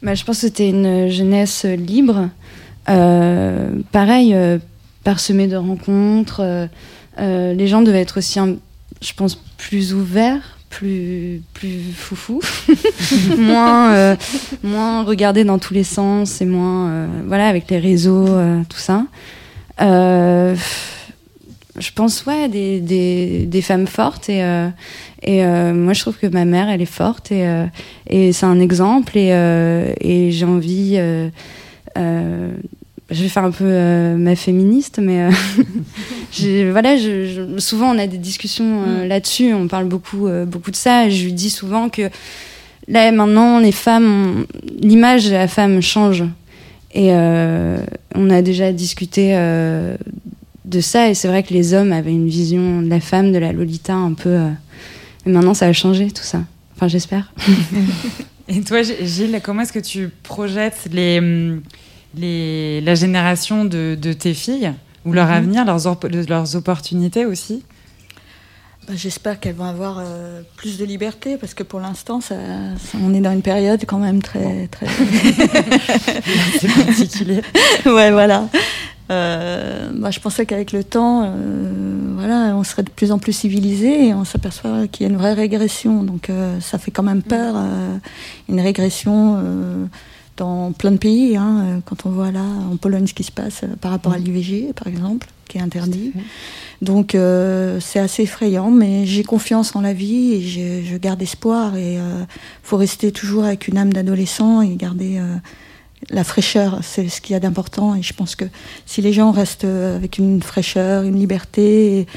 Bah, 0.03 0.15
je 0.15 0.23
pense 0.23 0.37
que 0.37 0.47
c'était 0.47 0.69
une 0.69 1.09
jeunesse 1.09 1.65
libre. 1.65 2.29
Euh, 2.89 3.69
pareil, 3.91 4.33
euh, 4.33 4.57
parsemée 5.03 5.47
de 5.47 5.57
rencontres. 5.57 6.67
Euh, 7.19 7.53
les 7.53 7.67
gens 7.67 7.81
devaient 7.81 8.01
être 8.01 8.17
aussi, 8.17 8.39
je 9.01 9.13
pense, 9.13 9.35
plus 9.57 9.93
ouverts, 9.93 10.57
plus, 10.69 11.41
plus 11.53 11.81
foufou, 11.95 12.41
moins, 13.37 13.93
euh, 13.93 14.15
moins 14.63 15.03
regardés 15.03 15.43
dans 15.43 15.59
tous 15.59 15.73
les 15.73 15.83
sens 15.83 16.41
et 16.41 16.45
moins, 16.45 16.89
euh, 16.89 17.07
voilà, 17.27 17.47
avec 17.47 17.69
les 17.69 17.79
réseaux, 17.79 18.27
tout 18.69 18.77
ça. 18.77 19.05
Je 21.81 21.91
pense, 21.95 22.25
ouais, 22.25 22.49
des, 22.49 22.81
des, 22.81 23.45
des 23.45 23.61
femmes 23.61 23.87
fortes 23.87 24.27
et, 24.27 24.41
et 25.23 25.45
moi 25.45 25.93
je 25.93 26.01
trouve 26.01 26.17
que 26.17 26.27
ma 26.27 26.43
mère 26.43 26.67
elle 26.67 26.81
est 26.81 26.85
forte 26.85 27.31
et, 27.31 27.47
et 28.07 28.33
c'est 28.33 28.45
un 28.45 28.59
exemple 28.59 29.17
et, 29.17 29.29
et 30.01 30.31
j'ai 30.31 30.45
envie 30.45 30.99
je 33.11 33.23
vais 33.23 33.29
faire 33.29 33.43
un 33.43 33.51
peu 33.51 33.65
euh, 33.65 34.15
ma 34.17 34.35
féministe 34.35 34.99
mais 35.01 35.21
euh, 35.23 35.31
voilà 36.71 36.95
je, 36.97 37.25
je- 37.25 37.59
souvent 37.59 37.93
on 37.95 37.97
a 37.97 38.07
des 38.07 38.17
discussions 38.17 38.83
euh, 38.87 39.07
là-dessus. 39.07 39.53
On 39.53 39.67
parle 39.67 39.85
beaucoup 39.85 40.27
beaucoup 40.47 40.71
de 40.71 40.75
ça. 40.75 41.07
Et 41.07 41.11
je 41.11 41.25
lui 41.25 41.33
dis 41.33 41.49
souvent 41.49 41.89
que 41.89 42.09
là 42.87 43.11
maintenant 43.11 43.59
les 43.59 43.71
femmes 43.71 44.45
l'image 44.81 45.25
de 45.25 45.31
la 45.33 45.47
femme 45.47 45.81
change. 45.81 46.23
Et 46.93 47.11
on 47.11 48.29
a 48.31 48.41
déjà 48.41 48.71
discuté 48.71 49.33
de 50.65 50.81
ça. 50.81 51.09
Et 51.09 51.13
c'est 51.13 51.27
vrai 51.27 51.43
que 51.43 51.53
les 51.53 51.73
hommes 51.73 51.91
avaient 51.93 52.11
une 52.11 52.27
vision 52.29 52.81
de 52.81 52.89
la 52.89 52.99
femme 52.99 53.31
de 53.31 53.37
la 53.37 53.51
Lolita 53.51 53.93
un 53.93 54.13
peu 54.13 54.37
mais 55.25 55.33
maintenant 55.33 55.53
ça 55.53 55.67
a 55.67 55.73
changé 55.73 56.07
tout 56.11 56.23
ça. 56.23 56.41
Enfin 56.75 56.87
j'espère. 56.87 57.33
Et 58.51 58.61
toi, 58.61 58.81
Gilles, 58.81 59.39
comment 59.43 59.61
est-ce 59.61 59.73
que 59.73 59.77
tu 59.79 60.09
projettes 60.23 60.87
les, 60.91 61.21
les, 62.15 62.81
la 62.81 62.95
génération 62.95 63.65
de, 63.65 63.97
de 63.99 64.13
tes 64.13 64.33
filles 64.33 64.71
ou 65.05 65.13
leur 65.13 65.27
Mhm. 65.27 65.33
avenir, 65.33 65.65
leurs, 65.65 65.87
op- 65.87 66.05
leurs 66.27 66.55
opportunités 66.55 67.25
aussi 67.25 67.63
bah, 68.87 68.93
J'espère 68.95 69.39
qu'elles 69.39 69.55
vont 69.55 69.65
avoir 69.65 69.97
euh, 69.99 70.41
plus 70.57 70.77
de 70.77 70.85
liberté 70.85 71.37
parce 71.37 71.53
que 71.53 71.63
pour 71.63 71.79
l'instant, 71.79 72.19
ça, 72.21 72.35
ça- 72.77 72.97
on 73.01 73.13
est 73.13 73.21
dans 73.21 73.31
une 73.31 73.41
période 73.43 73.81
quand 73.87 73.99
même 73.99 74.21
très. 74.21 74.67
très... 74.67 74.87
C'est 76.59 76.85
particulier. 76.85 77.41
ouais, 77.85 78.11
voilà. 78.11 78.47
Euh, 79.11 79.89
bah, 79.95 80.11
je 80.11 80.19
pensais 80.19 80.45
qu'avec 80.45 80.71
le 80.71 80.83
temps, 80.83 81.23
euh, 81.25 81.31
voilà, 82.15 82.55
on 82.55 82.63
serait 82.63 82.83
de 82.83 82.91
plus 82.91 83.11
en 83.11 83.17
plus 83.17 83.33
civilisé 83.33 84.07
et 84.09 84.13
on 84.13 84.23
s'aperçoit 84.23 84.87
qu'il 84.87 85.05
y 85.07 85.09
a 85.09 85.11
une 85.11 85.17
vraie 85.17 85.33
régression. 85.33 86.03
Donc 86.03 86.29
euh, 86.29 86.59
ça 86.59 86.77
fait 86.77 86.91
quand 86.91 87.01
même 87.03 87.23
peur, 87.23 87.55
euh, 87.57 87.97
une 88.49 88.59
régression 88.59 89.37
dans 90.39 90.71
plein 90.71 90.91
de 90.91 90.97
pays. 90.97 91.37
hein, 91.37 91.63
euh, 91.63 91.79
quand 91.85 92.05
on 92.05 92.09
voit 92.09 92.31
là 92.31 92.43
en 92.71 92.77
Pologne 92.77 93.05
ce 93.07 93.13
qui 93.13 93.23
se 93.23 93.31
passe 93.31 93.61
euh, 93.63 93.75
par 93.79 93.91
rapport 93.91 94.13
à 94.13 94.17
l'IVG, 94.17 94.73
par 94.73 94.87
exemple, 94.87 95.27
qui 95.47 95.57
est 95.57 95.61
interdit. 95.61 96.13
Donc 96.81 97.13
euh, 97.13 97.79
c'est 97.81 97.99
assez 97.99 98.23
effrayant, 98.23 98.71
mais 98.71 99.05
j'ai 99.05 99.23
confiance 99.23 99.75
en 99.75 99.81
la 99.81 99.93
vie 99.93 100.33
et 100.33 100.41
je, 100.41 100.89
je 100.89 100.97
garde 100.97 101.21
espoir. 101.21 101.75
Et 101.75 101.99
euh, 101.99 102.23
faut 102.63 102.77
rester 102.77 103.11
toujours 103.11 103.43
avec 103.43 103.67
une 103.67 103.77
âme 103.77 103.91
d'adolescent 103.91 104.61
et 104.61 104.75
garder 104.75 105.17
euh, 105.17 105.35
la 106.09 106.23
fraîcheur, 106.23 106.79
c'est 106.81 107.09
ce 107.09 107.19
qu'il 107.19 107.33
y 107.33 107.35
a 107.35 107.41
d'important. 107.41 107.95
Et 107.95 108.01
je 108.01 108.13
pense 108.13 108.35
que 108.35 108.45
si 108.85 109.01
les 109.01 109.11
gens 109.11 109.31
restent 109.31 109.65
avec 109.65 110.17
une 110.17 110.41
fraîcheur, 110.41 111.03
une 111.03 111.19
liberté, 111.19 112.01
il 112.01 112.07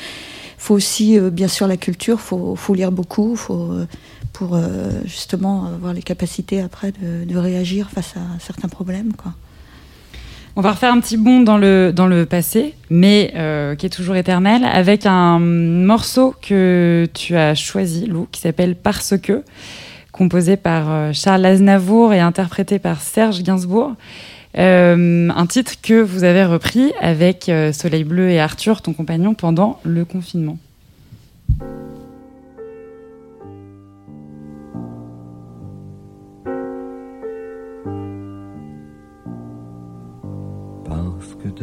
faut 0.59 0.75
aussi, 0.75 1.19
bien 1.19 1.49
sûr, 1.49 1.67
la 1.67 1.77
culture, 1.77 2.19
il 2.21 2.25
faut, 2.25 2.55
faut, 2.55 2.75
lire 2.75 2.93
beaucoup 2.93 3.35
faut, 3.35 3.73
pour 4.33 4.59
justement 5.05 5.67
avoir 5.67 5.93
les 5.93 6.03
capacités 6.03 6.61
après 6.61 6.93
de, 6.93 7.37
réagir 7.37 7.91
face 7.91 8.15
à 8.17 8.39
certains 8.41 8.69
problèmes. 8.69 9.13
Quoi. 9.13 9.33
On 10.55 10.61
va 10.61 10.73
refaire 10.73 10.93
un 10.93 11.01
petit 11.01 11.17
bond 11.17 11.41
dans 11.41 11.57
le, 11.57 11.93
dans 11.95 12.07
le 12.07 12.27
passé, 12.27 12.75
mais 12.91 13.33
euh, 13.37 13.75
qui 13.75 13.87
est 13.87 13.91
toujours 13.91 14.17
éternel, 14.17 14.65
avec 14.65 15.07
un 15.07 15.39
morceau 15.39 16.35
que 16.43 17.09
tu 17.15 17.37
as 17.37 17.55
choisi, 17.55 18.05
Lou, 18.05 18.29
qui 18.31 18.43
s'appelle 18.43 18.77
Parce 18.77 19.15
que, 19.17 19.45
composé 20.13 20.59
par 20.59 20.91
euh, 20.91 21.13
Charles 21.15 21.47
Aznavour 21.47 22.13
et 22.13 22.21
interprété 22.21 22.79
par 22.79 23.01
Serge 23.01 23.43
Gainsbourg. 23.43 23.95
Euh, 24.59 25.31
un 25.35 25.47
titre 25.47 25.73
que 25.81 26.03
vous 26.03 26.23
avez 26.23 26.45
repris 26.45 26.93
avec 27.01 27.49
euh, 27.49 27.73
Soleil 27.73 28.05
Bleu 28.05 28.29
et 28.29 28.39
Arthur, 28.39 28.83
ton 28.83 28.93
compagnon, 28.93 29.33
pendant 29.33 29.81
le 29.85 30.05
confinement. 30.05 30.59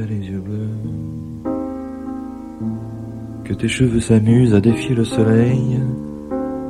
Les 0.08 0.30
yeux 0.30 0.39
bleus. 0.39 1.50
Que 3.43 3.54
tes 3.54 3.68
cheveux 3.68 4.00
s'amusent 4.00 4.54
à 4.54 4.62
défier 4.62 4.95
le 4.95 5.06
soleil 5.06 5.80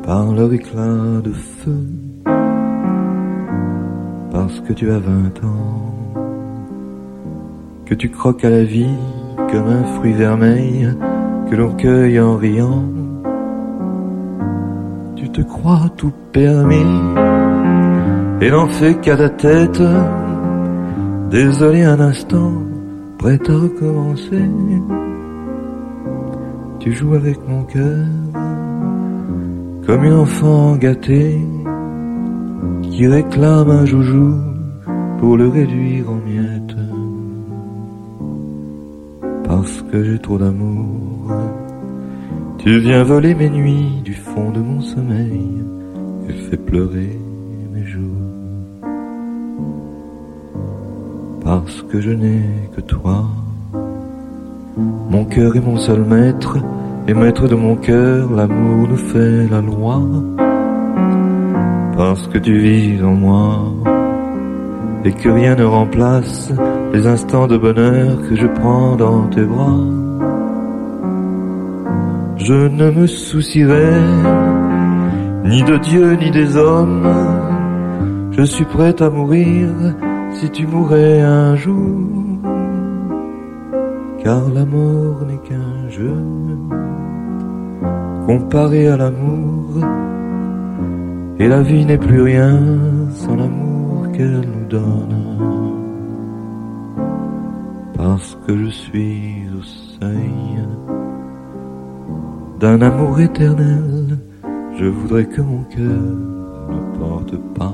par 0.04 0.32
leur 0.34 0.52
éclat 0.54 1.22
de 1.24 1.32
feu. 1.32 1.86
Parce 4.32 4.60
que 4.62 4.74
tu 4.74 4.90
as 4.92 5.00
vingt 5.00 5.44
ans. 5.44 5.94
Que 7.86 7.96
tu 7.96 8.10
croques 8.10 8.46
à 8.46 8.50
la 8.50 8.64
vie 8.64 8.96
comme 9.52 9.68
un 9.68 9.84
fruit 9.96 10.14
vermeil 10.14 10.90
que 11.50 11.56
l'on 11.56 11.74
cueille 11.76 12.20
en 12.20 12.38
riant. 12.38 12.84
Tu 15.16 15.30
te 15.30 15.42
crois 15.42 15.90
tout 15.98 16.14
permis 16.32 16.86
et 18.42 18.50
n'en 18.52 18.68
fais 18.68 18.96
qu'à 18.96 19.18
ta 19.18 19.30
tête. 19.30 19.82
Désolé 21.30 21.84
un 21.84 22.00
instant, 22.00 22.54
prêt 23.20 23.40
à 23.50 23.54
recommencer. 23.54 24.50
Tu 26.80 26.94
joues 26.94 27.14
avec 27.14 27.38
mon 27.48 27.64
cœur 27.64 28.08
comme 29.86 30.04
une 30.06 30.14
enfant 30.14 30.78
gâtée 30.78 31.38
qui 32.82 33.08
réclame 33.08 33.70
un 33.70 33.86
joujou 33.86 34.36
pour 35.20 35.36
le 35.36 35.50
réduire 35.50 36.10
en 36.10 36.16
miettes. 36.16 36.78
Parce 39.44 39.82
que 39.92 40.04
j'ai 40.04 40.20
trop 40.20 40.38
d'amour, 40.38 41.32
tu 42.60 42.80
viens 42.80 43.04
voler 43.04 43.36
mes 43.36 43.50
nuits 43.50 44.02
du 44.04 44.14
fond 44.14 44.52
de 44.52 44.60
mon 44.60 44.80
sommeil 44.80 45.42
et 46.30 46.34
fais 46.34 46.58
pleurer 46.58 47.20
mes 47.74 47.86
jours 47.86 48.29
parce 51.50 51.82
que 51.90 52.00
je 52.00 52.12
n'ai 52.12 52.44
que 52.76 52.82
toi. 52.82 53.26
Mon 55.10 55.26
cœur 55.26 55.56
est 55.56 55.66
mon 55.70 55.78
seul 55.78 56.02
maître, 56.02 56.58
et 57.08 57.16
maître 57.16 57.48
de 57.48 57.56
mon 57.56 57.76
cœur, 57.76 58.32
l'amour 58.38 58.88
nous 58.88 59.04
fait 59.12 59.48
la 59.50 59.60
loi. 59.60 60.00
Parce 61.98 62.28
que 62.28 62.38
tu 62.38 62.56
vis 62.66 63.04
en 63.04 63.16
moi, 63.26 63.48
et 65.04 65.12
que 65.12 65.30
rien 65.30 65.56
ne 65.56 65.64
remplace 65.64 66.52
les 66.94 67.08
instants 67.08 67.48
de 67.48 67.58
bonheur 67.58 68.12
que 68.28 68.36
je 68.36 68.46
prends 68.60 68.96
dans 68.96 69.24
tes 69.34 69.46
bras. 69.54 69.86
Je 72.38 72.60
ne 72.80 72.92
me 72.92 73.08
soucierai 73.08 73.96
ni 75.46 75.64
de 75.64 75.78
Dieu 75.78 76.14
ni 76.14 76.30
des 76.30 76.56
hommes, 76.58 77.12
je 78.38 78.44
suis 78.44 78.66
prêt 78.66 78.96
à 79.02 79.10
mourir 79.10 79.70
si 80.34 80.50
tu 80.52 80.68
mourais 80.68 81.22
un 81.22 81.56
jour, 81.56 82.40
car 84.24 84.50
la 84.50 84.66
mort 84.66 85.26
n'est 85.28 85.44
qu'un 85.48 85.90
jeu 85.90 86.16
comparé 88.26 88.88
à 88.88 88.98
l'amour, 88.98 89.84
et 91.40 91.48
la 91.48 91.62
vie 91.62 91.86
n'est 91.86 91.98
plus 91.98 92.22
rien 92.22 92.60
sans 93.12 93.36
l'amour 93.36 94.12
qu'elle 94.12 94.42
nous 94.42 94.68
donne. 94.70 95.16
Parce 97.98 98.38
que 98.46 98.58
je 98.58 98.70
suis 98.70 99.48
au 99.58 99.62
seuil 99.62 100.60
d'un 102.60 102.82
amour 102.82 103.20
éternel, 103.20 104.18
je 104.78 104.86
voudrais 104.86 105.26
que 105.26 105.42
mon 105.42 105.64
cœur 105.64 106.04
ne 106.70 106.98
porte 107.00 107.36
pas 107.58 107.74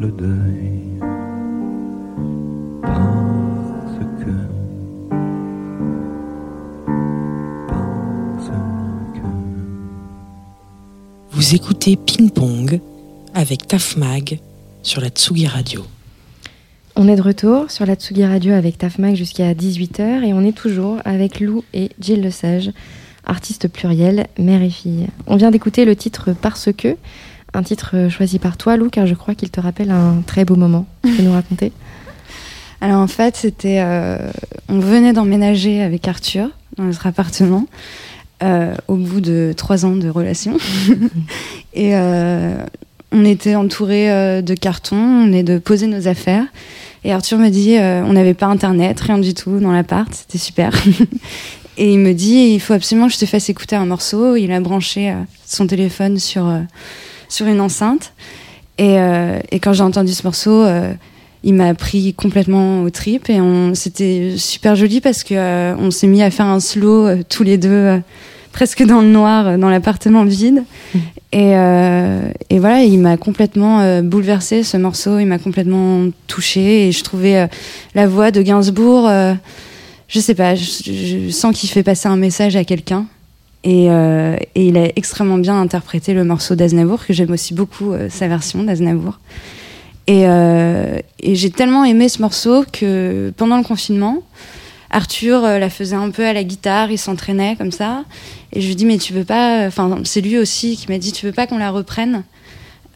le 0.00 0.08
deuil. 0.08 1.00
Vous 11.50 11.56
écoutez 11.56 11.96
Ping 11.96 12.30
Pong 12.30 12.80
avec 13.34 13.66
Tafmag 13.66 14.38
sur 14.84 15.00
la 15.00 15.08
Tsugi 15.08 15.48
Radio. 15.48 15.84
On 16.94 17.08
est 17.08 17.16
de 17.16 17.22
retour 17.22 17.72
sur 17.72 17.84
la 17.86 17.96
Tsugi 17.96 18.24
Radio 18.24 18.52
avec 18.52 18.78
Tafmag 18.78 19.16
jusqu'à 19.16 19.52
18h 19.52 20.22
et 20.22 20.32
on 20.32 20.44
est 20.44 20.56
toujours 20.56 20.98
avec 21.04 21.40
Lou 21.40 21.64
et 21.74 21.90
Jill 21.98 22.20
Lesage, 22.20 22.70
artistes 23.26 23.66
pluriels, 23.66 24.28
mère 24.38 24.62
et 24.62 24.70
fille. 24.70 25.08
On 25.26 25.34
vient 25.34 25.50
d'écouter 25.50 25.84
le 25.84 25.96
titre 25.96 26.36
Parce 26.40 26.68
que, 26.72 26.96
un 27.52 27.64
titre 27.64 28.06
choisi 28.08 28.38
par 28.38 28.56
toi 28.56 28.76
Lou 28.76 28.88
car 28.88 29.08
je 29.08 29.14
crois 29.14 29.34
qu'il 29.34 29.50
te 29.50 29.58
rappelle 29.58 29.90
un 29.90 30.22
très 30.24 30.44
beau 30.44 30.54
moment. 30.54 30.86
Tu 31.04 31.16
peux 31.16 31.24
nous 31.24 31.32
raconter? 31.32 31.72
Alors 32.80 33.00
en 33.00 33.08
fait, 33.08 33.34
c'était 33.34 33.80
euh, 33.80 34.18
on 34.68 34.78
venait 34.78 35.12
d'emménager 35.12 35.82
avec 35.82 36.06
Arthur 36.06 36.48
dans 36.76 36.84
notre 36.84 37.08
appartement. 37.08 37.66
Euh, 38.42 38.74
au 38.88 38.94
bout 38.96 39.20
de 39.20 39.52
trois 39.54 39.84
ans 39.84 39.96
de 39.96 40.08
relation. 40.08 40.56
et 41.74 41.94
euh, 41.94 42.54
on 43.12 43.24
était 43.26 43.54
entouré 43.54 44.10
euh, 44.10 44.40
de 44.40 44.54
cartons, 44.54 44.96
on 44.96 45.32
est 45.32 45.42
de 45.42 45.58
poser 45.58 45.86
nos 45.86 46.08
affaires. 46.08 46.44
Et 47.04 47.12
Arthur 47.12 47.36
me 47.38 47.50
dit, 47.50 47.76
euh, 47.76 48.02
on 48.02 48.14
n'avait 48.14 48.32
pas 48.32 48.46
internet, 48.46 48.98
rien 49.00 49.18
du 49.18 49.34
tout 49.34 49.60
dans 49.60 49.72
l'appart, 49.72 50.08
c'était 50.14 50.38
super. 50.38 50.72
et 51.76 51.92
il 51.92 51.98
me 51.98 52.14
dit, 52.14 52.52
il 52.54 52.60
faut 52.60 52.72
absolument 52.72 53.08
que 53.08 53.12
je 53.12 53.18
te 53.18 53.26
fasse 53.26 53.50
écouter 53.50 53.76
un 53.76 53.84
morceau. 53.86 54.36
Il 54.36 54.52
a 54.52 54.60
branché 54.60 55.14
son 55.44 55.66
téléphone 55.66 56.18
sur 56.18 56.50
sur 57.28 57.46
une 57.46 57.60
enceinte. 57.60 58.14
Et, 58.78 58.96
et 59.50 59.60
quand 59.60 59.74
j'ai 59.74 59.82
entendu 59.82 60.12
ce 60.12 60.22
morceau, 60.24 60.64
il 61.42 61.54
m'a 61.54 61.74
pris 61.74 62.12
complètement 62.14 62.82
au 62.82 62.90
trip 62.90 63.30
et 63.30 63.38
c'était 63.74 64.34
super 64.36 64.76
joli 64.76 65.00
parce 65.00 65.24
que 65.24 65.34
euh, 65.34 65.74
on 65.78 65.90
s'est 65.90 66.06
mis 66.06 66.22
à 66.22 66.30
faire 66.30 66.46
un 66.46 66.60
slow 66.60 67.06
euh, 67.06 67.22
tous 67.26 67.42
les 67.42 67.56
deux 67.56 67.70
euh, 67.70 67.98
presque 68.52 68.84
dans 68.84 69.00
le 69.00 69.08
noir 69.08 69.56
dans 69.56 69.70
l'appartement 69.70 70.24
vide. 70.24 70.64
Mmh. 70.94 70.98
et, 71.32 71.52
et 72.50 72.58
voilà 72.58 72.82
il 72.82 72.98
m'a 72.98 73.16
complètement 73.16 74.02
bouleversé 74.02 74.64
ce 74.64 74.76
morceau. 74.76 75.20
Il 75.20 75.26
m'a 75.26 75.38
complètement 75.38 76.08
touché 76.26 76.88
et 76.88 76.92
je 76.92 77.04
trouvais 77.04 77.48
la 77.94 78.08
voix 78.08 78.32
de 78.32 78.42
Gainsbourg 78.42 79.08
je 80.08 80.18
sais 80.18 80.34
pas 80.34 80.56
je, 80.56 80.64
je 80.64 81.30
sens 81.30 81.56
qu'il 81.56 81.70
fait 81.70 81.84
passer 81.84 82.08
un 82.08 82.16
message 82.16 82.56
à 82.56 82.64
quelqu'un. 82.64 83.06
Et, 83.62 83.84
et, 83.84 84.66
il 84.66 84.76
a 84.76 84.88
extrêmement 84.96 85.38
bien 85.38 85.60
interprété 85.60 86.12
le 86.12 86.24
morceau 86.24 86.56
d'Aznavour 86.56 87.06
que 87.06 87.12
j'aime 87.12 87.30
aussi 87.30 87.54
beaucoup 87.54 87.92
sa 88.08 88.26
version 88.26 88.64
d'Aznavour 88.64 89.20
et, 90.10 90.24
euh, 90.26 90.98
et 91.20 91.36
j'ai 91.36 91.50
tellement 91.50 91.84
aimé 91.84 92.08
ce 92.08 92.20
morceau 92.20 92.64
que 92.72 93.32
pendant 93.36 93.56
le 93.56 93.62
confinement, 93.62 94.24
Arthur 94.90 95.44
euh, 95.44 95.60
la 95.60 95.70
faisait 95.70 95.94
un 95.94 96.10
peu 96.10 96.26
à 96.26 96.32
la 96.32 96.42
guitare, 96.42 96.90
il 96.90 96.98
s'entraînait 96.98 97.54
comme 97.54 97.70
ça. 97.70 98.02
Et 98.52 98.60
je 98.60 98.66
lui 98.66 98.74
dis 98.74 98.86
mais 98.86 98.98
tu 98.98 99.12
veux 99.12 99.22
pas, 99.22 99.68
enfin 99.68 99.98
c'est 100.02 100.20
lui 100.20 100.36
aussi 100.36 100.76
qui 100.76 100.90
m'a 100.90 100.98
dit 100.98 101.12
tu 101.12 101.26
veux 101.26 101.32
pas 101.32 101.46
qu'on 101.46 101.58
la 101.58 101.70
reprenne? 101.70 102.24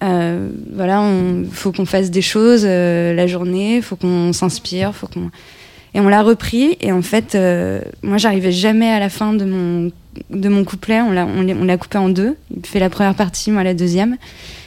Euh, 0.03 0.51
voilà, 0.75 1.09
il 1.09 1.49
faut 1.53 1.71
qu'on 1.71 1.87
fasse 1.87 2.11
des 2.11 2.21
choses 2.21 2.65
la 2.65 3.27
journée, 3.29 3.81
faut 3.81 3.95
qu'on 3.95 4.33
s'inspire, 4.33 4.93
faut 4.93 5.07
qu'on 5.07 5.31
et 5.95 6.01
on 6.01 6.09
l'a 6.09 6.23
repris 6.23 6.77
et 6.81 6.91
en 6.91 7.03
fait 7.03 7.39
moi 8.03 8.19
j'arrivais 8.19 8.51
jamais 8.51 8.91
à 8.91 8.99
la 8.99 9.09
fin 9.09 9.35
de 9.35 9.45
mon 9.45 9.93
de 10.31 10.49
mon 10.49 10.65
couplet, 10.65 11.01
on 11.01 11.13
l'a 11.13 11.27
on, 11.27 11.49
on 11.49 11.65
l'a 11.65 11.77
coupé 11.77 11.99
en 11.99 12.09
deux. 12.09 12.35
Il 12.57 12.67
fait 12.67 12.81
la 12.81 12.91
première 12.91 13.15
partie, 13.15 13.53
moi 13.53 13.63
la 13.63 13.75
deuxième. 13.75 14.17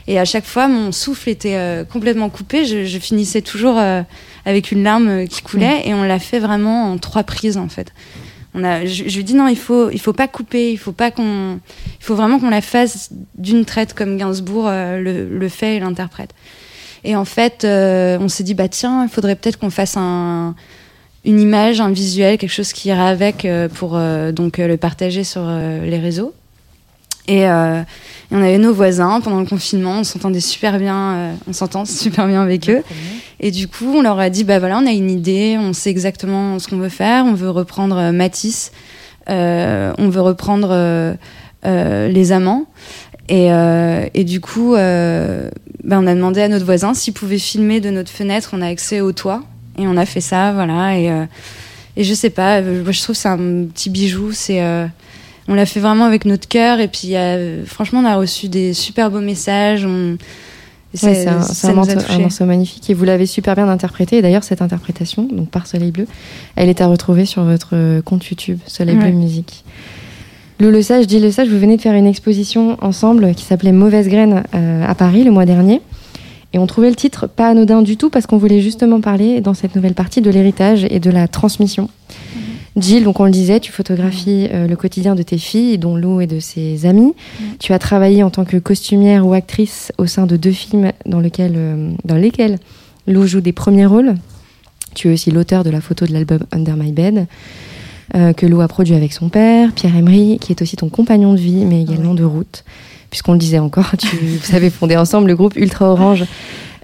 Et 0.08 0.18
à 0.20 0.26
chaque 0.26 0.45
fois, 0.45 0.68
mon 0.70 0.93
souffle 0.93 1.30
était 1.30 1.55
euh, 1.55 1.84
complètement 1.84 2.30
coupé. 2.30 2.66
Je, 2.66 2.86
je 2.86 2.97
finissais 2.97 3.41
toujours 3.41 3.78
euh, 3.78 4.03
avec 4.45 4.72
une 4.72 4.84
larme 4.84 5.10
euh, 5.10 5.26
qui 5.26 5.41
coulait. 5.41 5.82
Et 5.86 5.93
on 5.93 6.03
l'a 6.03 6.20
fait 6.20 6.39
vraiment 6.39 6.91
en 6.91 6.97
trois 6.97 7.24
prises, 7.24 7.58
en 7.58 7.68
fait. 7.68 7.93
On 8.53 8.64
a, 8.64 8.86
je, 8.86 9.03
je 9.08 9.18
lui 9.18 9.24
dis 9.26 9.34
non, 9.34 9.47
il 9.49 9.58
faut, 9.58 9.89
il 9.89 9.99
faut 9.99 10.14
pas 10.14 10.30
couper. 10.30 10.72
Il 10.72 10.78
faut 10.78 10.93
pas 10.93 11.12
qu'on, 11.12 11.60
il 11.99 12.03
faut 12.03 12.16
vraiment 12.16 12.39
qu'on 12.39 12.49
la 12.49 12.62
fasse 12.62 13.10
d'une 13.38 13.66
traite 13.66 13.93
comme 13.93 14.18
Gainsbourg 14.18 14.70
le, 14.70 15.28
le 15.28 15.49
fait 15.49 15.76
et 15.76 15.80
l'interprète. 15.80 16.34
Et 17.03 17.16
en 17.16 17.26
fait, 17.26 17.64
euh, 17.66 18.18
on 18.20 18.30
s'est 18.30 18.43
dit, 18.43 18.53
bah 18.53 18.70
tiens, 18.70 19.03
il 19.03 19.10
faudrait 19.10 19.36
peut-être 19.36 19.60
qu'on 19.60 19.70
fasse 19.70 19.97
un, 19.97 20.55
une 21.26 21.39
image, 21.39 21.82
un 21.82 21.91
visuel, 21.91 22.38
quelque 22.38 22.49
chose 22.51 22.72
qui 22.72 22.88
ira 22.88 23.08
avec 23.10 23.43
euh, 23.43 23.68
pour 23.68 23.99
donc 24.34 24.58
le 24.58 24.78
partager 24.78 25.26
sur 25.26 25.45
les 25.45 25.99
réseaux. 25.99 26.34
Et, 27.28 27.47
euh, 27.47 27.82
et 28.32 28.36
on 28.36 28.41
avait 28.41 28.57
nos 28.57 28.73
voisins 28.73 29.19
pendant 29.21 29.39
le 29.39 29.45
confinement, 29.45 29.99
on 29.99 30.03
s'entendait 30.03 30.39
super 30.39 30.80
bien, 30.80 31.13
euh, 31.13 31.34
on 31.47 31.53
s'entend 31.53 31.86
super 31.86 32.28
bien 32.28 32.41
avec 32.41 32.69
eux. 32.69 32.84
Et 33.39 33.51
du 33.51 33.67
coup, 33.67 33.93
on 33.95 34.01
leur 34.01 34.19
a 34.19 34.30
dit, 34.30 34.43
bah 34.43 34.59
voilà, 34.59 34.80
on 34.80 34.88
a 34.88 34.91
une 34.91 35.11
idée, 35.11 35.57
on 35.59 35.73
sait 35.73 35.89
exactement 35.89 36.57
ce 36.59 36.67
qu'on 36.67 36.78
veut 36.78 36.89
faire, 36.89 37.25
on 37.25 37.34
veut 37.34 37.49
reprendre 37.49 37.97
euh, 37.97 38.11
Matisse, 38.11 38.71
euh, 39.30 39.93
on 39.97 40.09
veut 40.09 40.21
reprendre 40.21 41.17
les 41.63 42.32
amants. 42.32 42.65
Et, 43.30 43.49
et 44.13 44.23
du 44.23 44.39
coup, 44.39 44.71
bah, 44.73 45.99
on 45.99 46.07
a 46.07 46.15
demandé 46.15 46.41
à 46.41 46.47
notre 46.47 46.63
voisin 46.63 46.93
s'il 46.93 47.13
pouvait 47.13 47.39
filmer 47.39 47.82
de 47.82 47.89
notre 47.89 48.09
fenêtre, 48.09 48.51
on 48.53 48.61
a 48.61 48.67
accès 48.67 49.01
au 49.01 49.11
toit. 49.11 49.43
Et 49.78 49.86
on 49.86 49.97
a 49.97 50.05
fait 50.05 50.21
ça, 50.21 50.53
voilà. 50.53 50.97
Et, 50.97 51.11
et 51.97 52.03
je 52.05 52.13
sais 52.13 52.30
pas, 52.30 52.61
moi, 52.61 52.93
je 52.93 53.03
trouve 53.03 53.15
que 53.15 53.21
c'est 53.21 53.28
un 53.28 53.65
petit 53.65 53.89
bijou, 53.89 54.32
c'est... 54.32 54.61
on 55.47 55.53
l'a 55.53 55.65
fait 55.65 55.79
vraiment 55.79 56.05
avec 56.05 56.25
notre 56.25 56.47
cœur 56.47 56.79
et 56.79 56.87
puis 56.87 57.15
euh, 57.15 57.65
franchement 57.65 57.99
on 58.01 58.05
a 58.05 58.15
reçu 58.15 58.49
des 58.49 58.73
super 58.73 59.09
beaux 59.11 59.21
messages. 59.21 59.85
On... 59.85 60.13
et 60.93 61.05
Ouais, 61.05 61.13
c'est 61.15 61.27
un, 61.27 61.41
ça 61.41 61.53
c'est 61.53 61.67
un 61.67 61.71
nous 61.71 61.73
a 61.79 61.85
morceau, 61.85 61.91
un 61.99 62.01
touchés. 62.03 62.21
morceau 62.21 62.45
magnifique 62.45 62.89
et 62.89 62.93
vous 62.93 63.03
l'avez 63.05 63.25
super 63.25 63.55
bien 63.55 63.67
interprété. 63.69 64.17
Et 64.17 64.21
d'ailleurs, 64.21 64.43
cette 64.43 64.61
interprétation, 64.61 65.23
donc 65.31 65.49
par 65.49 65.67
Soleil 65.67 65.91
Bleu, 65.91 66.07
elle 66.55 66.69
est 66.69 66.81
à 66.81 66.87
retrouver 66.87 67.25
sur 67.25 67.43
votre 67.43 67.69
euh, 67.73 68.01
compte 68.01 68.25
YouTube, 68.25 68.59
Soleil 68.67 68.95
Ouais. 68.97 69.03
Bleu 69.03 69.11
Musique. 69.11 69.63
Lou 70.59 70.71
Le 70.71 70.81
Sage, 70.81 71.05
dit 71.05 71.19
Le 71.19 71.29
Sage, 71.31 71.49
vous 71.49 71.59
venez 71.59 71.77
de 71.77 71.81
faire 71.81 71.93
une 71.93 72.07
exposition 72.07 72.77
ensemble 72.81 73.35
qui 73.35 73.43
s'appelait 73.45 73.71
Mauvaise 73.73 74.07
Graine 74.07 74.43
euh, 74.55 74.85
à 74.87 74.95
Paris 74.95 75.23
le 75.23 75.29
mois 75.31 75.45
dernier. 75.45 75.81
Et 76.53 76.57
on 76.59 76.65
trouvait 76.65 76.89
le 76.89 76.95
titre 76.95 77.27
pas 77.27 77.49
anodin 77.49 77.81
du 77.83 77.95
tout 77.97 78.09
parce 78.09 78.25
qu'on 78.25 78.37
voulait 78.37 78.61
justement 78.61 78.99
parler 79.01 79.41
dans 79.41 79.53
cette 79.53 79.75
nouvelle 79.75 79.93
partie 79.93 80.21
de 80.21 80.31
l'héritage 80.31 80.87
et 80.89 80.99
de 80.99 81.11
la 81.11 81.27
transmission. 81.27 81.89
Jill, 82.78 83.03
donc 83.03 83.19
on 83.19 83.25
le 83.25 83.32
disait, 83.32 83.59
tu 83.59 83.71
photographies 83.71 84.47
euh, 84.53 84.67
le 84.67 84.75
quotidien 84.75 85.15
de 85.15 85.23
tes 85.23 85.39
filles, 85.39 85.80
dont 85.80 85.95
Lou 85.95 86.21
et 86.21 86.28
de 86.28 86.39
ses 86.39 86.86
amis. 86.86 87.13
Tu 87.59 87.73
as 87.73 87.80
travaillé 87.80 88.21
en 88.21 88.30
tant 88.30 88.45
que 88.45 88.57
costumière 88.57 89.25
ou 89.25 89.34
actrice 89.34 89.91
au 89.97 90.05
sein 90.05 90.28
de 90.28 90.38
deux 90.38 90.51
films 90.51 90.91
dans, 91.05 91.19
lequel, 91.19 91.53
euh, 91.55 91.91
dans 92.05 92.15
lesquels 92.15 92.59
Lou 93.07 93.25
joue 93.25 93.41
des 93.41 93.51
premiers 93.51 93.88
rôles. 93.88 94.15
Tu 94.93 95.09
es 95.09 95.13
aussi 95.13 95.32
l'auteur 95.32 95.63
de 95.63 95.69
la 95.69 95.82
photo 95.82 96.05
de 96.05 96.13
l'album 96.13 96.39
Under 96.51 96.75
My 96.75 96.91
Bed, 96.91 97.25
euh, 98.15 98.34
que 98.34 98.45
Lou 98.45 98.61
a 98.61 98.67
produit 98.67 98.95
avec 98.95 99.11
son 99.11 99.30
père, 99.30 99.71
Pierre 99.73 99.95
Emery, 99.95 100.38
qui 100.39 100.51
est 100.51 100.61
aussi 100.61 100.75
ton 100.75 100.89
compagnon 100.89 101.34
de 101.34 101.39
vie, 101.39 101.65
mais 101.65 101.82
également 101.82 102.13
de 102.13 102.23
route. 102.23 102.63
Puisqu'on 103.09 103.34
le 103.34 103.39
disait 103.39 103.59
encore, 103.59 103.91
tu, 103.97 104.15
vous 104.17 104.55
avez 104.55 104.69
fondé 104.69 104.97
ensemble 104.97 105.28
le 105.28 105.36
groupe 105.36 105.55
Ultra 105.55 105.89
Orange. 105.91 106.25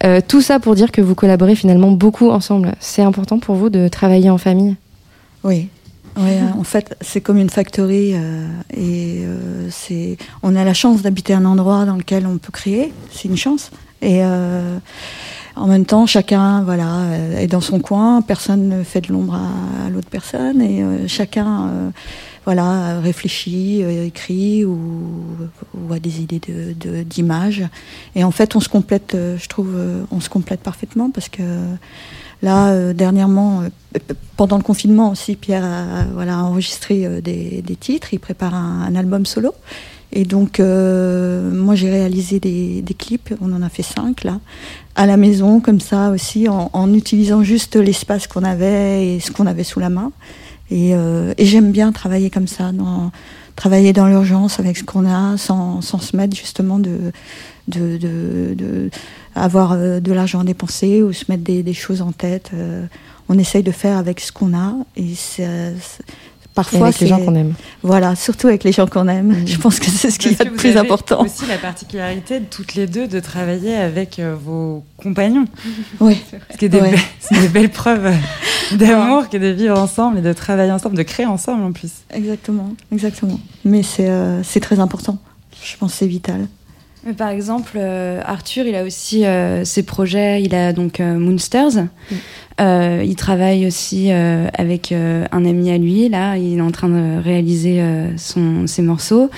Euh, 0.04 0.22
tout 0.28 0.42
ça 0.42 0.60
pour 0.60 0.76
dire 0.76 0.92
que 0.92 1.02
vous 1.02 1.16
collaborez 1.16 1.56
finalement 1.56 1.92
beaucoup 1.92 2.30
ensemble. 2.30 2.74
C'est 2.80 3.04
important 3.04 3.40
pour 3.40 3.56
vous 3.56 3.70
de 3.70 3.88
travailler 3.88 4.30
en 4.30 4.38
famille? 4.38 4.76
Oui. 5.44 5.68
Ouais, 6.18 6.40
euh, 6.40 6.60
en 6.60 6.64
fait, 6.64 6.96
c'est 7.02 7.22
comme 7.22 7.38
une 7.38 7.50
factory 7.50 8.14
euh, 8.14 8.48
et 8.72 9.24
euh, 9.24 9.68
c'est. 9.72 10.18
On 10.44 10.56
a 10.56 10.64
la 10.64 10.74
chance 10.74 11.02
d'habiter 11.02 11.34
un 11.34 11.46
endroit 11.46 11.86
dans 11.86 11.96
lequel 11.96 12.28
on 12.28 12.38
peut 12.38 12.52
créer. 12.52 12.94
C'est 13.12 13.28
une 13.28 13.38
chance. 13.38 13.72
Et 14.02 14.20
euh, 14.24 14.78
en 15.56 15.68
même 15.68 15.86
temps, 15.86 16.06
chacun, 16.06 16.64
voilà, 16.64 16.98
euh, 16.98 17.40
est 17.40 17.48
dans 17.48 17.62
son 17.62 17.80
coin. 17.80 18.22
Personne 18.22 18.70
ne 18.70 18.84
fait 18.84 19.02
de 19.02 19.14
l'ombre 19.14 19.36
à, 19.36 19.90
l'autre 19.90 20.10
personne 20.10 20.62
et 20.62 20.82
euh, 20.82 21.08
chacun, 21.08 21.68
euh, 21.68 21.90
voilà, 22.46 23.00
réfléchit, 23.00 23.84
écrit 24.06 24.66
ou, 24.66 24.78
ou 25.76 25.94
a 25.94 26.00
des 26.00 26.22
idées 26.22 26.42
de 26.42 27.04
d'images. 27.04 27.64
et 28.16 28.24
en 28.24 28.32
fait, 28.32 28.56
on 28.56 28.60
se 28.60 28.68
complète. 28.68 29.16
je 29.16 29.48
trouve, 29.48 29.76
on 30.12 30.20
se 30.20 30.30
complète 30.30 30.62
parfaitement 30.62 31.10
parce 31.10 31.30
que. 31.30 31.44
Là, 32.44 32.72
euh, 32.72 32.94
dernièrement, 32.94 33.62
euh, 33.62 34.00
pendant 34.36 34.58
le 34.58 34.64
confinement 34.64 35.10
aussi, 35.10 35.38
Pierre 35.38 35.64
a, 35.64 36.44
enregistré 36.44 37.06
euh, 37.06 37.22
des, 37.22 37.64
titres. 37.80 38.10
Il 38.14 38.20
prépare 38.20 38.54
un, 38.54 38.94
album 38.96 39.26
solo. 39.26 39.56
Et 40.12 40.26
donc, 40.26 40.60
moi, 40.60 41.74
j'ai 41.74 41.90
réalisé 41.90 42.40
des, 42.40 42.96
clips. 43.00 43.34
On 43.42 43.52
en 43.52 43.64
a 43.64 43.70
fait 43.70 43.82
cinq, 43.82 44.24
là, 44.24 44.40
à 44.96 45.08
la 45.08 45.18
maison, 45.18 45.60
comme 45.60 45.80
ça 45.80 46.12
aussi, 46.12 46.48
en, 46.48 46.94
utilisant 46.94 47.42
juste 47.42 47.76
l'espace 47.78 48.28
qu'on 48.28 48.44
avait 48.44 49.08
et 49.08 49.20
ce 49.20 49.32
qu'on 49.32 49.48
avait 49.48 49.64
sous 49.64 49.80
la 49.80 49.90
main. 49.90 50.12
Et, 50.70 50.94
j'aime 51.40 51.72
bien 51.72 51.92
travailler 51.92 52.30
comme 52.30 52.46
ça, 52.46 52.70
travailler 53.56 53.92
dans 53.92 54.06
l'urgence 54.06 54.60
avec 54.60 54.78
ce 54.78 54.84
qu'on 54.84 55.08
a, 55.08 55.36
sans, 55.38 55.82
se 55.82 56.16
mettre 56.16 56.36
justement 56.38 56.78
de 56.78 57.12
avoir 59.36 59.74
euh, 59.74 60.00
de 60.00 60.12
l'argent 60.14 60.40
à 60.42 60.44
dépenser 60.44 61.02
ou 61.04 61.14
se 61.14 61.26
mettre 61.30 61.44
des, 61.44 61.64
des 61.64 61.74
choses 61.74 62.02
en 62.02 62.12
tête. 62.12 62.52
euh, 62.54 62.86
on 63.30 63.38
essaye 63.40 63.64
de 63.64 63.72
faire 63.72 63.98
avec 63.98 64.20
ce 64.20 64.32
qu'on 64.34 64.54
a 64.56 64.74
et 64.98 65.16
c'est, 65.16 65.74
c'est- 65.80 66.04
et 66.04 66.50
parfois 66.54 66.88
avec 66.88 67.00
les 67.00 67.08
gens 67.08 67.20
qu'on 67.20 67.34
aime. 67.36 67.54
Voilà, 67.82 68.16
surtout 68.16 68.48
avec 68.48 68.64
les 68.66 68.72
gens 68.74 68.86
qu'on 68.86 69.08
aime. 69.08 69.28
Mhm. 69.40 69.48
Je 69.48 69.58
pense 69.58 69.80
que 69.80 69.90
c'est 69.90 70.12
ce 70.12 70.20
qu'il 70.20 70.32
y 70.32 70.36
a 70.36 70.38
Parce 70.38 70.50
de 70.50 70.52
que 70.52 70.56
vous 70.56 70.60
plus 70.62 70.70
avez 70.78 70.80
important. 70.88 71.22
aussi 71.22 71.46
la 71.48 71.58
particularité 71.58 72.42
de 72.42 72.46
toutes 72.46 72.76
les 72.76 72.86
deux 72.86 73.08
de 73.08 73.20
travailler 73.22 73.76
avec 73.76 74.20
euh, 74.20 74.36
vos 74.40 74.84
compagnons. 74.98 75.46
Oui, 76.02 76.22
Ce 76.52 76.58
qui 76.58 76.66
est 76.66 76.70
des, 76.70 76.82
Ouais. 76.82 76.94
be- 76.94 77.00
c'est 77.22 77.40
des 77.40 77.48
belles 77.48 77.72
preuves 77.72 78.14
d'amour 78.74 79.30
que 79.30 79.38
de 79.38 79.48
vivre 79.48 79.80
ensemble 79.80 80.20
et 80.20 80.22
de 80.22 80.34
travailler 80.34 80.72
ensemble, 80.72 80.96
de 80.98 81.04
créer 81.04 81.26
ensemble 81.26 81.64
en 81.64 81.72
plus. 81.72 81.92
exactement, 82.14 82.74
exactement. 82.92 83.40
Mais 83.66 83.82
c'est 83.84 84.10
euh, 84.10 84.44
c'est 84.44 84.60
très 84.60 84.80
important. 84.80 85.18
Je 85.64 85.78
pense 85.78 85.94
que 85.94 85.98
c'est 86.00 86.08
vital. 86.08 86.48
Mais 87.06 87.14
par 87.14 87.30
exemple, 87.30 87.74
euh, 87.76 88.22
Arthur, 88.26 88.66
il 88.66 88.76
a 88.76 88.84
aussi 88.84 89.26
euh, 89.26 89.66
ses 89.66 89.84
projets. 89.84 90.42
Il 90.42 90.56
a 90.56 90.72
donc 90.72 91.00
euh, 91.00 91.20
Moonsters. 91.20 91.88
Euh, 92.62 93.04
il 93.06 93.16
travaille 93.16 93.68
aussi 93.68 94.12
euh, 94.12 94.48
avec 94.54 94.92
euh, 94.92 95.26
un 95.32 95.46
ami 95.46 95.70
à 95.72 95.78
lui. 95.78 96.08
Là, 96.08 96.38
il 96.38 96.58
est 96.58 96.62
en 96.62 96.72
train 96.72 96.88
de 96.88 97.22
réaliser 97.22 97.82
euh, 97.82 98.16
son, 98.18 98.68
ses 98.68 98.82
morceaux. 98.82 99.30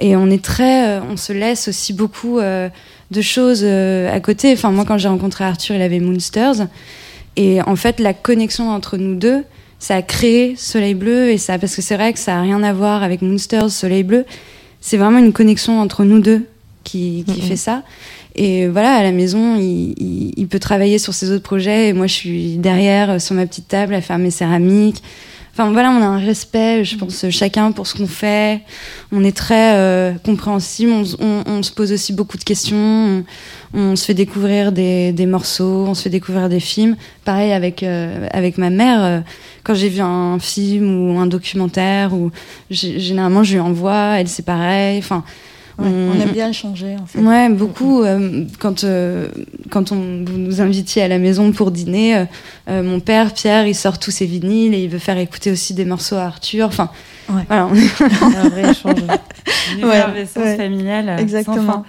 Et 0.00 0.16
on 0.16 0.28
est 0.28 0.42
très, 0.42 0.88
euh, 0.88 1.00
on 1.08 1.16
se 1.16 1.32
laisse 1.32 1.68
aussi 1.68 1.92
beaucoup 1.92 2.40
euh, 2.40 2.68
de 3.12 3.20
choses 3.20 3.62
euh, 3.62 4.12
à 4.12 4.18
côté. 4.18 4.52
Enfin, 4.52 4.72
moi, 4.72 4.84
quand 4.84 4.98
j'ai 4.98 5.08
rencontré 5.08 5.44
Arthur, 5.44 5.76
il 5.76 5.82
avait 5.82 6.00
Moonsters. 6.00 6.66
Et 7.36 7.62
en 7.62 7.76
fait, 7.76 8.00
la 8.00 8.12
connexion 8.12 8.70
entre 8.70 8.96
nous 8.96 9.14
deux, 9.14 9.44
ça 9.78 9.94
a 9.96 10.02
créé 10.02 10.56
Soleil 10.56 10.94
Bleu. 10.94 11.30
Et 11.30 11.38
ça, 11.38 11.60
parce 11.60 11.76
que 11.76 11.82
c'est 11.82 11.94
vrai 11.94 12.12
que 12.12 12.18
ça 12.18 12.38
a 12.38 12.40
rien 12.40 12.60
à 12.64 12.72
voir 12.72 13.04
avec 13.04 13.22
Moonsters, 13.22 13.70
Soleil 13.70 14.02
Bleu. 14.02 14.24
C'est 14.80 14.96
vraiment 14.96 15.18
une 15.18 15.32
connexion 15.32 15.80
entre 15.80 16.02
nous 16.04 16.18
deux 16.18 16.44
qui, 16.84 17.24
qui 17.26 17.40
fait 17.40 17.56
ça. 17.56 17.82
Et 18.36 18.66
voilà, 18.68 18.94
à 18.94 19.02
la 19.02 19.12
maison, 19.12 19.56
il, 19.56 19.94
il- 19.98 20.32
il 20.36 20.46
peut 20.48 20.58
travailler 20.58 20.98
sur 20.98 21.14
ses 21.14 21.30
autres 21.30 21.42
projets 21.42 21.88
et 21.88 21.92
moi, 21.92 22.06
je 22.06 22.12
suis 22.14 22.56
derrière 22.58 23.10
euh, 23.10 23.18
sur 23.18 23.34
ma 23.34 23.46
petite 23.46 23.68
table 23.68 23.94
à 23.94 24.00
faire 24.00 24.18
mes 24.18 24.30
céramiques. 24.30 25.02
Enfin 25.56 25.70
voilà, 25.70 25.90
on 25.92 26.02
a 26.02 26.06
un 26.06 26.18
respect, 26.18 26.84
je 26.84 26.96
pense, 26.96 27.30
chacun 27.30 27.70
pour 27.70 27.86
ce 27.86 27.94
qu'on 27.94 28.08
fait. 28.08 28.62
On 29.12 29.22
est 29.22 29.36
très 29.36 29.76
euh, 29.76 30.12
compréhensible, 30.24 30.90
on, 30.90 31.02
s- 31.02 31.16
on- 31.20 31.44
on 31.46 31.62
se 31.62 31.70
pose 31.70 31.92
aussi 31.92 32.12
beaucoup 32.12 32.36
de 32.38 32.42
questions, 32.42 33.22
on, 33.72 33.80
on 33.80 33.94
se 33.94 34.04
fait 34.04 34.14
découvrir 34.14 34.72
des, 34.72 35.12
des 35.12 35.26
morceaux, 35.26 35.84
on 35.86 35.94
se 35.94 36.02
fait 36.02 36.10
découvrir 36.10 36.48
des 36.48 36.58
films. 36.58 36.96
Pareil 37.24 37.52
avec, 37.52 37.84
euh, 37.84 38.26
avec 38.32 38.58
ma 38.58 38.68
mère, 38.70 39.04
euh, 39.04 39.20
quand 39.62 39.74
j'ai 39.74 39.88
vu 39.90 40.00
un 40.00 40.40
film 40.40 40.86
ou 41.12 41.20
un 41.20 41.26
documentaire, 41.28 42.14
ou 42.14 42.32
généralement 42.68 43.44
je 43.44 43.52
lui 43.52 43.60
envoie, 43.60 44.18
elle 44.18 44.26
c'est 44.28 44.44
pareil. 44.44 44.98
Enfin, 44.98 45.22
Ouais, 45.78 45.88
on 45.88 46.20
aime 46.20 46.30
bien 46.32 46.48
échanger, 46.50 46.96
en 47.00 47.06
fait. 47.06 47.18
Ouais, 47.18 47.48
beaucoup. 47.48 48.02
euh, 48.02 48.44
quand 48.60 48.84
euh, 48.84 49.28
quand 49.70 49.90
on 49.92 50.24
vous 50.24 50.38
nous 50.38 50.60
invitiez 50.60 51.02
à 51.02 51.08
la 51.08 51.18
maison 51.18 51.50
pour 51.52 51.70
dîner, 51.72 52.16
euh, 52.16 52.24
euh, 52.68 52.82
mon 52.82 53.00
père 53.00 53.32
Pierre, 53.34 53.66
il 53.66 53.74
sort 53.74 53.98
tous 53.98 54.10
ses 54.12 54.26
vinyles 54.26 54.72
et 54.74 54.84
il 54.84 54.88
veut 54.88 54.98
faire 55.00 55.18
écouter 55.18 55.50
aussi 55.50 55.74
des 55.74 55.84
morceaux 55.84 56.14
à 56.16 56.22
Arthur. 56.24 56.66
Enfin, 56.68 56.90
Ouais. 57.28 57.42
voilà. 57.48 57.66
on 57.66 57.74
est- 57.74 58.02
Un 58.36 58.48
vrai 58.50 58.70
échange. 58.70 59.00
Une 59.78 59.84
Ouais, 59.84 60.56
familiale 60.56 61.26
sans 61.44 61.54
fin. 61.54 61.84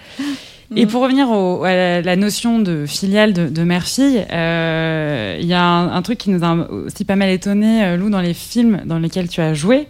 Et 0.75 0.85
Mm. 0.85 0.89
pour 0.89 1.01
revenir 1.03 1.29
au- 1.31 1.63
à 1.63 2.01
la, 2.01 2.15
notion 2.15 2.59
de 2.59 2.85
filiale 2.85 3.33
de, 3.33 3.47
de 3.47 3.63
mère-fille, 3.63 4.25
euh, 4.31 5.37
il 5.39 5.47
y 5.47 5.53
a 5.53 5.61
un, 5.63 5.91
un 5.95 6.01
truc 6.01 6.17
qui 6.17 6.29
nous 6.29 6.43
a 6.43 6.53
aussi 6.85 7.05
pas 7.05 7.15
mal 7.15 7.29
étonné, 7.29 7.83
euh, 7.83 7.97
Lou, 7.97 8.09
dans 8.09 8.21
les 8.21 8.33
films 8.33 8.81
dans 8.85 8.99
lesquels 8.99 9.27
tu 9.29 9.41
as 9.41 9.53
joué. 9.53 9.87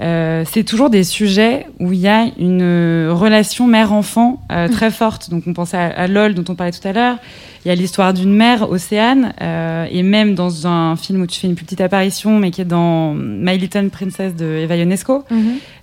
Euh, 0.00 0.44
c'est 0.50 0.64
toujours 0.64 0.90
des 0.90 1.04
sujets 1.04 1.66
où 1.80 1.92
il 1.92 1.98
y 2.00 2.08
a 2.08 2.26
une 2.38 3.08
relation 3.10 3.66
mère-enfant 3.66 4.40
euh, 4.50 4.68
très 4.68 4.90
forte. 4.90 5.30
Donc 5.30 5.44
on 5.46 5.52
pensait 5.52 5.76
à, 5.76 5.86
à 5.86 6.06
LOL 6.06 6.34
dont 6.34 6.44
on 6.50 6.54
parlait 6.54 6.72
tout 6.72 6.86
à 6.86 6.92
l'heure. 6.92 7.18
Il 7.64 7.68
y 7.68 7.70
a 7.70 7.76
l'histoire 7.76 8.12
d'une 8.12 8.34
mère, 8.34 8.68
Océane, 8.68 9.34
euh, 9.40 9.86
et 9.88 10.02
même 10.02 10.34
dans 10.34 10.66
un 10.66 10.96
film 10.96 11.22
où 11.22 11.26
tu 11.28 11.38
fais 11.38 11.46
une 11.46 11.54
plus 11.54 11.64
petite 11.64 11.80
apparition, 11.80 12.40
mais 12.40 12.50
qui 12.50 12.60
est 12.60 12.64
dans 12.64 13.14
My 13.14 13.56
Little 13.56 13.88
Princess 13.88 14.34
de 14.34 14.44
Eva 14.44 14.76
Ionesco. 14.76 15.24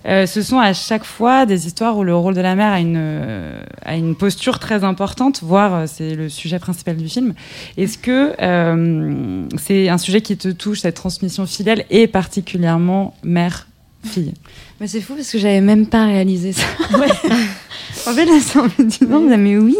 Euh, 0.06 0.26
ce 0.26 0.42
sont 0.42 0.58
à 0.58 0.74
chaque 0.74 1.04
fois 1.04 1.46
des 1.46 1.66
histoires 1.66 1.96
où 1.96 2.04
le 2.04 2.14
rôle 2.14 2.34
de 2.34 2.40
la 2.42 2.54
mère 2.54 2.72
a 2.72 2.80
une, 2.80 2.96
euh, 2.98 3.62
a 3.82 3.96
une 3.96 4.14
posture 4.14 4.58
très 4.58 4.84
importante, 4.84 5.40
voire 5.42 5.74
euh, 5.74 5.84
c'est 5.86 6.14
le 6.14 6.28
sujet 6.28 6.58
principal 6.58 6.96
du 6.96 7.08
film. 7.08 7.32
Est-ce 7.78 7.96
que 7.96 8.34
euh, 8.40 9.44
c'est 9.58 9.88
un 9.88 9.98
sujet 9.98 10.20
qui 10.20 10.36
te 10.36 10.48
touche, 10.48 10.80
cette 10.80 10.96
transmission 10.96 11.46
filiale, 11.46 11.84
et 11.88 12.06
particulièrement 12.08 13.14
mère-fille 13.22 14.34
Mais 14.80 14.86
c'est 14.86 15.00
fou 15.00 15.14
parce 15.14 15.30
que 15.30 15.38
j'avais 15.38 15.62
même 15.62 15.86
pas 15.86 16.04
réalisé 16.04 16.52
ça. 16.52 16.66
en 16.94 18.12
fait, 18.12 18.26
là, 18.26 18.32
en 18.56 18.64
me 18.64 18.84
disant, 18.84 19.20
mais 19.20 19.56
oui. 19.56 19.76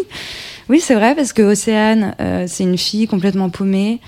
Oui, 0.71 0.79
c'est 0.79 0.95
vrai, 0.95 1.17
parce 1.17 1.33
que 1.33 1.43
Océane, 1.43 2.15
euh, 2.21 2.45
c'est 2.47 2.63
une 2.63 2.79
fille 2.79 3.09
complètement 3.09 3.51
paumée. 3.51 3.99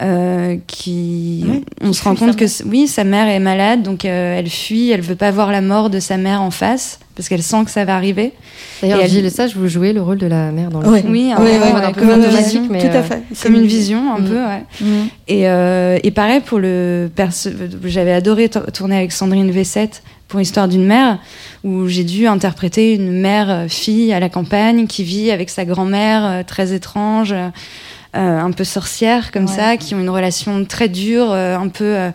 Euh, 0.00 0.56
qui 0.66 1.44
Oui, 1.48 1.64
on 1.82 1.92
se 1.92 2.02
rend 2.04 2.14
compte 2.14 2.36
que 2.36 2.44
oui 2.66 2.86
sa 2.86 3.02
mère 3.04 3.26
est 3.28 3.40
malade 3.40 3.82
donc 3.82 4.04
euh, 4.04 4.38
elle 4.38 4.48
fuit 4.48 4.90
elle 4.90 5.00
veut 5.00 5.16
pas 5.16 5.30
voir 5.32 5.50
la 5.50 5.60
mort 5.60 5.90
de 5.90 5.98
sa 5.98 6.16
mère 6.16 6.40
en 6.40 6.52
face 6.52 7.00
parce 7.16 7.28
qu'elle 7.28 7.42
sent 7.42 7.64
que 7.64 7.70
ça 7.72 7.84
va 7.84 7.96
arriver 7.96 8.32
D'ailleurs, 8.80 9.00
Et 9.00 9.02
elle- 9.04 9.10
Gilles 9.10 9.24
Le 9.24 9.30
Sage, 9.30 9.56
vous 9.56 9.66
jouez 9.66 9.92
le 9.92 10.00
rôle 10.00 10.18
de 10.18 10.28
la 10.28 10.52
mère 10.52 10.70
dans 10.70 10.80
le 10.80 10.88
Ouais. 10.88 11.00
film. 11.00 11.12
oui, 11.12 11.24
Oui, 11.26 11.32
un- 11.32 11.42
oui, 11.42 11.50
ouais, 11.50 11.84
un 11.84 11.90
peu 11.92 12.06
comme 12.06 12.22
une 12.22 12.28
vision, 12.28 12.62
mais, 12.70 12.78
tout 12.80 12.86
euh, 12.94 13.00
à 13.00 13.02
fait. 13.02 13.22
comme 13.42 13.54
une 13.56 13.66
vision 13.66 14.14
un 14.14 14.20
Mm. 14.20 14.24
peu 14.24 14.36
ouais. 14.36 14.62
Mm. 14.80 14.86
Et, 15.26 15.48
euh, 15.48 15.98
et 16.04 16.10
pareil 16.12 16.38
pour 16.46 16.60
le 16.60 17.10
perso- 17.12 17.50
j'avais 17.84 18.12
adoré 18.12 18.48
to- 18.48 18.70
tourner 18.72 18.96
avec 18.98 19.10
Sandrine 19.10 19.50
V7 19.50 20.02
pour 20.28 20.40
Histoire 20.40 20.68
d'une 20.68 20.84
mère, 20.86 21.18
où 21.64 21.88
j'ai 21.88 22.04
dû 22.04 22.28
interpréter 22.28 22.94
une 22.94 23.10
mère 23.10 23.64
fille 23.68 24.12
à 24.12 24.20
la 24.20 24.28
campagne 24.28 24.86
qui 24.86 25.02
vit 25.02 25.32
avec 25.32 25.50
sa 25.50 25.64
grand-mère 25.64 26.44
très 26.46 26.72
étrange, 26.72 27.34
un 28.14 28.50
peu 28.52 28.64
sorcière 28.64 29.30
comme 29.32 29.44
Ouais. 29.46 29.56
ça, 29.56 29.76
qui 29.76 29.94
ont 29.94 30.00
une 30.00 30.10
relation 30.10 30.64
très 30.64 30.88
dure, 30.88 31.30
euh, 31.32 31.56
un 31.56 31.68
peu. 31.68 31.84
euh, 31.84 32.10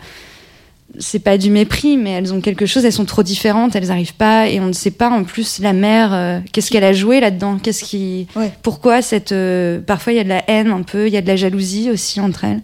c'est 1.00 1.18
pas 1.18 1.38
du 1.38 1.50
mépris, 1.50 1.96
mais 1.96 2.10
elles 2.12 2.32
ont 2.32 2.40
quelque 2.40 2.66
chose, 2.66 2.84
elles 2.84 2.92
sont 2.92 3.04
trop 3.04 3.24
différentes, 3.24 3.74
elles 3.74 3.90
arrivent 3.90 4.14
pas, 4.14 4.46
et 4.48 4.60
on 4.60 4.66
ne 4.66 4.72
sait 4.72 4.92
pas 4.92 5.10
en 5.10 5.24
plus 5.24 5.58
la 5.58 5.72
mère, 5.72 6.12
euh, 6.14 6.38
qu'est-ce 6.52 6.70
qu'elle 6.70 6.84
a 6.84 6.92
joué 6.92 7.18
là-dedans, 7.18 7.58
qu'est-ce 7.60 7.82
qui, 7.82 8.28
Ouais. 8.36 8.52
pourquoi 8.62 9.02
cette, 9.02 9.32
euh, 9.32 9.80
parfois 9.80 10.12
il 10.12 10.16
y 10.16 10.20
a 10.20 10.24
de 10.24 10.28
la 10.28 10.44
haine 10.48 10.70
un 10.70 10.82
peu, 10.82 11.08
il 11.08 11.12
y 11.12 11.16
a 11.16 11.20
de 11.20 11.26
la 11.26 11.34
jalousie 11.34 11.90
aussi 11.90 12.20
entre 12.20 12.44
elles. 12.44 12.60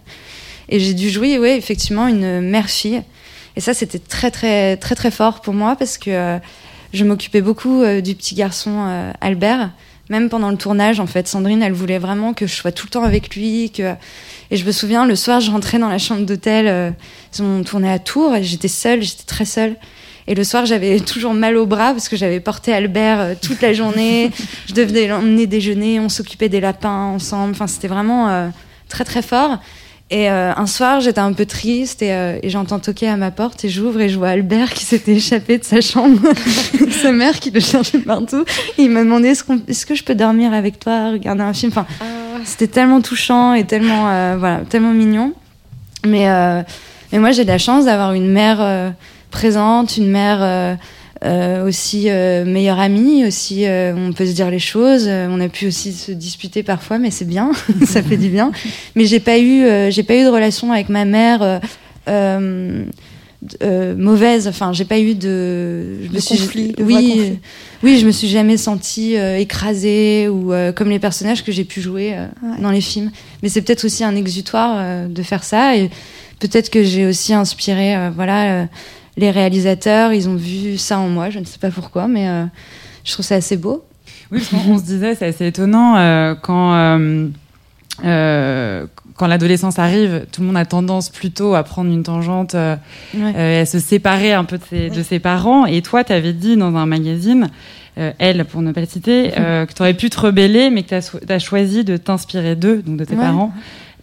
Et 0.68 0.78
j'ai 0.78 0.94
dû 0.94 1.10
jouer, 1.10 1.40
ouais, 1.40 1.56
effectivement, 1.56 2.06
une 2.06 2.40
mère-fille. 2.40 3.02
Et 3.56 3.60
ça, 3.60 3.74
c'était 3.74 3.98
très, 3.98 4.30
très, 4.30 4.76
très, 4.76 4.94
très 4.94 5.10
fort 5.10 5.40
pour 5.40 5.52
moi 5.54 5.74
parce 5.74 5.98
que 5.98 6.10
euh, 6.10 6.38
je 6.92 7.04
m'occupais 7.04 7.40
beaucoup 7.40 7.82
euh, 7.82 8.00
du 8.00 8.14
petit 8.14 8.36
garçon 8.36 8.70
euh, 8.86 9.10
Albert. 9.20 9.70
Même 10.10 10.28
pendant 10.28 10.50
le 10.50 10.56
tournage, 10.56 10.98
en 10.98 11.06
fait, 11.06 11.28
Sandrine, 11.28 11.62
elle 11.62 11.72
voulait 11.72 11.98
vraiment 11.98 12.34
que 12.34 12.48
je 12.48 12.54
sois 12.54 12.72
tout 12.72 12.86
le 12.86 12.90
temps 12.90 13.04
avec 13.04 13.34
lui. 13.36 13.70
Que... 13.70 13.94
Et 14.50 14.56
je 14.56 14.66
me 14.66 14.72
souviens, 14.72 15.06
le 15.06 15.14
soir, 15.14 15.40
je 15.40 15.52
rentrais 15.52 15.78
dans 15.78 15.88
la 15.88 15.98
chambre 15.98 16.26
d'hôtel. 16.26 16.66
euh, 16.66 16.90
ils 17.32 17.42
ont 17.42 17.62
tourné 17.62 17.88
à 17.88 18.00
Tours 18.00 18.34
et 18.34 18.42
j'étais 18.42 18.68
seule, 18.68 19.02
j'étais 19.02 19.22
très 19.24 19.44
seule. 19.44 19.76
Et 20.26 20.34
le 20.34 20.42
soir, 20.42 20.66
j'avais 20.66 20.98
toujours 21.12 21.32
mal 21.32 21.56
au 21.56 21.64
bras 21.64 21.92
parce 21.92 22.08
que 22.08 22.16
j'avais 22.16 22.40
porté 22.40 22.72
Albert 22.72 23.20
euh, 23.20 23.34
toute 23.40 23.62
la 23.62 23.72
journée. 23.72 24.32
je 24.68 24.74
devais 24.74 25.06
l'emmener 25.06 25.46
déjeuner, 25.46 26.00
on 26.00 26.08
s'occupait 26.08 26.48
des 26.48 26.60
lapins 26.60 27.04
ensemble. 27.04 27.52
Enfin, 27.52 27.68
c'était 27.68 27.88
vraiment 27.88 28.28
euh, 28.30 28.48
très, 28.88 29.04
très 29.04 29.22
fort. 29.22 29.58
Et 30.12 30.28
euh, 30.28 30.52
un 30.56 30.66
soir, 30.66 31.00
j'étais 31.00 31.20
un 31.20 31.32
peu 31.32 31.46
triste 31.46 32.02
et, 32.02 32.12
euh, 32.12 32.36
et 32.42 32.50
j'entends 32.50 32.80
toquer 32.80 33.08
à 33.08 33.16
ma 33.16 33.30
porte 33.30 33.64
et 33.64 33.68
j'ouvre 33.68 34.00
et 34.00 34.08
je 34.08 34.18
vois 34.18 34.30
Albert 34.30 34.72
qui 34.74 34.84
s'était 34.84 35.12
échappé 35.12 35.56
de 35.58 35.64
sa 35.64 35.80
chambre, 35.80 36.18
sa 36.90 37.12
mère 37.12 37.38
qui 37.38 37.52
le 37.52 37.60
cherchait 37.60 37.98
partout. 38.00 38.44
Et 38.76 38.82
il 38.82 38.90
m'a 38.90 39.04
demandé 39.04 39.28
est-ce, 39.28 39.44
qu'on- 39.44 39.60
est-ce 39.68 39.86
que 39.86 39.94
je 39.94 40.02
peux 40.02 40.16
dormir 40.16 40.52
avec 40.52 40.80
toi, 40.80 41.12
regarder 41.12 41.42
un 41.42 41.52
film? 41.52 41.70
Enfin, 41.72 41.86
c'était 42.44 42.66
tellement 42.66 43.00
touchant 43.00 43.54
et 43.54 43.64
tellement, 43.64 44.10
euh, 44.10 44.36
voilà, 44.36 44.62
tellement 44.68 44.92
mignon. 44.92 45.32
Mais, 46.04 46.28
euh, 46.28 46.62
mais 47.12 47.18
moi, 47.20 47.30
j'ai 47.30 47.44
de 47.44 47.48
la 47.50 47.58
chance 47.58 47.84
d'avoir 47.84 48.12
une 48.12 48.32
mère 48.32 48.58
euh, 48.60 48.90
présente, 49.30 49.96
une 49.96 50.10
mère 50.10 50.38
euh, 51.24 51.66
aussi 51.66 52.04
euh, 52.08 52.44
meilleure 52.44 52.78
amie, 52.80 53.26
aussi 53.26 53.66
euh, 53.66 53.94
on 53.94 54.12
peut 54.12 54.26
se 54.26 54.32
dire 54.32 54.50
les 54.50 54.58
choses. 54.58 55.04
Euh, 55.06 55.28
on 55.30 55.40
a 55.40 55.48
pu 55.48 55.66
aussi 55.66 55.92
se 55.92 56.12
disputer 56.12 56.62
parfois, 56.62 56.98
mais 56.98 57.10
c'est 57.10 57.26
bien, 57.26 57.50
ça 57.86 58.02
fait 58.02 58.16
du 58.16 58.28
bien. 58.28 58.52
Mais 58.96 59.04
j'ai 59.06 59.20
pas 59.20 59.38
eu, 59.38 59.64
euh, 59.64 59.90
j'ai 59.90 60.02
pas 60.02 60.16
eu 60.16 60.24
de 60.24 60.28
relation 60.30 60.72
avec 60.72 60.88
ma 60.88 61.04
mère. 61.04 61.60
euh, 62.08 62.84
mauvaise 63.96 64.46
enfin 64.48 64.72
j'ai 64.74 64.84
pas 64.84 64.98
eu 64.98 65.14
de 65.14 66.02
je 66.04 66.08
De 66.08 66.20
conflit, 66.20 66.72
de 66.72 66.82
oui 66.84 66.94
conflit. 66.94 67.38
oui 67.82 67.98
je 67.98 68.06
me 68.06 68.10
suis 68.10 68.28
jamais 68.28 68.58
sentie 68.58 69.16
euh, 69.16 69.38
écrasée 69.38 70.28
ou 70.28 70.52
euh, 70.52 70.72
comme 70.72 70.90
les 70.90 70.98
personnages 70.98 71.42
que 71.42 71.50
j'ai 71.50 71.64
pu 71.64 71.80
jouer 71.80 72.12
euh, 72.14 72.26
Ouais. 72.42 72.60
dans 72.60 72.70
les 72.70 72.82
films 72.82 73.10
mais 73.42 73.48
c'est 73.48 73.62
peut-être 73.62 73.84
aussi 73.86 74.04
un 74.04 74.14
exutoire 74.14 74.76
euh, 74.78 75.08
de 75.08 75.22
faire 75.22 75.42
ça 75.42 75.74
et 75.74 75.88
peut-être 76.38 76.68
que 76.68 76.82
j'ai 76.84 77.06
aussi 77.06 77.32
inspiré 77.32 77.96
euh, 77.96 78.10
voilà 78.14 78.62
euh, 78.62 78.64
les 79.16 79.30
réalisateurs 79.30 80.12
ils 80.12 80.28
ont 80.28 80.36
vu 80.36 80.78
ça 80.78 80.98
en 80.98 81.08
moi 81.08 81.30
je 81.30 81.38
ne 81.38 81.44
sais 81.44 81.58
pas 81.58 81.70
pourquoi 81.70 82.08
mais 82.08 82.28
euh, 82.28 82.44
je 83.04 83.12
trouve 83.12 83.24
ça 83.24 83.34
assez 83.36 83.56
beau 83.56 83.84
Oui, 84.30 84.38
parce 84.40 84.48
qu'on 84.64 84.72
on 84.74 84.78
se 84.78 84.84
disait, 84.84 85.14
c'est 85.14 85.26
assez 85.26 85.46
étonnant 85.46 85.96
euh, 85.96 86.34
quand, 86.40 86.74
euh, 88.04 88.86
quand 89.16 89.26
l'adolescence 89.26 89.78
arrive, 89.78 90.26
tout 90.32 90.40
le 90.40 90.46
monde 90.46 90.56
a 90.56 90.64
tendance 90.64 91.08
plutôt 91.10 91.54
à 91.54 91.62
prendre 91.62 91.90
une 91.90 92.02
tangente 92.02 92.54
Ouais. 92.54 93.32
et 93.36 93.58
à 93.60 93.66
se 93.66 93.78
séparer 93.78 94.32
un 94.32 94.44
peu 94.44 94.58
de 94.58 94.62
ses, 94.68 94.90
de 94.90 95.02
ses 95.02 95.18
parents. 95.18 95.66
Et 95.66 95.82
toi, 95.82 96.04
tu 96.04 96.12
avais 96.12 96.32
dit 96.32 96.56
dans 96.56 96.74
un 96.76 96.86
magazine, 96.86 97.50
elle, 97.96 98.44
pour 98.46 98.62
ne 98.62 98.72
pas 98.72 98.80
le 98.80 98.86
citer, 98.86 99.30
que 99.34 99.72
tu 99.74 99.82
aurais 99.82 99.94
pu 99.94 100.08
te 100.08 100.18
rebeller, 100.20 100.70
mais 100.70 100.82
que 100.84 100.88
tu 101.00 101.32
as, 101.32 101.38
choisi 101.38 101.84
de 101.84 101.96
t'inspirer 101.98 102.56
d'eux, 102.56 102.82
donc 102.82 102.96
de 102.96 103.04
tes 103.04 103.14
Ouais. 103.14 103.20
parents, 103.22 103.52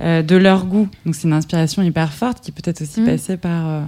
de 0.01 0.35
leur 0.35 0.65
goût. 0.65 0.87
Donc 1.05 1.15
c'est 1.15 1.23
une 1.27 1.33
inspiration 1.33 1.81
hyper 1.81 2.13
forte 2.13 2.41
qui 2.43 2.51
peut-être 2.51 2.81
aussi 2.81 3.01
Mm. 3.01 3.05
passée 3.05 3.37
par. 3.37 3.83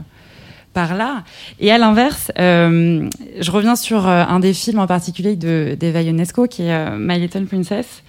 Par 0.73 0.95
là. 0.95 1.23
Et 1.59 1.71
à 1.71 1.77
l'inverse, 1.77 2.31
euh, 2.39 3.07
je 3.39 3.51
reviens 3.51 3.75
sur 3.75 4.07
euh, 4.07 4.23
un 4.27 4.39
des 4.39 4.53
films 4.53 4.79
en 4.79 4.87
particulier 4.87 5.35
de 5.35 5.75
d'Eva 5.79 6.01
Ionesco, 6.01 6.47
qui 6.47 6.63
est 6.63 6.71
euh, 6.73 6.97
My 6.99 7.19
Little 7.19 7.45
Princess, 7.45 8.03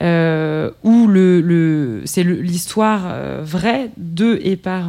euh, 0.00 0.70
où 0.84 1.08
le, 1.08 1.40
le, 1.40 2.02
c'est 2.04 2.22
l'histoire 2.22 3.02
euh, 3.06 3.40
vraie 3.42 3.90
de 3.96 4.38
et 4.44 4.54
par 4.56 4.84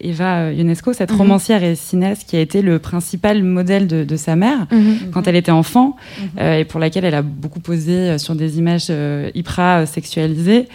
Eva 0.00 0.52
Ionesco, 0.52 0.92
cette 0.92 1.12
Mhm. 1.12 1.18
romancière 1.18 1.62
et 1.62 1.76
cinéaste 1.76 2.28
qui 2.28 2.36
a 2.36 2.40
été 2.40 2.60
le 2.60 2.78
principal 2.80 3.42
modèle 3.44 3.86
de, 3.86 4.02
de 4.02 4.16
sa 4.16 4.34
mère 4.34 4.66
Mhm. 4.72 5.10
quand 5.12 5.28
elle 5.28 5.36
était 5.36 5.52
enfant 5.52 5.96
Mhm. 6.20 6.42
et 6.60 6.64
pour 6.64 6.80
laquelle 6.80 7.04
elle 7.04 7.14
a 7.14 7.22
beaucoup 7.22 7.60
posé 7.60 8.18
sur 8.18 8.34
des 8.34 8.58
images 8.58 8.90
hyper 9.34 9.86
sexualisées. 9.86 10.68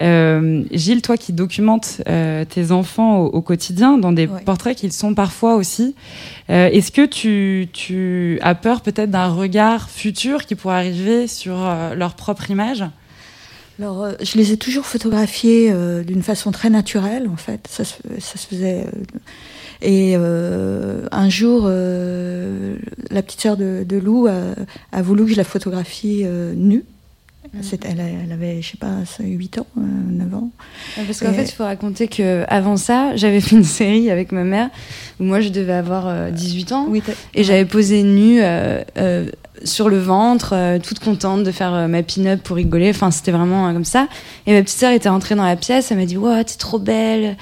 Euh, 0.00 0.64
Gilles, 0.72 1.02
toi 1.02 1.16
qui 1.16 1.32
documentes 1.32 2.02
euh, 2.08 2.44
tes 2.44 2.72
enfants 2.72 3.18
au, 3.20 3.26
au 3.26 3.42
quotidien 3.42 3.96
dans 3.96 4.10
des 4.12 4.26
Ouais. 4.26 4.40
portraits 4.44 4.76
qu'ils 4.76 4.92
sont 4.92 5.14
parfois 5.14 5.54
aussi, 5.54 5.94
euh, 6.50 6.68
est-ce 6.72 6.90
que 6.90 7.06
tu, 7.06 7.68
tu 7.72 8.38
as 8.42 8.54
peur 8.56 8.80
peut-être 8.80 9.10
d'un 9.10 9.28
regard 9.28 9.88
futur 9.90 10.46
qui 10.46 10.56
pourrait 10.56 10.74
arriver 10.76 11.28
sur 11.28 11.54
leur 11.96 12.14
propre 12.14 12.50
image? 12.50 12.84
Alors, 13.80 14.08
je 14.22 14.38
les 14.38 14.52
ai 14.52 14.56
toujours 14.56 14.86
photographiés 14.86 15.70
euh, 15.72 16.04
d'une 16.04 16.22
façon 16.22 16.52
très 16.52 16.70
naturelle, 16.70 17.28
en 17.28 17.36
fait. 17.36 17.66
Ça 17.68 17.84
se, 17.84 17.94
ça 18.20 18.38
se 18.38 18.46
faisait. 18.46 18.86
euh, 18.86 18.90
et 19.82 20.14
euh, 20.16 21.06
un 21.12 21.28
jour, 21.28 21.64
la 21.66 23.22
petite 23.22 23.40
sœur 23.40 23.56
de, 23.56 23.84
de 23.86 23.96
Lou 23.96 24.26
a, 24.28 24.32
a 24.92 25.02
voulu 25.02 25.24
que 25.24 25.32
je 25.32 25.36
la 25.36 25.44
photographie 25.44 26.24
nue. 26.56 26.84
C'était- 27.62 27.88
Elle, 27.90 28.32
avait, 28.32 28.60
je 28.62 28.70
sais 28.72 28.76
pas, 28.76 28.88
8 29.20 29.58
ans, 29.58 29.66
euh, 29.78 29.80
9 29.80 30.34
ans. 30.34 30.50
Parce 31.06 31.20
qu'en 31.20 31.30
Et- 31.30 31.34
fait, 31.34 31.44
il 31.44 31.52
faut 31.52 31.64
raconter 31.64 32.08
que 32.08 32.44
avant 32.48 32.76
ça, 32.76 33.14
j'avais 33.16 33.40
fait 33.40 33.56
une 33.56 33.64
série 33.64 34.10
avec 34.10 34.32
ma 34.32 34.44
mère 34.44 34.70
où 35.20 35.24
moi 35.24 35.40
je 35.40 35.48
devais 35.50 35.72
avoir 35.72 36.06
euh, 36.08 36.30
18 36.30 36.72
ans 36.72 36.86
Oui, 36.88 37.02
t'as- 37.04 37.12
et 37.34 37.44
j'avais 37.44 37.64
posé 37.64 38.02
nue 38.02 38.40
euh, 38.42 38.82
euh, 38.98 39.28
sur 39.64 39.88
le 39.88 39.98
ventre, 39.98 40.50
euh, 40.54 40.78
toute 40.78 40.98
contente 40.98 41.44
de 41.44 41.50
faire 41.52 41.72
euh, 41.74 41.86
ma 41.86 42.02
pin-up 42.02 42.40
pour 42.42 42.56
rigoler. 42.56 42.90
Enfin, 42.90 43.10
c'était 43.10 43.30
vraiment 43.32 43.68
euh, 43.68 43.72
comme 43.72 43.84
ça. 43.84 44.08
Et 44.46 44.52
ma 44.52 44.62
petite 44.62 44.78
sœur 44.78 44.90
était 44.92 45.08
entrée 45.08 45.34
dans 45.36 45.44
la 45.46 45.56
pièce, 45.56 45.90
elle 45.92 45.98
m'a 45.98 46.06
dit 46.06 46.16
"Wow, 46.16 46.42
t'es 46.42 46.56
trop 46.58 46.78
belle." 46.78 47.36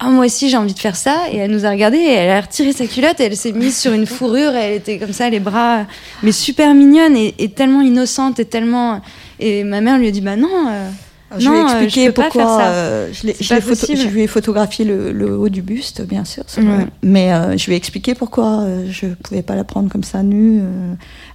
Ah, 0.00 0.10
moi 0.10 0.26
aussi, 0.26 0.50
j'ai 0.50 0.56
envie 0.56 0.74
de 0.74 0.78
faire 0.78 0.96
ça. 0.96 1.22
Et 1.32 1.36
elle 1.36 1.52
nous 1.52 1.64
a 1.64 1.70
regardé 1.70 1.96
et 1.98 2.10
elle 2.12 2.30
a 2.30 2.40
retiré 2.40 2.72
sa 2.72 2.84
culotte 2.86 3.20
et 3.20 3.24
elle 3.24 3.36
s'est 3.36 3.52
mise 3.52 3.78
sur 3.78 3.92
une 3.92 4.06
fourrure 4.06 4.52
et 4.54 4.58
elle 4.58 4.74
était 4.74 4.98
comme 4.98 5.12
ça, 5.12 5.30
les 5.30 5.38
bras, 5.38 5.86
mais 6.24 6.32
super 6.32 6.74
mignonne 6.74 7.16
et, 7.16 7.32
et 7.38 7.48
tellement 7.50 7.80
innocente 7.80 8.38
et 8.40 8.44
tellement. 8.44 9.00
Et 9.40 9.64
ma 9.64 9.80
mère 9.80 9.98
lui 9.98 10.08
a 10.08 10.10
dit 10.10 10.20
Bah 10.20 10.36
non. 10.36 10.90
Euh, 11.32 11.36
Je 11.38 11.44
Non, 11.48 11.52
lui 11.52 11.58
ai 11.60 11.86
euh, 11.86 11.88
je 11.88 12.10
pas 12.10 12.22
pourquoi 12.24 12.60
euh, 12.62 13.12
je, 13.12 13.54
photo- 13.60 14.10
lui 14.10 14.22
ai 14.22 14.26
photographié 14.26 14.84
le, 14.84 15.12
le 15.12 15.36
haut 15.36 15.48
du 15.48 15.62
buste, 15.62 16.02
bien 16.02 16.24
sûr. 16.24 16.44
vrai. 16.56 16.86
Mais 17.02 17.32
euh, 17.32 17.56
je 17.56 17.66
lui 17.66 17.72
ai 17.72 17.76
expliqué 17.76 18.14
pourquoi 18.14 18.60
euh, 18.62 18.86
je 18.90 19.06
pouvais 19.22 19.42
pas 19.42 19.54
la 19.56 19.64
prendre 19.64 19.88
comme 19.90 20.04
ça 20.04 20.22
nue, 20.22 20.60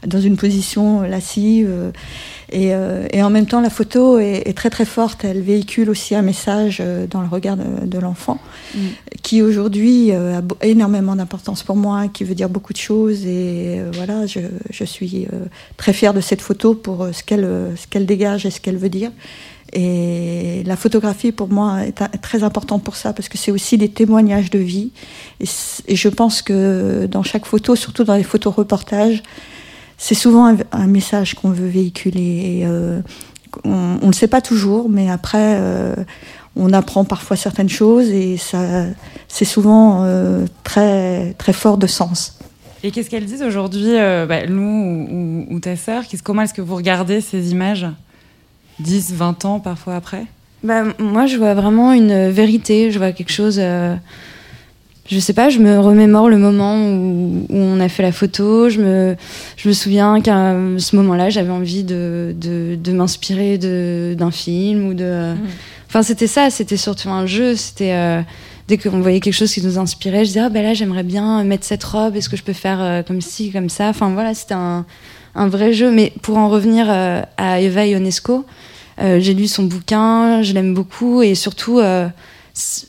dans 0.06 0.22
une 0.22 0.38
position 0.38 1.02
lascive. 1.02 1.70
et, 2.52 2.72
et 3.14 3.24
en 3.24 3.30
même 3.30 3.46
temps, 3.46 3.62
la 3.62 3.70
photo 3.70 4.20
est, 4.20 4.44
est 4.48 4.54
très 4.58 4.70
très 4.70 4.86
forte. 4.86 5.26
Elle 5.26 5.42
véhicule 5.42 5.90
aussi 5.90 6.16
un 6.16 6.22
message 6.22 6.82
dans 7.10 7.22
le 7.22 7.28
regard 7.28 7.58
de, 7.58 7.86
de 7.86 8.00
l'enfant, 8.00 8.40
Mm. 8.76 8.80
qui 9.24 9.42
aujourd'hui 9.42 10.12
a 10.12 10.42
énormément 10.62 11.16
d'importance 11.16 11.64
pour 11.64 11.76
moi, 11.76 12.08
qui 12.08 12.24
veut 12.24 12.36
dire 12.36 12.50
beaucoup 12.50 12.72
de 12.74 12.78
choses. 12.78 13.26
Et 13.26 13.82
voilà, 13.94 14.28
je, 14.28 14.42
je 14.70 14.84
suis 14.84 15.28
très 15.78 15.92
fière 15.94 16.14
de 16.14 16.22
cette 16.22 16.42
photo 16.42 16.76
pour 16.76 17.08
ce 17.12 17.24
qu'elle 17.24 17.48
ce 17.76 17.88
qu'elle 17.88 18.06
dégage 18.06 18.46
et 18.46 18.52
ce 18.52 18.60
qu'elle 18.62 18.78
veut 18.78 18.90
dire. 18.90 19.12
Et 19.74 20.64
la 20.66 20.76
photographie, 20.76 21.32
pour 21.32 21.50
moi, 21.50 21.82
est 21.84 22.22
très 22.22 22.44
importante 22.44 22.84
pour 22.84 22.96
ça, 22.96 23.14
parce 23.14 23.30
que 23.30 23.38
c'est 23.38 23.52
aussi 23.52 23.78
des 23.78 23.90
témoignages 23.90 24.50
de 24.50 24.60
vie. 24.60 24.92
Et, 25.40 25.96
je 25.96 26.10
pense 26.10 26.42
que 26.42 27.06
dans 27.06 27.24
chaque 27.24 27.46
photo, 27.46 27.76
surtout 27.76 28.04
dans 28.04 28.16
les 28.16 28.24
photos 28.24 28.54
reportages, 28.54 29.22
c'est 29.98 30.16
souvent 30.16 30.56
un, 30.72 30.88
message 30.88 31.36
qu'on 31.36 31.52
veut 31.52 31.68
véhiculer. 31.68 32.64
Euh, 32.66 33.02
on 33.64 34.00
ne 34.02 34.08
le 34.08 34.14
sait 34.14 34.28
pas 34.28 34.42
toujours, 34.42 34.90
mais 34.90 35.10
après, 35.10 35.58
euh, 35.60 35.96
on 36.56 36.74
apprend 36.74 37.04
parfois 37.04 37.36
certaines 37.36 37.70
choses 37.70 38.10
et 38.10 38.38
c'est 39.28 39.46
souvent 39.46 40.04
euh, 40.04 40.46
très, 40.64 41.34
très 41.34 41.54
fort 41.54 41.78
de 41.78 41.88
sens. 41.88 42.40
Et 42.82 42.92
qu'est-ce 42.92 43.10
qu'elles 43.10 43.26
disent 43.26 43.44
aujourd'hui, 43.44 43.96
bah, 43.98 44.46
Lou 44.46 44.64
ou, 44.64 45.08
ou- 45.12 45.56
ou 45.56 45.60
ta 45.60 45.76
sœur? 45.76 46.04
Comment 46.24 46.44
est-ce 46.44 46.54
que 46.54 46.62
vous 46.62 46.76
regardez 46.76 47.20
ces 47.20 47.52
images? 47.52 47.86
10, 48.80 49.14
20 49.14 49.46
ans 49.46 49.60
parfois 49.60 49.96
après? 49.96 50.26
Bah, 50.64 50.84
moi, 51.00 51.26
je 51.26 51.38
vois 51.38 51.54
vraiment 51.54 51.94
une 51.94 52.30
vérité. 52.30 52.92
Je 52.92 52.98
vois 52.98 53.12
quelque 53.12 53.32
chose. 53.32 53.58
euh, 53.60 53.96
je 55.10 55.18
sais 55.20 55.34
pas, 55.34 55.50
je 55.50 55.58
me 55.60 55.80
remémore 55.80 56.30
le 56.30 56.38
moment 56.38 56.76
où, 56.78 57.46
où 57.50 57.56
on 57.58 57.80
a 57.80 57.90
fait 57.90 58.04
la 58.04 58.12
photo. 58.12 58.70
Je 58.70 58.80
me, 58.80 59.16
je 59.58 59.68
me 59.68 59.74
souviens 59.74 60.22
qu'à 60.22 60.54
ce 60.78 60.96
moment-là, 60.98 61.30
j'avais 61.30 61.50
envie 61.52 61.84
de, 61.84 62.36
de, 62.40 62.76
de 62.76 62.92
m'inspirer 62.92 63.58
d'un 63.58 64.32
film 64.32 64.88
ou 64.88 64.94
de. 64.94 65.34
Enfin, 65.88 66.04
c'était 66.04 66.28
ça. 66.28 66.50
C'était 66.50 66.78
surtout 66.78 67.10
un 67.10 67.26
jeu. 67.26 67.56
C'était. 67.56 67.94
euh, 67.94 68.22
Dès 68.68 68.78
qu'on 68.78 69.00
voyait 69.02 69.20
quelque 69.20 69.34
chose 69.34 69.52
qui 69.52 69.64
nous 69.64 69.80
inspirait, 69.80 70.20
je 70.26 70.28
disais, 70.30 70.42
ah 70.42 70.50
ben 70.50 70.62
là, 70.62 70.76
j'aimerais 70.76 71.02
bien 71.02 71.44
mettre 71.44 71.66
cette 71.66 71.84
robe, 71.84 72.16
est-ce 72.16 72.30
que 72.30 72.38
je 72.38 72.44
peux 72.44 72.54
faire 72.54 72.80
euh, 72.80 73.02
comme 73.02 73.20
ci, 73.20 73.52
comme 73.52 73.68
ça? 73.68 73.88
Enfin 73.90 74.12
voilà, 74.12 74.36
c'était 74.36 74.54
un, 74.54 74.86
un 75.34 75.48
vrai 75.48 75.74
jeu. 75.74 75.90
Mais 75.90 76.14
pour 76.22 76.38
en 76.38 76.50
revenir 76.50 76.86
euh, 76.88 77.24
à 77.38 77.62
Eva 77.62 77.88
Ionesco, 77.88 78.36
euh, 78.36 78.42
j'ai 79.00 79.34
lu 79.34 79.48
son 79.48 79.64
bouquin, 79.64 80.42
je 80.42 80.54
l'aime 80.54 80.74
beaucoup 80.74 81.22
et 81.22 81.36
surtout, 81.36 81.80
euh, 81.80 82.08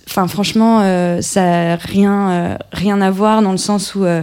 enfin 0.09 0.27
franchement, 0.27 0.81
euh, 0.83 1.21
ça 1.21 1.73
a 1.73 1.77
rien, 1.77 2.31
euh, 2.31 2.57
rien 2.73 3.01
à 3.01 3.11
voir 3.11 3.43
dans 3.43 3.53
le 3.53 3.59
sens 3.59 3.95
où 3.95 4.05
euh, 4.05 4.23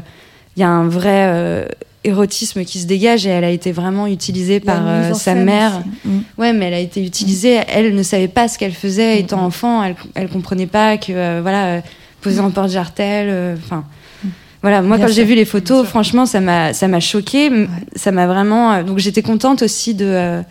il 0.56 0.62
y 0.62 0.64
a 0.64 0.70
un 0.70 0.88
vrai 0.88 1.26
euh, 1.28 1.66
érotisme 2.04 2.64
qui 2.66 2.80
se 2.80 2.88
dégage 2.88 3.26
et 3.26 3.30
elle 3.30 3.44
a 3.44 3.50
été 3.50 3.72
vraiment 3.72 4.08
utilisée 4.08 4.60
par 4.60 4.82
euh, 4.86 5.14
sa 5.14 5.36
mère. 5.36 5.82
aussi. 6.06 6.08
Mm. 6.16 6.20
Ouais, 6.38 6.54
mais 6.54 6.66
elle 6.68 6.74
a 6.74 6.80
été 6.80 7.06
utilisée. 7.06 7.60
Elle 7.68 7.96
ne 7.96 8.04
savait 8.04 8.28
pas 8.28 8.48
ce 8.48 8.58
qu'elle 8.58 8.74
faisait 8.74 9.20
étant 9.20 9.44
enfant. 9.44 9.84
Elle, 9.84 9.96
elle 10.16 10.30
comprenait 10.30 10.68
pas 10.68 10.98
que 10.98 11.12
euh, 11.12 11.40
voilà, 11.42 11.66
euh, 11.68 11.82
poser 12.22 12.40
en 12.40 12.50
porte-jartel. 12.52 13.28
euh, 13.30 13.56
Enfin, 13.64 13.84
voilà. 14.62 14.82
Moi, 14.82 14.98
Bien 14.98 15.06
quand 15.06 15.14
j'ai 15.14 15.24
vu 15.24 15.36
les 15.36 15.46
photos, 15.46 15.86
franchement, 15.86 16.26
ça 16.26 16.40
m'a 16.42 16.74
ça 16.74 16.88
m'a 16.88 17.00
choqué. 17.00 17.52
Ça 17.96 18.12
m'a 18.12 18.26
vraiment. 18.26 18.72
euh, 18.74 18.84
donc, 18.84 18.98
j'étais 19.00 19.22
contente 19.22 19.62
aussi 19.62 19.94
de 19.94 20.06
euh, 20.06 20.42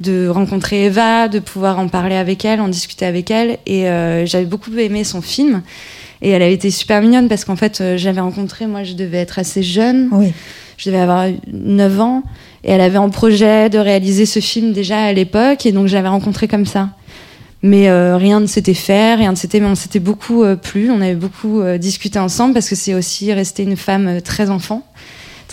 de 0.00 0.28
rencontrer 0.28 0.86
Eva, 0.86 1.28
de 1.28 1.38
pouvoir 1.38 1.78
en 1.78 1.88
parler 1.88 2.16
avec 2.16 2.44
elle, 2.44 2.60
en 2.60 2.68
discuter 2.68 3.06
avec 3.06 3.30
elle. 3.30 3.58
Et 3.66 3.88
euh, 3.88 4.26
j'avais 4.26 4.44
beaucoup 4.44 4.76
aimé 4.76 5.04
son 5.04 5.22
film. 5.22 5.62
Et 6.22 6.30
elle 6.30 6.42
a 6.42 6.48
été 6.48 6.70
super 6.70 7.00
mignonne 7.00 7.28
parce 7.28 7.44
qu'en 7.44 7.56
fait, 7.56 7.80
euh, 7.80 7.96
j'avais 7.96 8.20
rencontré, 8.20 8.66
moi, 8.66 8.82
je 8.82 8.94
devais 8.94 9.18
être 9.18 9.38
assez 9.38 9.62
jeune. 9.62 10.08
Oui. 10.12 10.32
Je 10.76 10.90
devais 10.90 11.00
avoir 11.00 11.28
9 11.52 12.00
ans. 12.00 12.22
Et 12.64 12.72
elle 12.72 12.80
avait 12.80 12.98
en 12.98 13.10
projet 13.10 13.68
de 13.70 13.78
réaliser 13.78 14.26
ce 14.26 14.40
film 14.40 14.72
déjà 14.72 15.04
à 15.04 15.12
l'époque. 15.12 15.66
Et 15.66 15.72
donc, 15.72 15.86
je 15.86 15.94
l'avais 15.94 16.08
rencontré 16.08 16.48
comme 16.48 16.66
ça. 16.66 16.90
Mais 17.62 17.88
euh, 17.88 18.16
rien 18.16 18.40
ne 18.40 18.46
s'était 18.46 18.74
fait, 18.74 19.14
rien 19.14 19.30
ne 19.30 19.36
s'était. 19.36 19.60
Mais 19.60 19.66
on 19.66 19.74
s'était 19.74 20.00
beaucoup 20.00 20.44
plu. 20.56 20.90
On 20.90 21.00
avait 21.00 21.14
beaucoup 21.14 21.62
discuté 21.78 22.18
ensemble 22.18 22.54
parce 22.54 22.68
que 22.68 22.74
c'est 22.74 22.94
aussi 22.94 23.32
resté 23.32 23.62
une 23.62 23.76
femme 23.76 24.20
très 24.22 24.50
enfant, 24.50 24.86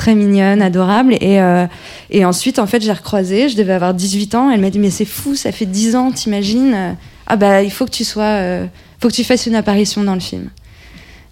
très 0.02 0.16
mignonne, 0.16 0.62
adorable. 0.64 1.14
Et, 1.22 1.40
euh, 1.40 1.68
et 2.10 2.26
ensuite, 2.26 2.58
en 2.58 2.66
fait, 2.66 2.82
j'ai 2.82 2.92
recroisé. 2.92 3.50
Je 3.50 3.56
devais 3.56 3.74
avoir 3.74 3.94
18 3.94 4.34
ans. 4.36 4.50
Elle 4.50 4.60
m'a 4.62 4.72
dit 4.72 4.80
Mais 4.80 4.90
c'est 4.90 5.06
fou, 5.06 5.36
ça 5.36 5.52
fait 5.52 5.68
10 5.68 5.96
ans, 5.96 6.12
t'imagines? 6.12 6.96
Ah, 7.28 7.36
bah, 7.36 7.62
il 7.62 7.72
faut 7.72 7.86
que 7.86 7.92
tu 7.92 8.04
sois. 8.04 8.24
euh, 8.24 8.66
faut 9.00 9.10
que 9.10 9.14
tu 9.14 9.24
fasses 9.24 9.46
une 9.46 9.56
apparition 9.56 10.04
dans 10.04 10.16
le 10.16 10.20
film. 10.20 10.50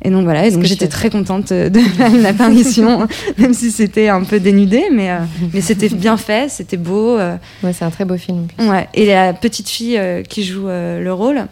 Et 0.04 0.12
donc 0.12 0.24
voilà, 0.24 0.46
et 0.48 0.52
donc 0.52 0.64
j'étais 0.64 0.88
très 0.88 1.10
contente 1.10 1.52
euh, 1.52 1.68
de 1.70 1.80
faire 1.98 2.14
une 2.16 2.26
apparition, 2.26 3.06
même 3.38 3.54
si 3.54 3.70
c'était 3.70 4.08
un 4.08 4.24
peu 4.24 4.40
dénudé, 4.40 4.84
mais, 4.94 5.10
euh, 5.12 5.18
mais 5.54 5.60
c'était 5.62 5.90
bien 5.90 6.16
fait, 6.16 6.50
c'était 6.50 6.78
beau. 6.78 7.18
euh, 7.18 7.36
Ouais, 7.64 7.74
c'est 7.74 7.84
un 7.84 7.90
très 7.90 8.06
beau 8.06 8.16
film. 8.18 8.48
Ouais, 8.60 8.88
et 8.94 9.06
la 9.08 9.34
petite 9.34 9.68
fille 9.68 9.98
euh, 9.98 10.22
qui 10.24 10.44
joue 10.46 10.68
le 10.68 11.10
rôle 11.12 11.48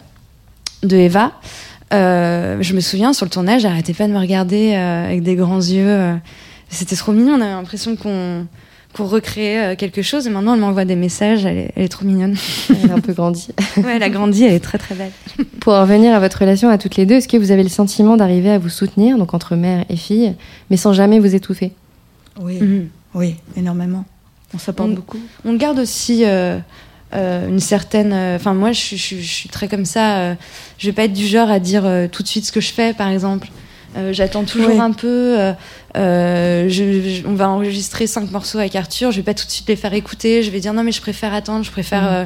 de 0.82 0.96
Eva, 0.96 1.32
je 1.92 2.72
me 2.74 2.80
souviens 2.80 3.12
sur 3.12 3.26
le 3.26 3.30
tournage, 3.30 3.64
elle 3.66 3.72
arrêtait 3.72 3.92
pas 3.92 4.06
de 4.08 4.12
me 4.12 4.18
regarder 4.18 4.74
avec 4.74 5.22
des 5.22 5.34
grands 5.34 5.58
yeux. 5.60 6.14
C'était 6.70 6.96
trop 6.96 7.12
mignon, 7.12 7.32
on 7.34 7.40
avait 7.40 7.50
l'impression 7.50 7.96
qu'on 7.96 8.46
qu'on 8.94 9.04
recréait 9.04 9.72
euh, 9.74 9.76
quelque 9.76 10.00
chose. 10.00 10.26
Et 10.26 10.30
maintenant, 10.30 10.54
elle 10.54 10.60
m'envoie 10.60 10.86
des 10.86 10.96
messages, 10.96 11.44
elle 11.44 11.58
est, 11.58 11.72
elle 11.76 11.84
est 11.84 11.88
trop 11.88 12.06
mignonne. 12.06 12.36
Elle 12.70 12.90
a 12.90 12.94
un 12.94 13.00
peu 13.00 13.12
grandi. 13.12 13.48
Ouais, 13.76 13.96
elle 13.96 14.02
a 14.02 14.08
grandi, 14.08 14.44
elle 14.44 14.54
est 14.54 14.60
très 14.60 14.78
très 14.78 14.94
belle. 14.94 15.10
Pour 15.60 15.74
en 15.74 15.82
revenir 15.82 16.14
à 16.14 16.20
votre 16.20 16.38
relation 16.40 16.70
à 16.70 16.78
toutes 16.78 16.96
les 16.96 17.04
deux, 17.04 17.16
est-ce 17.16 17.28
que 17.28 17.36
vous 17.36 17.50
avez 17.50 17.62
le 17.62 17.68
sentiment 17.68 18.16
d'arriver 18.16 18.50
à 18.50 18.58
vous 18.58 18.70
soutenir, 18.70 19.18
donc 19.18 19.34
entre 19.34 19.56
mère 19.56 19.84
et 19.90 19.96
fille, 19.96 20.34
mais 20.70 20.78
sans 20.78 20.94
jamais 20.94 21.18
vous 21.20 21.34
étouffer? 21.34 21.72
Oui, 22.40 22.58
Mhm. 22.60 22.88
oui, 23.14 23.36
énormément. 23.56 24.04
On 24.54 24.58
s'apporte 24.58 24.92
beaucoup. 24.94 25.18
On 25.44 25.52
garde 25.54 25.78
aussi 25.78 26.24
euh, 26.24 26.58
euh, 27.14 27.46
une 27.48 27.60
certaine. 27.60 28.14
Enfin, 28.36 28.54
moi, 28.54 28.72
je, 28.72 28.80
suis- 28.80 28.96
je 28.96 29.02
suis- 29.02 29.22
je 29.22 29.32
suis 29.34 29.48
très 29.50 29.68
comme 29.68 29.84
ça. 29.84 30.16
euh, 30.18 30.34
je 30.78 30.86
vais 30.86 30.92
pas 30.94 31.04
être 31.04 31.12
du 31.12 31.26
genre 31.26 31.50
à 31.50 31.58
dire 31.58 31.84
euh, 31.84 32.08
tout 32.10 32.22
de 32.22 32.28
suite 32.28 32.46
ce 32.46 32.52
que 32.52 32.60
je 32.62 32.72
fais, 32.72 32.94
par 32.94 33.08
exemple. 33.08 33.48
Euh, 33.98 34.12
J'attends 34.14 34.44
toujours 34.44 34.70
Oui. 34.72 34.78
un 34.80 34.92
peu. 34.92 35.52
Euh, 35.96 36.68
je- 36.68 37.08
je- 37.22 37.26
on 37.26 37.34
va 37.34 37.48
enregistrer 37.48 38.06
cinq 38.06 38.30
morceaux 38.30 38.58
avec 38.58 38.76
Arthur. 38.76 39.10
Je 39.10 39.16
vais 39.16 39.22
pas 39.22 39.34
tout 39.34 39.46
de 39.46 39.50
suite 39.50 39.68
les 39.68 39.76
faire 39.76 39.94
écouter. 39.94 40.42
Je 40.42 40.50
vais 40.50 40.60
dire 40.60 40.72
non, 40.74 40.82
mais 40.84 40.92
je 40.92 41.00
préfère 41.00 41.32
attendre. 41.34 41.64
Je 41.64 41.70
préfère. 41.70 42.02
Mhm. 42.02 42.08
euh, 42.12 42.24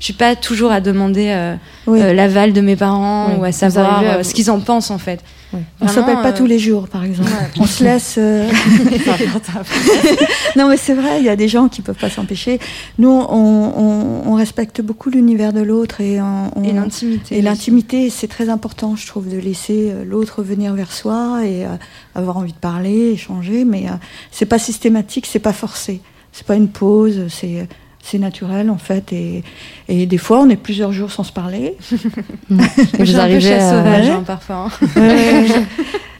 je 0.00 0.04
suis 0.06 0.12
pas 0.14 0.34
toujours 0.36 0.72
à 0.72 0.80
demander 0.80 1.28
euh, 1.30 1.54
Oui. 1.86 2.00
l'aval 2.00 2.52
de 2.52 2.60
mes 2.60 2.76
parents 2.76 3.28
Oui. 3.30 3.38
ou 3.38 3.44
à 3.44 3.52
savoir 3.52 4.00
à 4.04 4.24
ce 4.24 4.34
qu'ils 4.34 4.50
en 4.50 4.60
pensent 4.60 4.90
en 4.90 4.98
fait. 4.98 5.20
Ouais. 5.54 5.60
on 5.80 5.86
Vraiment, 5.86 6.00
s'appelle 6.06 6.22
pas 6.22 6.30
euh, 6.32 6.36
tous 6.36 6.46
les 6.46 6.58
jours, 6.58 6.88
par 6.88 7.04
exemple. 7.04 7.30
On 7.58 7.66
se 7.66 7.84
laisse. 7.84 8.16
euh, 8.18 8.50
non, 10.56 10.68
mais 10.68 10.76
c'est 10.76 10.94
vrai, 10.94 11.20
il 11.20 11.24
y 11.24 11.28
a 11.28 11.36
des 11.36 11.48
gens 11.48 11.68
qui 11.68 11.82
peuvent 11.82 11.98
pas 11.98 12.10
s'empêcher. 12.10 12.58
Nous, 12.98 13.08
on, 13.08 13.28
on- 13.28 14.22
on 14.26 14.34
respecte 14.34 14.80
beaucoup 14.82 15.10
l'univers 15.10 15.52
de 15.52 15.60
l'autre 15.60 16.00
et, 16.00 16.20
on- 16.20 16.50
Et 16.64 16.72
l'intimité. 16.72 17.38
Et 17.38 17.42
l'intimité, 17.42 18.10
c'est 18.10 18.28
très 18.28 18.48
important, 18.48 18.96
je 18.96 19.06
trouve, 19.06 19.28
de 19.28 19.38
laisser 19.38 19.90
euh, 19.92 20.04
l'autre 20.04 20.42
venir 20.42 20.74
vers 20.74 20.92
soi 20.92 21.40
et 21.44 21.64
euh, 21.64 21.68
avoir 22.14 22.36
envie 22.36 22.52
de 22.52 22.58
parler, 22.58 23.10
échanger. 23.12 23.64
Mais 23.64 23.86
c'est 24.30 24.46
pas 24.46 24.58
systématique, 24.58 25.26
c'est 25.26 25.38
pas 25.38 25.52
forcé. 25.52 26.00
C'est 26.32 26.46
pas 26.46 26.56
une 26.56 26.68
pause, 26.68 27.26
c'est 27.28 27.68
c'est 28.04 28.18
naturel 28.18 28.70
en 28.70 28.76
fait. 28.78 29.12
Et, 29.12 29.42
et 29.88 30.06
des 30.06 30.18
fois, 30.18 30.40
on 30.40 30.48
est 30.50 30.56
plusieurs 30.56 30.92
jours 30.92 31.10
sans 31.10 31.24
se 31.24 31.32
parler. 31.32 31.74
Et 32.50 32.54
vous 32.98 33.04
suis 33.06 33.14
un 33.16 33.18
peu 33.18 33.20
arrivez 33.20 33.52
à- 33.54 33.70
sauvage 33.70 34.08
hein, 34.08 34.22
parfois. 34.26 34.68
hein. 34.68 34.88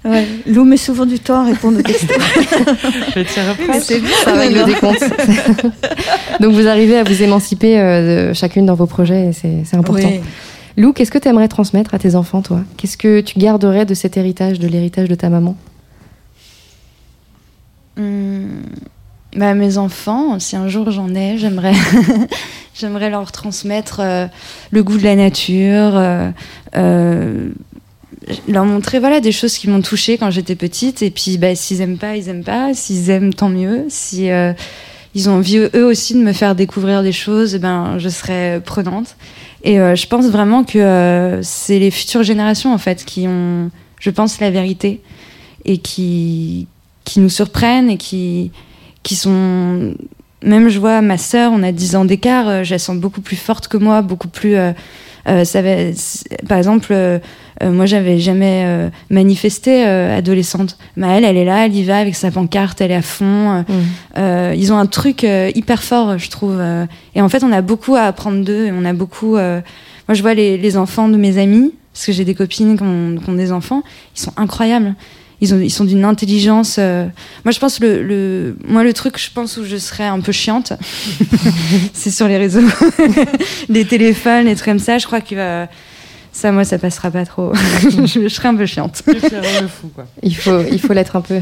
Ouais, 0.07 0.11
ouais. 0.11 0.26
Lou 0.47 0.64
met 0.64 0.76
souvent 0.76 1.07
du 1.07 1.18
temps 1.18 1.41
à 1.41 1.45
répondre 1.47 1.78
aux 1.78 1.82
questions. 1.82 2.09
Je 2.09 3.20
vais 3.20 3.49
reprendre. 3.51 3.80
C'est 3.82 4.01
bien, 4.01 4.11
ça 4.22 4.32
règle 4.35 4.59
le 4.59 4.64
décompte. 4.66 5.03
Donc 6.41 6.53
vous 6.53 6.66
arrivez 6.68 6.99
à 6.99 7.05
vous 7.05 7.22
émanciper 7.22 7.80
euh, 7.80 8.28
de 8.28 8.32
chacune 8.35 8.66
dans 8.66 8.74
vos 8.74 8.85
projets 8.87 9.28
et 9.28 9.32
c'est 9.32 9.76
important. 9.76 10.07
Oui. 10.07 10.20
Lou, 10.76 10.93
qu'est-ce 10.93 11.11
que 11.11 11.16
tu 11.16 11.26
aimerais 11.28 11.49
transmettre 11.49 11.95
à 11.95 11.99
tes 11.99 12.16
enfants, 12.16 12.43
toi? 12.43 12.61
Qu'est-ce 12.76 12.99
que 12.99 13.20
tu 13.22 13.39
garderais 13.39 13.87
de 13.87 13.95
cet 13.95 14.18
héritage, 14.18 14.59
de 14.59 14.68
l'héritage 14.68 15.09
de 15.09 15.14
ta 15.14 15.30
maman? 15.30 15.57
Hum, 17.97 18.62
bah, 19.35 19.55
mes 19.55 19.78
enfants, 19.78 20.39
si 20.39 20.57
un 20.57 20.68
jour 20.68 20.91
j'en 20.91 21.14
ai, 21.14 21.39
j'aimerais, 21.39 21.74
j'aimerais 22.74 23.11
leur 23.11 23.32
transmettre 23.32 24.01
euh, 24.01 24.26
le 24.70 24.82
goût 24.82 24.97
de 24.97 25.03
la 25.03 25.16
nature, 25.16 25.97
euh, 25.97 26.30
euh, 26.76 27.49
leur 28.49 28.64
montrer 28.64 29.01
voilà 29.01 29.20
des 29.20 29.32
choses 29.32 29.59
qui 29.59 29.68
m'ont 29.68 29.82
touchée 29.82 30.18
quand 30.18 30.30
j'étais 30.30 30.55
petite. 30.55 31.03
Et 31.03 31.11
puis, 31.11 31.37
bah, 31.39 31.55
s'ils 31.55 31.80
aiment 31.80 31.99
pas, 31.99 32.16
ils 32.16 32.28
aiment 32.28 32.45
pas. 32.45 32.74
S'ils 32.74 33.11
aiment, 33.11 33.35
tant 33.35 33.49
mieux. 33.49 33.87
Si 33.89 34.28
ils 35.14 35.28
ont 35.28 35.35
envie 35.35 35.59
eux 35.59 35.85
aussi 35.85 36.14
de 36.14 36.20
me 36.20 36.32
faire 36.32 36.55
découvrir 36.55 37.03
des 37.03 37.12
choses, 37.12 37.57
ben, 37.57 37.99
je 37.99 38.09
serai 38.09 38.61
prenante. 38.64 39.16
Et 39.62 39.76
je 39.76 40.07
pense 40.07 40.26
vraiment 40.26 40.64
que 40.64 41.41
c'est 41.43 41.78
les 41.78 41.91
futures 41.91 42.22
générations 42.22 42.72
en 42.72 42.78
fait 42.78 43.05
qui 43.05 43.26
ont, 43.28 43.70
je 44.01 44.11
pense, 44.11 44.41
la 44.41 44.51
vérité 44.51 45.01
et 45.64 45.78
qui 45.78 46.66
qui 47.05 47.20
nous 47.20 47.28
surprennent 47.28 47.91
et 47.91 47.97
qui 47.97 48.51
qui 49.05 49.15
sont 49.15 49.95
même 50.43 50.69
je 50.69 50.79
vois 50.81 51.01
ma 51.01 51.17
sœur 51.19 51.53
on 51.55 51.63
a 51.63 51.71
10 51.73 51.95
ans 51.97 52.05
d'écart 52.05 52.49
euh, 52.49 52.65
je 52.65 52.73
la 52.73 52.79
sens 52.81 52.97
beaucoup 52.97 53.21
plus 53.21 53.37
forte 53.37 53.69
que 53.69 53.77
moi 53.77 54.03
beaucoup 54.03 54.29
plus 54.29 54.57
euh, 54.57 54.73
euh, 55.27 55.45
ça 55.45 55.63
va, 55.63 55.71
par 56.49 56.59
exemple 56.59 56.89
euh, 56.91 57.19
euh, 57.63 57.71
moi 57.71 57.87
j'avais 57.87 58.19
jamais 58.19 58.65
euh, 58.67 58.91
manifesté 59.11 59.87
euh, 59.87 60.19
adolescente 60.19 60.77
mais 60.97 61.07
elle 61.17 61.25
elle 61.25 61.37
est 61.39 61.45
là 61.47 61.65
elle 61.65 61.75
y 61.75 61.83
va 61.85 61.97
avec 61.99 62.15
sa 62.15 62.31
pancarte 62.31 62.81
elle 62.83 62.91
est 62.91 62.97
à 62.97 63.01
fond 63.03 63.65
euh, 64.19 64.55
ils 64.57 64.71
ont 64.73 64.77
un 64.79 64.87
truc 64.87 65.25
euh, 65.25 65.51
hyper 65.55 65.83
fort, 65.83 66.19
je 66.19 66.29
trouve. 66.31 66.59
euh, 66.61 66.85
et 67.15 67.23
en 67.23 67.29
fait, 67.29 67.43
on 67.43 67.53
a 67.53 67.63
beaucoup 67.63 67.95
à 67.97 68.03
apprendre 68.03 68.45
d'eux. 68.45 68.67
Et 68.67 68.73
on 68.73 68.85
a 68.85 68.93
beaucoup. 68.93 69.37
euh, 69.37 69.61
moi, 70.09 70.15
je 70.15 70.23
vois 70.23 70.35
les, 70.35 70.57
les 70.57 70.77
enfants 70.77 71.09
de 71.09 71.17
mes 71.17 71.39
amis, 71.39 71.73
parce 71.93 72.07
que 72.07 72.13
j'ai 72.13 72.25
des 72.25 72.35
copines 72.35 72.77
qui 72.77 72.83
ont, 72.83 73.17
qui 73.23 73.29
ont 73.31 73.35
des 73.35 73.51
enfants. 73.53 73.83
Ils 74.17 74.21
sont 74.21 74.33
incroyables. 74.37 74.95
Ils, 75.45 75.55
ont, 75.55 75.61
ils 75.61 75.70
sont 75.70 75.84
d'une 75.84 76.05
intelligence. 76.05 76.76
euh, 76.78 77.07
Moi, 77.45 77.53
je 77.53 77.59
pense 77.59 77.78
le, 77.80 78.03
le, 78.03 78.57
moi 78.66 78.82
le 78.82 78.92
truc, 78.92 79.18
je 79.18 79.30
pense 79.32 79.57
où 79.59 79.64
je 79.64 79.76
serais 79.76 80.07
un 80.07 80.20
peu 80.20 80.32
chiante, 80.32 80.72
c'est 81.92 82.11
sur 82.11 82.26
les 82.28 82.36
réseaux, 82.38 82.61
les 83.68 83.84
téléphones, 83.84 84.47
les 84.47 84.55
trucs 84.55 84.66
comme 84.68 84.78
ça. 84.78 84.99
Je 84.99 85.07
crois 85.07 85.20
que 85.20 85.34
euh, 85.34 85.66
ça, 86.32 86.51
moi, 86.53 86.64
ça 86.64 86.78
passera 86.78 87.11
pas 87.11 87.24
trop. 87.24 87.53
je, 87.82 88.20
je 88.22 88.28
serais 88.28 88.49
un 88.49 88.55
peu 88.55 88.66
chiante. 88.66 89.03
Fou, 89.68 89.88
quoi. 89.95 90.07
Il 90.22 90.34
faut, 90.34 90.62
il 90.70 90.80
faut 90.80 90.92
l'être 90.92 91.16
un 91.16 91.20
peu. 91.20 91.40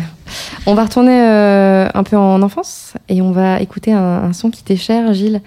On 0.66 0.74
va 0.74 0.84
retourner 0.84 1.18
euh, 1.20 1.88
un 1.94 2.03
peu 2.03 2.16
en 2.16 2.42
enfance 2.42 2.94
et 3.09 3.22
on 3.22 3.32
va 3.32 3.61
écouter 3.61 3.92
un, 3.92 4.00
un 4.24 4.32
son 4.32 4.50
qui 4.50 4.62
t'est 4.62 4.76
cher, 4.76 5.12
Gilles. 5.14 5.40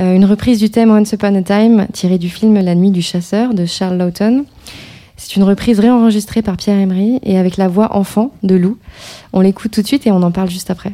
Euh, 0.00 0.14
une 0.14 0.24
reprise 0.24 0.58
du 0.58 0.70
thème 0.70 0.90
Once 0.90 1.12
Upon 1.12 1.34
a 1.36 1.42
Time, 1.42 1.86
tiré 1.92 2.18
du 2.18 2.28
film 2.28 2.54
La 2.60 2.74
Nuit 2.74 2.90
du 2.90 3.00
Chasseur 3.00 3.54
de 3.54 3.64
Charles 3.64 3.96
Lawton. 3.96 4.44
C'est 5.16 5.36
une 5.36 5.44
reprise 5.44 5.80
réenregistrée 5.80 6.42
par 6.42 6.56
Pierre 6.56 6.78
Emery 6.78 7.20
et 7.22 7.38
avec 7.38 7.56
la 7.56 7.68
voix 7.68 7.96
enfant 7.96 8.32
de 8.42 8.54
Lou. 8.54 8.78
On 9.32 9.40
l'écoute 9.40 9.70
tout 9.70 9.82
de 9.82 9.86
suite 9.86 10.06
et 10.06 10.10
on 10.10 10.22
en 10.22 10.30
parle 10.30 10.50
juste 10.50 10.70
après. 10.70 10.92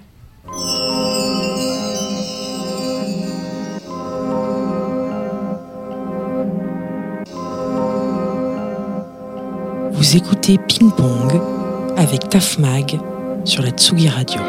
Vous 9.93 10.17
écoutez 10.17 10.59
Ping 10.59 10.91
Pong 10.91 11.41
avec 11.97 12.29
Taf 12.29 12.59
Mag 12.59 12.99
sur 13.45 13.63
la 13.63 13.71
Tsugi 13.71 14.09
Radio. 14.09 14.41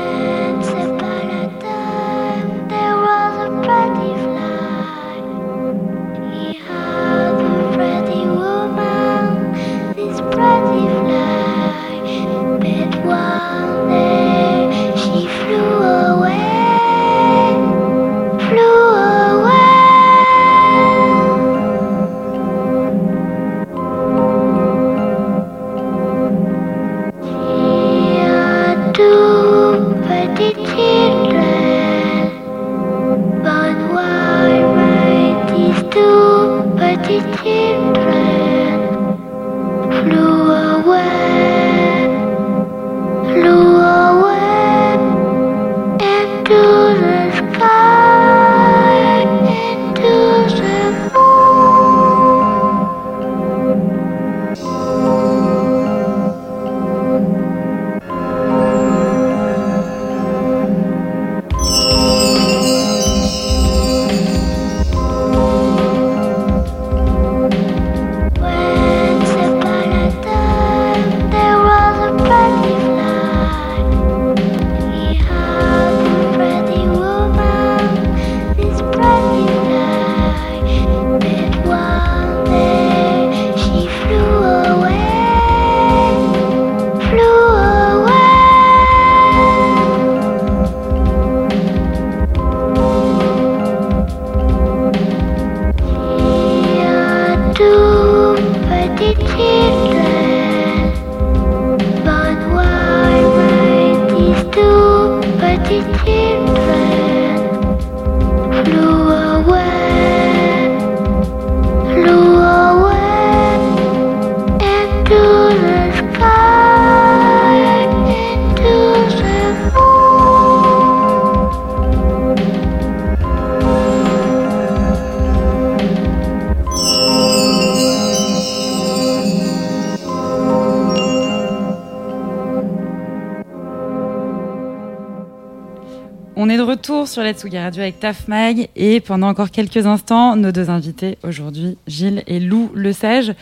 La 137.31 137.37
Tsugi 137.37 137.57
Radio 137.57 137.81
avec 137.81 137.97
Taf 138.01 138.27
Mag 138.27 138.67
et 138.75 138.99
pendant 138.99 139.29
encore 139.29 139.51
quelques 139.51 139.85
instants, 139.85 140.35
nos 140.35 140.51
deux 140.51 140.69
invités 140.69 141.17
aujourd'hui, 141.23 141.77
Gilles 141.87 142.23
et 142.27 142.41
Lou 142.41 142.69
Le 142.75 142.91
Sage. 142.91 143.33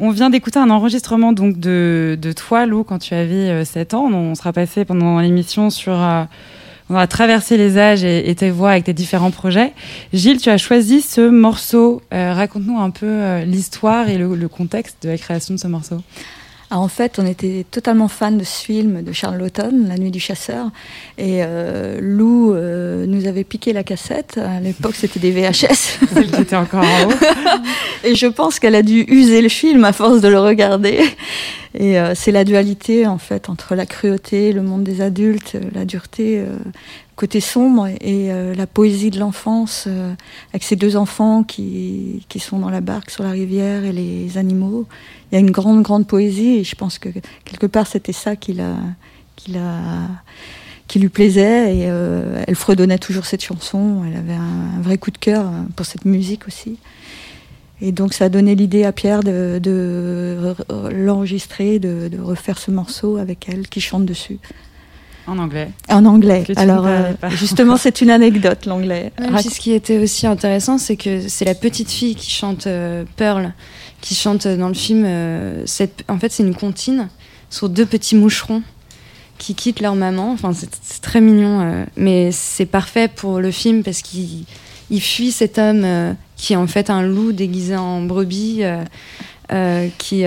On 0.00 0.10
vient 0.10 0.30
d'écouter 0.30 0.58
un 0.58 0.68
enregistrement 0.68 1.32
donc 1.32 1.60
de, 1.60 2.18
de 2.20 2.32
toi, 2.32 2.66
Lou, 2.66 2.82
quand 2.82 2.98
tu 2.98 3.14
avais 3.14 3.50
euh, 3.50 3.64
7 3.64 3.94
ans. 3.94 4.10
On 4.12 4.34
sera 4.34 4.52
passé 4.52 4.84
pendant 4.84 5.20
l'émission 5.20 5.70
sur. 5.70 5.92
euh, 5.92 6.24
on 6.90 6.94
va 6.94 7.06
traverser 7.06 7.56
les 7.56 7.78
âges 7.78 8.02
et, 8.02 8.28
et 8.28 8.34
tes 8.34 8.50
voix 8.50 8.70
avec 8.72 8.84
tes 8.84 8.92
différents 8.92 9.30
projets. 9.30 9.72
Gilles, 10.12 10.40
tu 10.40 10.50
as 10.50 10.58
choisi 10.58 11.00
ce 11.00 11.28
morceau. 11.28 12.02
Euh, 12.12 12.32
Raconte-nous 12.34 12.78
un 12.80 12.90
peu 12.90 13.06
euh, 13.06 13.44
l'histoire 13.44 14.08
et 14.08 14.18
le, 14.18 14.34
le 14.34 14.48
contexte 14.48 14.96
de 15.04 15.10
la 15.10 15.18
création 15.18 15.54
de 15.54 15.60
ce 15.60 15.68
morceau. 15.68 16.00
Ah, 16.70 16.80
en 16.80 16.88
fait, 16.88 17.18
on 17.18 17.26
était 17.26 17.64
totalement 17.70 18.08
fans 18.08 18.32
de 18.32 18.42
ce 18.42 18.64
film 18.64 19.02
de 19.02 19.12
Charles 19.12 19.38
Laughton, 19.38 19.84
La 19.86 19.96
Nuit 19.96 20.10
du 20.10 20.18
Chasseur. 20.18 20.66
Et 21.16 21.44
euh, 21.44 22.00
Lou 22.00 22.54
euh, 22.54 23.06
nous 23.06 23.28
avait 23.28 23.44
piqué 23.44 23.72
la 23.72 23.84
cassette. 23.84 24.38
À 24.38 24.58
l'époque, 24.58 24.96
c'était 24.96 25.20
des 25.20 25.30
VHS. 25.30 26.00
Celle 26.12 26.30
qui 26.30 26.40
était 26.40 26.56
encore 26.56 26.82
en 26.82 27.08
haut. 27.08 27.12
Et 28.02 28.16
je 28.16 28.26
pense 28.26 28.58
qu'elle 28.58 28.74
a 28.74 28.82
dû 28.82 29.04
user 29.06 29.42
le 29.42 29.48
film 29.48 29.84
à 29.84 29.92
force 29.92 30.20
de 30.20 30.28
le 30.28 30.40
regarder. 30.40 31.00
Et 31.78 31.98
euh, 31.98 32.14
c'est 32.14 32.32
la 32.32 32.44
dualité, 32.44 33.06
en 33.06 33.18
fait, 33.18 33.50
entre 33.50 33.74
la 33.74 33.84
cruauté, 33.84 34.52
le 34.52 34.62
monde 34.62 34.82
des 34.82 35.02
adultes, 35.02 35.56
euh, 35.56 35.60
la 35.74 35.84
dureté, 35.84 36.38
euh, 36.38 36.56
côté 37.16 37.40
sombre, 37.40 37.86
et 37.88 38.32
euh, 38.32 38.54
la 38.54 38.66
poésie 38.66 39.10
de 39.10 39.18
l'enfance, 39.20 39.86
avec 40.52 40.62
ces 40.62 40.76
deux 40.76 40.96
enfants 40.96 41.42
qui, 41.42 42.24
sont 42.38 42.58
dans 42.58 42.70
la 42.70 42.80
barque 42.80 43.10
sur 43.10 43.24
la 43.24 43.30
rivière 43.30 43.84
et 43.84 43.92
les 43.92 44.38
animaux. 44.38 44.86
Il 45.30 45.34
y 45.34 45.36
a 45.36 45.40
une 45.40 45.50
grande, 45.50 45.82
grande 45.82 46.06
poésie, 46.06 46.58
et 46.58 46.64
je 46.64 46.74
pense 46.74 46.98
que 46.98 47.08
quelque 47.44 47.66
part, 47.66 47.86
c'était 47.86 48.12
ça 48.12 48.36
qui 48.36 48.54
lui 50.94 51.08
plaisait 51.08 51.74
et 51.74 51.80
elle 52.46 52.54
fredonnait 52.54 52.98
toujours 52.98 53.24
cette 53.24 53.42
chanson. 53.42 54.02
Elle 54.06 54.18
avait 54.18 54.34
un, 54.34 54.80
vrai 54.82 54.98
coup 54.98 55.10
de 55.10 55.18
cœur 55.18 55.50
pour 55.74 55.86
cette 55.86 56.04
musique 56.04 56.46
aussi. 56.46 56.78
Et 57.82 57.92
donc 57.92 58.14
ça 58.14 58.26
a 58.26 58.28
donné 58.30 58.54
l'idée 58.54 58.84
à 58.84 58.92
Pierre 58.92 59.22
de, 59.22 59.58
de 59.62 60.54
re- 60.68 60.90
l'enregistrer, 60.90 61.78
de, 61.78 62.08
de 62.08 62.18
refaire 62.20 62.58
ce 62.58 62.70
morceau 62.70 63.18
avec 63.18 63.48
elle 63.50 63.68
qui 63.68 63.80
chante 63.80 64.06
dessus. 64.06 64.38
En 65.26 65.38
anglais. 65.38 65.68
En 65.90 66.04
anglais. 66.04 66.44
Que 66.46 66.52
tu 66.52 66.58
ne 66.58 66.62
Alors 66.62 66.86
euh, 66.86 67.12
pas. 67.14 67.28
justement 67.28 67.76
c'est 67.76 68.00
une 68.00 68.10
anecdote 68.10 68.64
l'anglais. 68.66 69.12
Ce 69.18 69.60
qui 69.60 69.72
était 69.72 69.98
aussi 69.98 70.26
intéressant, 70.26 70.78
c'est 70.78 70.96
que 70.96 71.28
c'est 71.28 71.44
la 71.44 71.54
petite 71.54 71.90
fille 71.90 72.14
qui 72.14 72.30
chante 72.30 72.66
euh, 72.66 73.04
Pearl, 73.16 73.52
qui 74.00 74.14
chante 74.14 74.46
dans 74.46 74.68
le 74.68 74.74
film. 74.74 75.04
euh, 75.04 75.62
cette, 75.66 76.04
en 76.08 76.18
fait, 76.18 76.30
c'est 76.32 76.44
une 76.44 76.54
comptine 76.54 77.08
sur 77.50 77.68
deux 77.68 77.86
petits 77.86 78.14
moucherons 78.16 78.62
qui 79.36 79.54
quittent 79.54 79.80
leur 79.80 79.96
maman. 79.96 80.32
Enfin, 80.32 80.52
c'est 80.54 80.70
c'est 80.82 81.02
très 81.02 81.20
mignon, 81.20 81.60
euh, 81.60 81.84
mais 81.96 82.30
c'est 82.32 82.64
parfait 82.66 83.08
pour 83.08 83.40
le 83.40 83.50
film 83.50 83.82
parce 83.82 84.00
qu'il 84.02 84.44
il 84.90 85.00
fuit 85.00 85.32
cet 85.32 85.58
homme 85.58 85.82
euh, 85.84 86.12
qui 86.36 86.52
est 86.52 86.56
en 86.56 86.66
fait 86.66 86.90
un 86.90 87.02
loup 87.02 87.32
déguisé 87.32 87.76
en 87.76 88.02
brebis, 88.02 88.58
euh, 88.62 88.82
euh, 89.52 89.88
qui, 89.98 90.24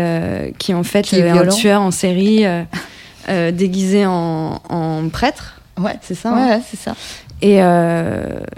qui 0.58 0.74
en 0.74 0.84
fait 0.84 1.04
Qui 1.04 1.18
est 1.18 1.30
un 1.30 1.48
tueur 1.48 1.82
en 1.82 1.92
série, 1.92 2.46
déguisé 3.28 4.06
en, 4.06 4.62
en 4.70 5.10
prêtre. 5.10 5.62
Ouais. 5.78 5.98
C'est 6.02 6.16
ça. 6.16 6.34
Ouais, 6.34 6.42
hein 6.42 6.50
ouais, 6.58 6.62
c'est 6.70 6.80
ça. 6.80 6.96
et 7.42 7.60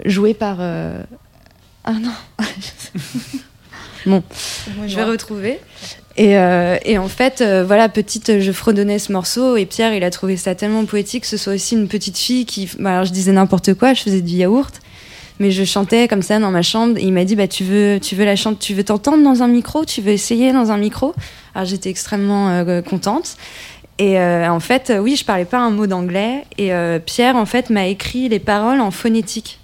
joué 0.08 0.34
par. 0.34 0.60
Ah 1.84 1.92
non. 1.92 2.12
bon, 4.06 4.22
je 4.86 4.96
vais 4.96 5.04
retrouver. 5.04 5.58
Et, 6.16 6.36
euh, 6.36 6.76
et 6.84 6.98
en 6.98 7.08
fait, 7.08 7.40
euh, 7.40 7.64
voilà, 7.64 7.88
petite, 7.88 8.40
je 8.40 8.52
fredonnais 8.52 8.98
ce 8.98 9.12
morceau 9.12 9.56
et 9.56 9.64
Pierre, 9.64 9.94
il 9.94 10.04
a 10.04 10.10
trouvé 10.10 10.36
ça 10.36 10.54
tellement 10.54 10.84
poétique 10.84 11.22
que 11.22 11.28
ce 11.28 11.38
soit 11.38 11.54
aussi 11.54 11.74
une 11.74 11.88
petite 11.88 12.18
fille 12.18 12.44
qui. 12.44 12.68
bah, 12.78 12.90
alors, 12.92 13.04
je 13.04 13.12
disais 13.12 13.32
n'importe 13.32 13.74
quoi, 13.74 13.94
je 13.94 14.02
faisais 14.02 14.20
du 14.20 14.34
yaourt, 14.34 14.81
mais 15.38 15.50
je 15.50 15.64
chantais 15.64 16.08
comme 16.08 16.22
ça 16.22 16.38
dans 16.38 16.50
ma 16.50 16.62
chambre 16.62 16.98
il 16.98 17.12
m'a 17.12 17.24
dit 17.24 17.36
bah, 17.36 17.48
tu, 17.48 17.64
veux, 17.64 17.98
tu 18.00 18.14
veux 18.14 18.24
la 18.24 18.36
chanter, 18.36 18.58
tu 18.60 18.74
veux 18.74 18.84
t'entendre 18.84 19.22
dans 19.22 19.42
un 19.42 19.48
micro, 19.48 19.84
tu 19.84 20.00
veux 20.00 20.12
essayer 20.12 20.52
dans 20.52 20.70
un 20.70 20.76
micro? 20.76 21.14
Alors, 21.54 21.66
j'étais 21.66 21.90
extrêmement 21.90 22.48
euh, 22.50 22.82
contente. 22.82 23.36
Et 23.98 24.18
euh, 24.18 24.50
en 24.50 24.60
fait, 24.60 24.90
euh, 24.90 24.98
oui, 24.98 25.16
je 25.16 25.24
parlais 25.24 25.44
pas 25.44 25.58
un 25.58 25.70
mot 25.70 25.86
d'anglais. 25.86 26.44
Et 26.58 26.70
Pierre, 27.04 27.36
en 27.36 27.46
fait, 27.46 27.70
m'a 27.70 27.86
écrit 27.86 28.28
les 28.28 28.38
paroles 28.38 28.80
en 28.80 28.90
phonétique. 28.90 29.58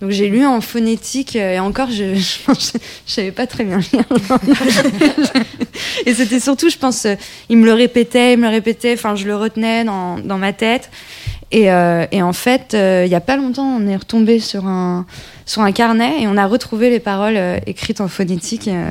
Donc 0.00 0.10
j'ai 0.10 0.28
lu 0.28 0.44
en 0.44 0.60
phonétique 0.60 1.36
et 1.36 1.58
encore, 1.60 1.88
je, 1.88 2.14
je, 2.14 2.20
je 3.06 3.12
savais 3.12 3.30
pas 3.30 3.46
très 3.46 3.64
bien 3.64 3.78
lire. 3.78 4.04
et 6.06 6.12
c'était 6.12 6.40
surtout, 6.40 6.68
je 6.68 6.76
pense, 6.76 7.06
il 7.48 7.56
me 7.56 7.64
le 7.64 7.72
répétait, 7.72 8.34
il 8.34 8.38
me 8.38 8.42
le 8.42 8.50
répétait. 8.50 8.92
Enfin, 8.94 9.14
je 9.14 9.24
le 9.24 9.36
retenais 9.36 9.84
dans, 9.84 10.18
dans 10.18 10.36
ma 10.36 10.52
tête. 10.52 10.90
Et, 11.56 11.70
euh, 11.70 12.04
et 12.10 12.20
en 12.20 12.32
fait, 12.32 12.74
euh, 12.74 13.04
il 13.06 13.12
y 13.12 13.14
a 13.14 13.20
pas 13.20 13.36
longtemps, 13.36 13.76
on 13.80 13.86
est 13.86 13.94
retombé 13.96 14.40
sur 14.40 14.66
un 14.66 15.06
sur 15.46 15.62
un 15.62 15.70
carnet 15.70 16.22
et 16.22 16.26
on 16.26 16.36
a 16.36 16.46
retrouvé 16.46 16.90
les 16.90 16.98
paroles 16.98 17.36
euh, 17.36 17.58
écrites 17.66 18.00
en 18.00 18.08
phonétique. 18.08 18.66
euh, 18.66 18.90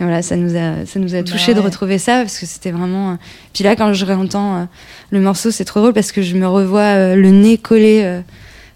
Et 0.00 0.04
voilà, 0.04 0.22
ça 0.22 0.36
nous 0.36 0.56
a, 0.56 0.86
ça 0.86 0.98
nous 0.98 1.14
a 1.14 1.22
touché 1.22 1.48
Bah 1.48 1.54
de 1.54 1.58
ouais. 1.60 1.66
retrouver 1.66 1.98
ça 1.98 2.22
parce 2.22 2.38
que 2.38 2.46
c'était 2.46 2.70
vraiment. 2.70 3.10
euh, 3.10 3.14
Puis 3.52 3.64
là, 3.64 3.76
quand 3.76 3.92
je 3.92 4.04
réentends 4.06 4.56
euh, 4.56 4.64
le 5.10 5.20
morceau, 5.20 5.50
c'est 5.50 5.66
trop 5.66 5.80
drôle 5.80 5.92
parce 5.92 6.10
que 6.10 6.22
je 6.22 6.36
me 6.36 6.46
revois 6.48 6.80
euh, 6.96 7.16
le 7.16 7.30
nez 7.30 7.58
collé, 7.58 8.00
euh, 8.04 8.20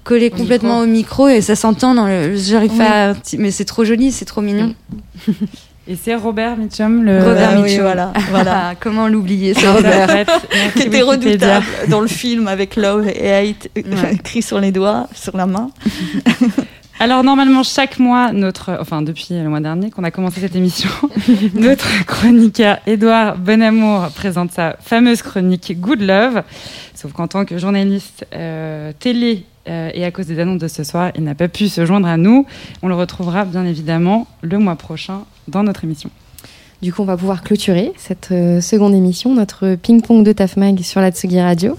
collé 0.03 0.31
Au 0.31 0.37
complètement 0.37 0.81
au 0.81 0.87
micro 0.87 1.29
et 1.29 1.41
ça 1.41 1.57
s'entend 1.57 1.95
dans 1.95 2.07
le. 2.07 2.37
J'arrive 2.37 2.73
Oui. 2.73 2.79
pas. 2.79 3.13
à- 3.13 3.15
Mais 3.39 3.51
c'est 3.51 3.65
trop 3.65 3.85
joli, 3.87 4.13
c'est 4.13 4.27
trop 4.27 4.43
mignon. 4.43 4.75
Et 5.87 5.97
c'est 5.97 6.15
Robert 6.15 6.57
Mitchum, 6.57 7.05
le 7.05 7.19
Robert 7.19 7.53
oui, 7.57 7.63
Mitchum. 7.65 7.83
voilà, 7.83 8.13
voilà. 8.31 8.69
Ah, 8.71 8.75
comment 8.79 9.07
l'oublier, 9.07 9.53
ce 9.53 9.67
Robert 9.67 10.27
qui 10.75 10.83
était 10.83 11.03
redoutable 11.03 11.67
dans 11.89 12.01
le 12.01 12.07
film 12.07 12.49
avec 12.49 12.77
Love 12.77 13.07
et 13.09 13.31
Hate 13.31 13.69
euh, 13.77 13.83
Ouais. 13.83 14.15
écrit 14.15 14.41
sur 14.41 14.61
les 14.61 14.73
doigts, 14.73 15.09
sur 15.15 15.37
la 15.37 15.45
main. 15.47 15.71
Alors 17.01 17.23
normalement 17.23 17.63
chaque 17.63 17.99
mois, 17.99 18.33
notre, 18.33 18.79
enfin 18.81 19.03
depuis 19.03 19.27
le 19.31 19.49
mois 19.49 19.61
dernier 19.61 19.91
qu'on 19.91 20.05
a 20.05 20.11
commencé 20.11 20.41
cette 20.41 20.57
émission, 20.57 20.89
notre 21.55 22.07
chroniqueur 22.07 22.79
Édouard 22.87 23.37
Bonamour 23.37 24.09
présente 24.15 24.53
sa 24.53 24.77
fameuse 24.81 25.21
chronique 25.21 25.79
Good 25.81 26.01
Love. 26.01 26.45
Sauf 26.95 27.13
qu'en 27.13 27.27
tant 27.27 27.45
que 27.45 27.59
journaliste 27.59 28.27
euh, 28.35 28.93
télé 28.99 29.45
euh, 29.69 29.91
et 29.95 30.05
à 30.05 30.11
cause 30.11 30.27
des 30.27 30.39
annonces 30.39 30.59
de 30.61 30.69
ce 30.69 30.85
soir, 30.85 31.11
il 31.17 31.25
n'a 31.25 31.35
pas 31.35 31.49
pu 31.49 31.69
se 31.69 31.85
joindre 31.87 32.07
à 32.09 32.17
nous. 32.17 32.47
On 32.83 32.89
le 32.89 32.95
retrouvera 32.95 33.45
bien 33.45 33.65
évidemment 33.65 34.27
le 34.43 34.59
mois 34.59 34.77
prochain 34.77 35.21
dans 35.49 35.63
notre 35.63 35.85
émission. 35.85 36.11
Du 36.83 36.93
coup, 36.93 37.03
on 37.03 37.07
va 37.07 37.17
pouvoir 37.17 37.43
clôturer 37.43 37.93
cette 37.97 38.29
euh, 38.33 38.61
seconde 38.61 38.95
émission, 38.95 39.35
notre 39.35 39.75
ping-pong 39.77 40.23
de 40.25 40.33
Tafmag 40.33 40.81
sur 40.83 41.01
la 41.01 41.11
Tsugi 41.11 41.41
Radio. 41.41 41.77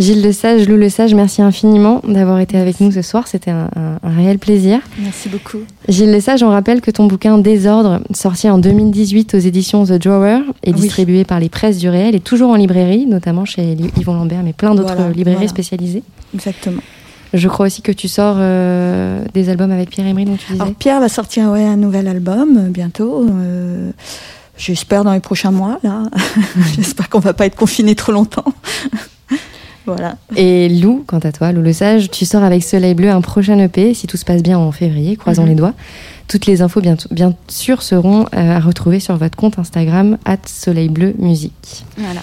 Gilles 0.00 0.22
Le 0.22 0.32
Sage, 0.32 0.66
Lou 0.68 0.76
Le 0.76 0.88
Sage, 0.88 1.14
merci 1.14 1.42
infiniment 1.42 2.00
d'avoir 2.08 2.40
été 2.40 2.56
avec 2.58 2.80
nous 2.80 2.90
ce 2.90 3.02
soir. 3.02 3.28
C'était 3.28 3.50
un, 3.52 3.68
un- 3.76 3.98
un 4.02 4.16
réel 4.16 4.38
plaisir. 4.38 4.80
Merci 4.98 5.28
beaucoup. 5.28 5.58
Gilles 5.86 6.10
Le 6.10 6.18
Sage, 6.18 6.42
on 6.42 6.48
rappelle 6.48 6.80
que 6.80 6.90
ton 6.90 7.06
bouquin 7.06 7.38
Désordre, 7.38 8.00
sorti 8.12 8.48
en 8.50 8.58
2018 8.58 9.34
aux 9.34 9.38
éditions 9.38 9.84
The 9.84 9.92
Drawer, 9.92 10.40
est 10.64 10.72
Oui. 10.72 10.80
distribué 10.80 11.24
par 11.24 11.38
les 11.38 11.50
presses 11.50 11.78
du 11.78 11.88
réel 11.88 12.16
et 12.16 12.20
toujours 12.20 12.50
en 12.50 12.56
librairie, 12.56 13.06
notamment 13.06 13.44
chez 13.44 13.76
Yvon 13.98 14.14
Lambert, 14.14 14.42
mais 14.42 14.54
plein 14.54 14.74
d'autres 14.74 14.94
Voilà, 14.96 15.12
librairies 15.12 15.36
voilà. 15.36 15.48
spécialisées. 15.50 16.02
Exactement. 16.34 16.80
Je 17.34 17.48
crois 17.48 17.66
aussi 17.66 17.80
que 17.82 17.92
tu 17.92 18.08
sors 18.08 18.36
euh, 18.38 19.24
des 19.32 19.48
albums 19.48 19.70
avec 19.72 19.88
Pierre 19.90 20.06
Emery, 20.06 20.24
dont 20.26 20.36
tu 20.36 20.52
disais. 20.52 20.60
Alors 20.62 20.74
Pierre 20.74 21.00
va 21.00 21.08
sortir 21.08 21.48
ouais, 21.50 21.64
un 21.64 21.76
nouvel 21.76 22.06
album 22.08 22.56
euh, 22.58 22.68
bientôt. 22.68 23.26
euh, 23.30 23.90
J'espère 24.58 25.02
dans 25.02 25.12
les 25.14 25.20
prochains 25.20 25.50
mois. 25.50 25.78
Là, 25.82 26.02
j'espère 26.76 27.08
qu'on 27.08 27.20
va 27.20 27.32
pas 27.32 27.46
être 27.46 27.56
confiné 27.56 27.94
trop 27.94 28.12
longtemps. 28.12 28.44
voilà. 29.86 30.16
Et 30.36 30.68
Lou, 30.68 31.04
quant 31.06 31.18
à 31.20 31.32
toi, 31.32 31.52
Lou 31.52 31.62
Le 31.62 31.72
Sage, 31.72 32.10
tu 32.10 32.24
sors 32.26 32.42
avec 32.44 32.62
Soleil 32.62 32.94
Bleu 32.94 33.10
un 33.10 33.22
prochain 33.22 33.58
EP, 33.58 33.94
si 33.94 34.06
tout 34.06 34.16
se 34.18 34.24
passe 34.26 34.42
bien 34.42 34.58
en 34.58 34.70
février, 34.70 35.16
croisons 35.16 35.42
Mhm. 35.42 35.48
les 35.48 35.54
doigts. 35.54 35.72
Toutes 36.28 36.46
les 36.46 36.62
infos, 36.62 36.80
bien, 36.80 36.96
bien 37.10 37.34
sûr, 37.48 37.82
seront 37.82 38.26
euh, 38.34 38.56
à 38.56 38.60
retrouver 38.60 39.00
sur 39.00 39.16
votre 39.16 39.36
compte 39.36 39.58
Instagram, 39.58 40.18
at 40.26 40.36
Soleil 40.46 40.88
Bleu 40.90 41.14
Musique. 41.18 41.84
Voilà. 41.96 42.20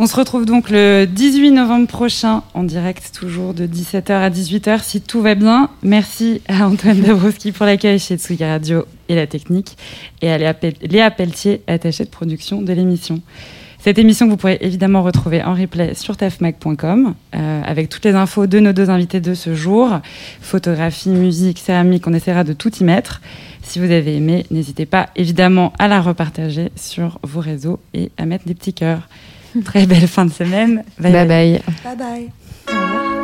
On 0.00 0.06
se 0.06 0.14
retrouve 0.14 0.44
donc 0.46 0.70
le 0.70 1.06
18 1.06 1.50
novembre 1.50 1.88
prochain 1.88 2.42
en 2.54 2.62
direct, 2.62 3.10
toujours 3.18 3.52
de 3.52 3.66
17h 3.66 4.12
à 4.12 4.30
18h 4.30 4.80
si 4.82 5.00
tout 5.00 5.20
va 5.20 5.34
bien. 5.34 5.70
Merci 5.82 6.40
à 6.46 6.68
Antoine 6.68 7.00
Dabrowski 7.00 7.50
pour 7.50 7.66
l'accueil 7.66 7.98
chez 7.98 8.16
Tsugi 8.16 8.44
Radio 8.44 8.84
et 9.08 9.16
la 9.16 9.26
technique 9.26 9.76
et 10.22 10.30
à 10.30 10.38
Léa, 10.38 10.54
Pel- 10.54 10.76
Léa 10.82 11.10
Pelletier, 11.10 11.62
attachée 11.66 12.04
de 12.04 12.10
production 12.10 12.62
de 12.62 12.72
l'émission. 12.72 13.20
Cette 13.80 13.98
émission 13.98 14.28
vous 14.28 14.36
pourrez 14.36 14.58
évidemment 14.60 15.02
retrouver 15.02 15.42
en 15.42 15.54
replay 15.54 15.94
sur 15.94 16.16
tafmac.com 16.16 17.14
euh, 17.34 17.62
avec 17.64 17.88
toutes 17.88 18.04
les 18.04 18.14
infos 18.14 18.46
de 18.46 18.60
nos 18.60 18.72
deux 18.72 18.90
invités 18.90 19.20
de 19.20 19.34
ce 19.34 19.56
jour. 19.56 19.98
Photographie, 20.40 21.08
musique, 21.10 21.58
céramique, 21.58 22.06
on 22.06 22.14
essaiera 22.14 22.44
de 22.44 22.52
tout 22.52 22.72
y 22.76 22.84
mettre. 22.84 23.20
Si 23.62 23.80
vous 23.80 23.90
avez 23.90 24.16
aimé, 24.16 24.46
n'hésitez 24.52 24.86
pas 24.86 25.08
évidemment 25.16 25.72
à 25.80 25.88
la 25.88 26.00
repartager 26.00 26.70
sur 26.76 27.18
vos 27.24 27.40
réseaux 27.40 27.80
et 27.94 28.12
à 28.16 28.26
mettre 28.26 28.46
des 28.46 28.54
petits 28.54 28.74
cœurs. 28.74 29.08
Très 29.64 29.86
belle 29.86 30.08
fin 30.08 30.26
de 30.26 30.32
semaine. 30.32 30.84
Bye 30.98 31.12
bye. 31.12 31.62
Bye 31.84 31.96
bye. 31.96 32.30
Prends 32.66 33.17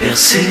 bercer. 0.00 0.48